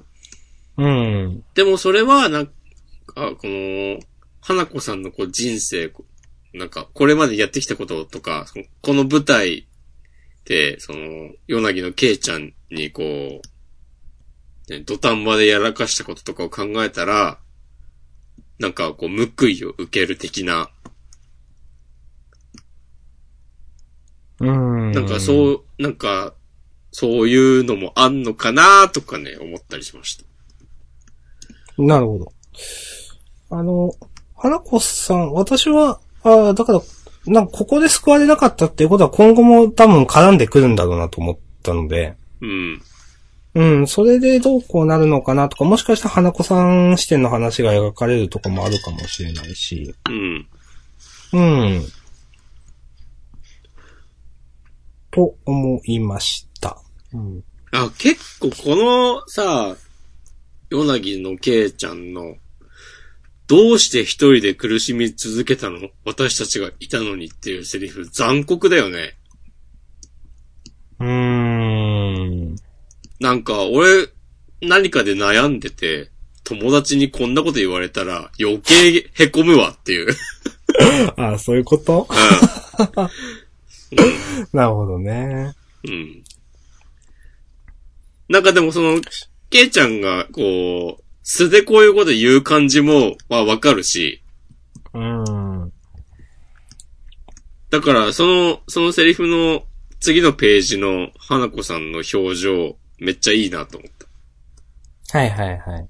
[0.76, 1.44] うん。
[1.54, 2.52] でもそれは、なんか、
[3.14, 4.00] この、
[4.40, 5.92] 花子さんのこう人生、
[6.52, 8.46] なんか、これまでやってきたこととか、
[8.82, 9.66] この舞台
[10.44, 17.38] で、その、ヨナギのケイちゃんにこう、ね、土壇場でやらかしたこととかを考えたら、
[18.58, 20.70] なんかこう、報いを受ける的な、
[24.40, 24.92] うん。
[24.92, 26.34] なんかそう、なんか、
[26.92, 30.24] そういうのもあんのかなとかね、思ったりしました。
[31.78, 32.32] なるほど。
[33.50, 33.92] あの、
[34.36, 36.80] 花子さん、私は、ああ、だから、
[37.26, 42.82] なんかここで救われなかったっていうことは今後も多分絡んでくるんだろうなと思ったので、うん。
[43.52, 50.46] うん、それでどうこうなるのかなとか、もしかしたら花子さん視点の話が描かれるとかもあるかもしれないし、うん。
[51.32, 51.84] うん。
[55.10, 56.80] と思いました。
[57.12, 57.44] うん。
[57.72, 59.76] あ、結構このさ、
[60.70, 62.36] ヨナギのケイちゃんの、
[63.46, 65.88] どうして一人で苦しみ続けたの？
[66.04, 69.16] 私たちがいたのにっていうセリフ残酷だよね。
[71.00, 71.08] うー
[72.52, 72.56] ん。
[73.18, 74.08] なんか俺、
[74.62, 76.10] 何かで悩んでて、
[76.44, 80.14] 友達にこんなこと言われたら余計凹むわっていう。
[81.16, 82.06] あそういうこと？
[82.08, 83.10] う
[84.52, 85.54] なるほどね。
[85.84, 85.88] ん。
[85.88, 86.24] うん。
[88.28, 89.00] なんかでもその、
[89.50, 94.22] ケイちゃんがこう、素でこういうこと言う感じも、まあわかるし、
[94.92, 95.72] うん。
[97.70, 99.64] だから、その、そのセリフの
[100.00, 103.92] 次のページの花子さんの表情、めっちゃいいなと思っ
[105.10, 105.18] た。
[105.18, 105.88] はいはいはい。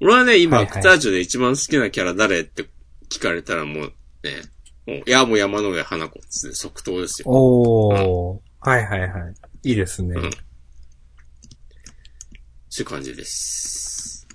[0.00, 2.66] 俺はね、今、はいはいアクタージュで一番好きなキャラ誰って
[3.10, 3.92] 聞かれたらもう
[4.22, 4.42] ね、
[5.06, 7.28] や、もう山の上花子っつって即答ですよ。
[7.28, 8.40] おー。
[8.60, 9.70] はいはいはい。
[9.70, 10.14] いいですね。
[10.16, 10.30] うん
[12.76, 14.28] そういう感じです。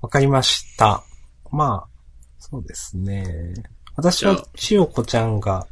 [0.00, 1.04] わかりました。
[1.52, 1.88] まあ、
[2.40, 3.54] そうですね。
[3.94, 5.68] 私はしおこちゃんが、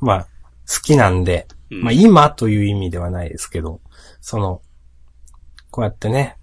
[0.00, 0.28] まあ、
[0.72, 3.80] 好きなんで、うんまあ今という意味ではないですけど、
[4.20, 4.62] その、
[5.72, 6.36] こうやってね、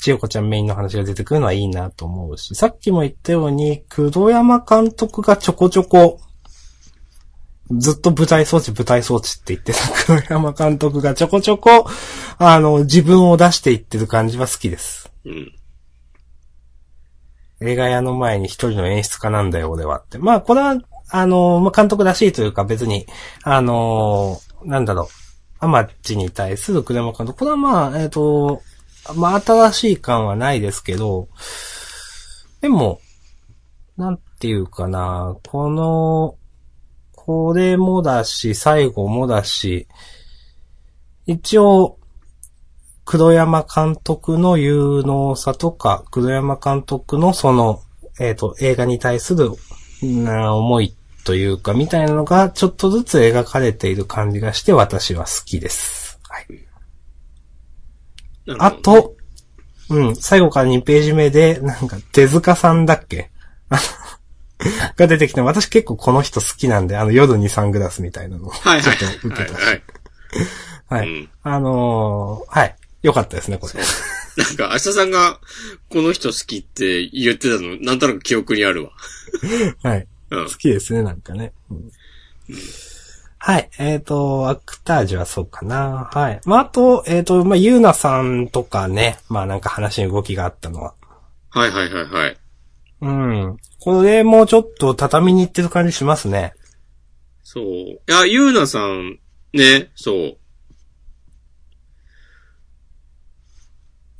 [0.00, 6.20] 千代子ちゃんメインの話が出てくるのはいいなと思うし、さっきも言ったように、黒山監督がちょこちょこ、
[7.70, 11.86] ずっと舞台装置、舞台装置って言ってた 黒山監督がちょこちょこ、
[12.38, 15.10] あの、自分を出していってる感じは好きです。
[15.26, 15.52] うん。
[17.60, 20.16] 映画屋の前に一人の演出家なんだよ、俺はって。
[20.16, 20.78] まあ、これは、
[21.10, 23.06] あの、まあ、監督らしいというか別に、
[23.42, 25.06] あの、なんだろう、
[25.58, 27.40] アマッチに対する栗山監督。
[27.40, 28.62] これはまあ、えっ、と、
[29.14, 31.28] まあ、新しい感はないですけど、
[32.60, 33.00] でも、
[33.96, 36.36] なんていうかな、この、
[37.14, 39.86] これもだし、最後もだし、
[41.26, 41.98] 一応、
[43.04, 47.82] 黒山監督の有能さとか、黒山監督のその、
[48.18, 49.50] えっ、と、映画に対する、
[50.02, 56.18] な思いというか、みたいなのが、ちょっとずつ描かれている感じがして、私は好きです。
[56.28, 56.46] はい。
[58.58, 59.14] あと、
[59.88, 63.30] うん、最後から2ページ目で、なんか、手塚さんだっけ？
[64.96, 69.54] が出てきて、私結構この人好きなんで、あの、夜にサングラスみたいなのを、ちょっと受けた。
[69.54, 69.82] はいはい。
[70.88, 71.08] はい。
[71.08, 72.76] うんあのーはい。
[73.02, 73.80] よかったですね、これ。
[74.44, 75.40] なんか、明日さんが、
[75.88, 78.90] この人好きって言ってたの、なんとなく記憶にあるわ。
[79.82, 80.06] はい。
[80.30, 80.50] うん好。
[80.52, 81.52] きですね、なんかね。
[81.70, 81.90] うん
[83.42, 83.70] はい。
[83.78, 86.10] えっ、と、アクタージュはそうかな。
[86.12, 86.40] はい。
[86.44, 89.18] まあ、あと、えっ、と、まあ、ゆうなさんとかね。
[89.30, 90.94] まあ、なんか話に動きがあったのは。
[91.48, 92.36] はいはいはいはい。
[93.00, 93.56] うん。
[93.80, 96.52] これもちょっと畳に行ってる感じしますね。
[97.42, 97.64] そう。
[97.64, 99.18] いや、ゆうなさん、
[99.54, 100.16] ね、そう。
[100.16, 100.36] い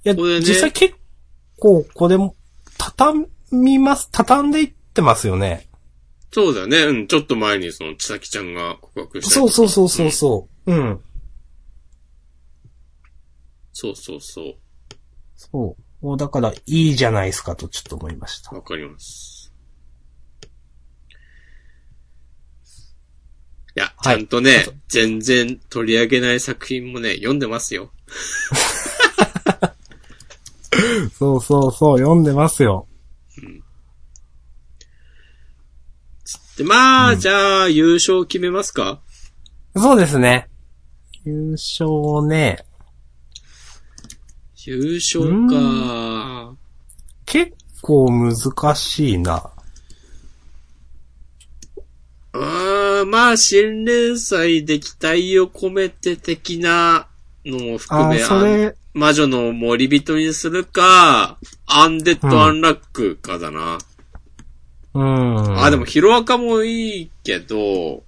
[0.05, 0.95] や、ね実際結
[1.59, 2.35] 構、これも、
[2.79, 5.69] 畳みます、畳んでいってますよね。
[6.32, 6.78] そうだよね。
[6.78, 10.73] うん、ちょっと前にその、ちさきちゃんが告白したそうそうそうそうそう。
[10.73, 11.01] うん。
[13.73, 14.55] そうそうそう。
[15.35, 16.07] そう。
[16.07, 18.55] もうだから、いいじゃないですかとちょっと思いました。
[18.55, 19.52] わかります。
[23.77, 27.93] いや、ちはいゃんとね、全然取り上げない作品もね、読んでますよ。
[31.19, 32.86] そうそうそう、読んでますよ。
[36.61, 39.01] で、まあ、じゃあ、優勝決めますか？
[39.74, 40.47] そうですね。
[41.24, 42.66] 優勝ね、
[44.66, 46.55] 優勝か。
[47.24, 49.51] 結構難しいな。
[52.35, 57.07] うーん、まあ、新連載で期待を込めて的な
[57.47, 63.78] のも含あ、め、それ、魔女の守人にするか、アンデッド・アンラックかだな。
[64.95, 65.59] うん。
[65.62, 68.03] あ、でも、ヒロアカもいいけど、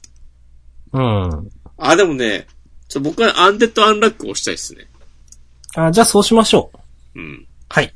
[0.92, 1.50] うん。
[1.78, 2.46] あ、でもね、
[2.88, 4.88] ちょ僕はアンデッド・アンラックを押したいですね。
[5.74, 6.70] あ、じゃあそうしましょ
[7.14, 7.20] う。
[7.20, 7.46] うん。
[7.68, 7.94] はい。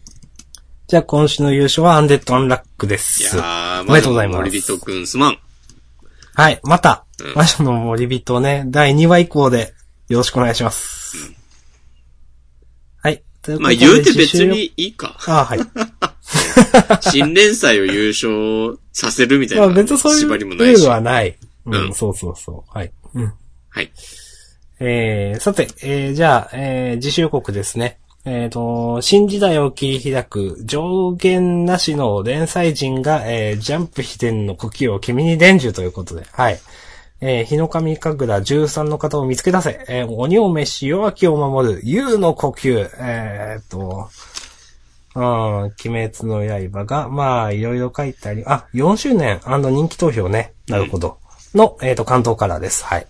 [0.87, 3.37] じゃあ今週の優勝はアンデッドアンラックでいす。
[3.37, 5.39] やー、おめでとうございます守人くんすまん。
[6.35, 6.61] はい。
[6.63, 9.75] またうん、魔女の森人ね、第2話以降で
[10.09, 11.17] よろしくお願いします。
[13.03, 13.23] はい。
[13.43, 15.17] ということでまあ言うて別にいいか。
[15.27, 15.59] あはい。
[17.01, 20.91] 新連載を優勝させるみたいまあな別にそういう縛りもないしルール。
[20.91, 21.37] はない。
[21.67, 22.71] ううんん、そうそうそう。
[22.79, 22.93] はい。
[23.15, 23.33] うん。
[23.69, 23.91] はい。
[24.79, 27.99] えー、さて、えー、じゃあ、えー、自習国ですね。
[28.25, 36.59] えっ、と、新時代を切り開く上限なしの連載人が、えー、ジャンプ秘伝の呼吸を君に伝授ということで、はい。
[37.21, 44.11] えー、日の神神楽13の方を見つけ出せ、えー、鬼を召し弱きを守る、竜の呼吸、えー、っと、
[45.17, 50.53] うん、鬼滅の刃が、まあ、いろいろ書いてあり、あ、4周年人気投票ね。
[50.69, 51.19] なるほど。
[51.55, 52.85] の、えっ、と、関東からです。
[52.85, 53.07] はい。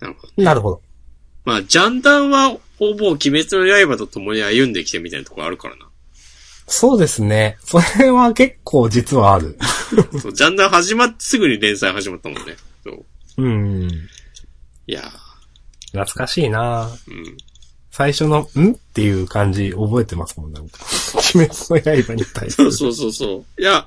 [0.00, 0.42] なるほど。
[0.42, 0.82] なるほど。
[1.44, 2.48] まあ、ジャンダンは
[2.78, 5.88] ほぼ鬼滅の刃と共に歩んできてみたいなところあるからな。
[6.66, 7.56] そうですね。
[7.60, 9.56] それは結構実はある。
[10.20, 12.56] そう、ジャンダン始まってすぐに連載始まったもんね。
[12.82, 13.04] そう。
[13.36, 13.88] うん。
[14.88, 15.24] いやー
[15.92, 17.36] 懐かしいなうん。
[17.94, 18.72] 最初の、ん？
[18.72, 20.80] っていう感じ覚えてますもん、なんか。
[21.36, 22.72] 鬼滅の刃に対する。
[22.74, 23.62] そうそうそうそう。
[23.62, 23.86] いや、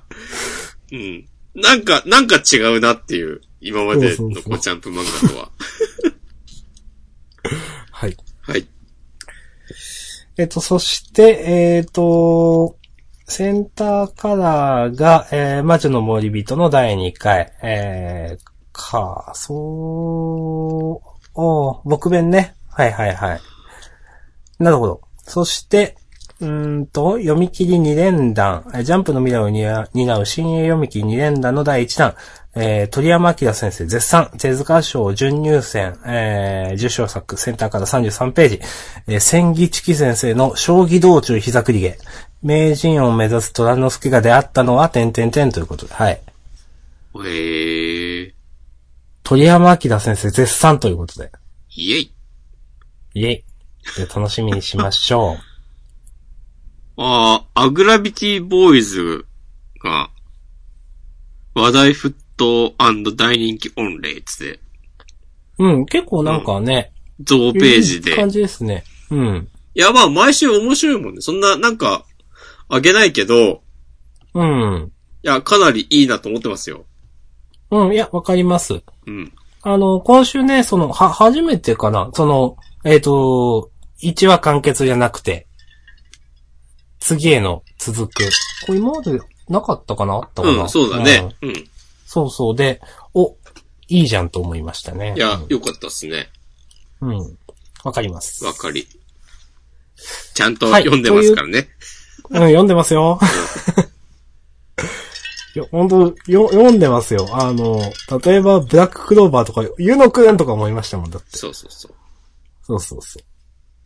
[0.94, 1.28] うん。
[1.54, 5.52] なんか、なんか違うなっていう、今までのそうそうそうコチャンプ漫画とは。
[7.92, 8.16] はい。
[8.44, 8.66] はい。
[10.38, 12.78] えっと、そして、えっと、
[13.26, 19.58] センターカラーが、えー、魔女の森人の第2回、えー、か、そう、
[21.34, 22.56] おー僕弁ね。
[22.70, 23.42] はいはいはい。
[24.60, 25.02] なるほど。
[25.24, 25.96] そして、
[26.40, 32.16] うーんと、読み切り2連弾、えージャンプの未来を担担う新鋭読み切り2連弾の第1弾、
[32.56, 38.62] えー、鳥山明先生絶賛、手塚賞準入選、えー、受賞作、センターから33ページ、
[39.08, 41.98] えー、千木チキ先生の将棋道中膝栗毛、
[42.42, 46.14] 名人を目指す虎之助が出会ったのは、点々点ということで、はい。
[46.14, 46.20] へ
[47.16, 48.34] えー。
[49.24, 51.32] 鳥山明先生絶賛ということで、
[51.76, 52.12] イェイ。
[53.14, 53.44] イェイ。
[53.96, 55.38] で楽しみにしましょう。
[57.02, 59.26] ああ、アグラビティボーイズ
[59.84, 60.10] が、
[61.54, 64.60] 話題沸騰大人気御礼つって、
[65.60, 66.92] うん、結構なんかね、
[67.22, 68.12] 増ページで。
[68.12, 68.84] いい感じですね。
[69.10, 69.48] うん。
[69.74, 71.22] いや、まあ、毎週面白いもんね。
[71.22, 72.06] そんな、なんか、
[72.70, 73.62] あげないけど、
[74.34, 74.92] うん。
[75.24, 76.86] いや、かなりいいなと思ってますよ。
[77.72, 78.82] うん、いや、わかります。
[79.08, 79.34] うん。
[79.64, 85.48] あの、今週ね、その、は、初めてかなその、えっ、と、1話完結じゃなくて、
[86.99, 88.24] 次への続く。
[88.65, 90.15] これ今までなかったかな？
[90.15, 90.64] あったかな？
[90.64, 91.36] うん、そうだね。
[91.41, 91.49] うん。
[91.49, 91.69] うん
[92.10, 92.56] そうそう。
[92.56, 92.80] で、
[93.14, 93.36] お、
[93.90, 95.14] いいじゃんと思いましたね。
[95.18, 96.30] いや、よかったっすね。
[97.02, 97.19] うん。
[97.19, 97.38] うん。
[97.84, 98.45] わかります。
[98.45, 98.88] わかり。
[100.34, 101.68] ちゃんとはい読んでますからね。
[102.30, 103.19] うん、読んでますよ。
[105.53, 107.28] いや、本当よ、読んでますよ。
[107.32, 107.82] あの、
[108.24, 111.38] 例えば、ブラッククローバーとか、ユノクレンとか思いましたもん、だって。
[111.38, 111.95] そうそうそう。
[112.64, 113.24] そうそうそう。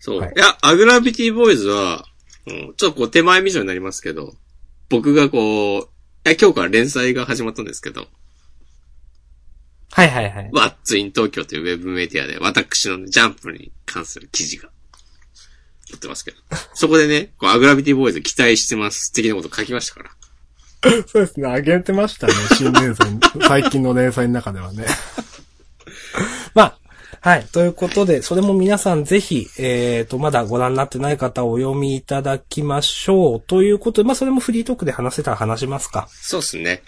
[0.01, 0.19] そう。
[0.19, 2.05] はいい、や、アグラビティボーイズは、
[2.47, 4.33] うん、ちょっとこう手前味噌になりますけど、
[4.89, 5.81] 僕がこう、
[6.27, 8.07] いや、今日から連載が始まったんですけど、
[9.93, 10.49] はいはいはい。
[10.53, 14.69] ワッツイン東京というウェブメディアで、私の、ね、ジャンプに関する記事が、
[15.89, 16.37] 載ってますけど。
[16.73, 19.11] そこでね、こう、アグラビティボーイズ期待してます。
[19.11, 20.11] 的なこと書きましたから。
[21.07, 24.85] そうですね、上げてましたね、新連載、最近の連載の中ではね。
[26.55, 26.79] まあ、
[27.23, 27.45] はい。
[27.45, 33.39] ということで、それも皆さんぜひ、えっ、と、まだご覧になってない方お読みいただきましょう。
[33.39, 36.07] ということで、まあ、それもフリートークで話せたら話しますか。
[36.09, 36.81] そうっすね。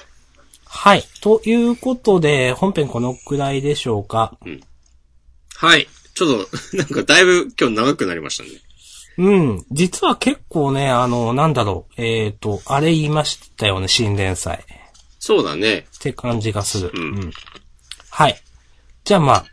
[0.65, 1.03] はい。
[1.21, 4.35] ということで、本編このくらいでしょうか。
[5.55, 5.87] はい。
[6.15, 8.49] ちょっと、なんかだいぶ今日長くなりましたね。
[9.19, 9.65] うん。
[9.69, 12.01] 実は結構ね、あの、なんだろう。
[12.01, 14.65] えっ、と、あれ言いましたよね、新連載。
[15.19, 15.85] そうだね。
[15.95, 16.91] って感じがする。
[16.91, 17.31] うん
[18.09, 18.41] はい。
[19.03, 19.45] じゃあまあ、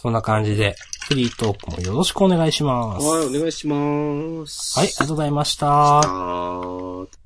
[0.00, 0.76] そんな感じで、
[1.08, 3.06] フリートークもよろしくお願いします。
[3.06, 4.78] はい、お願いします。
[4.78, 7.19] はい、ありがとうございました。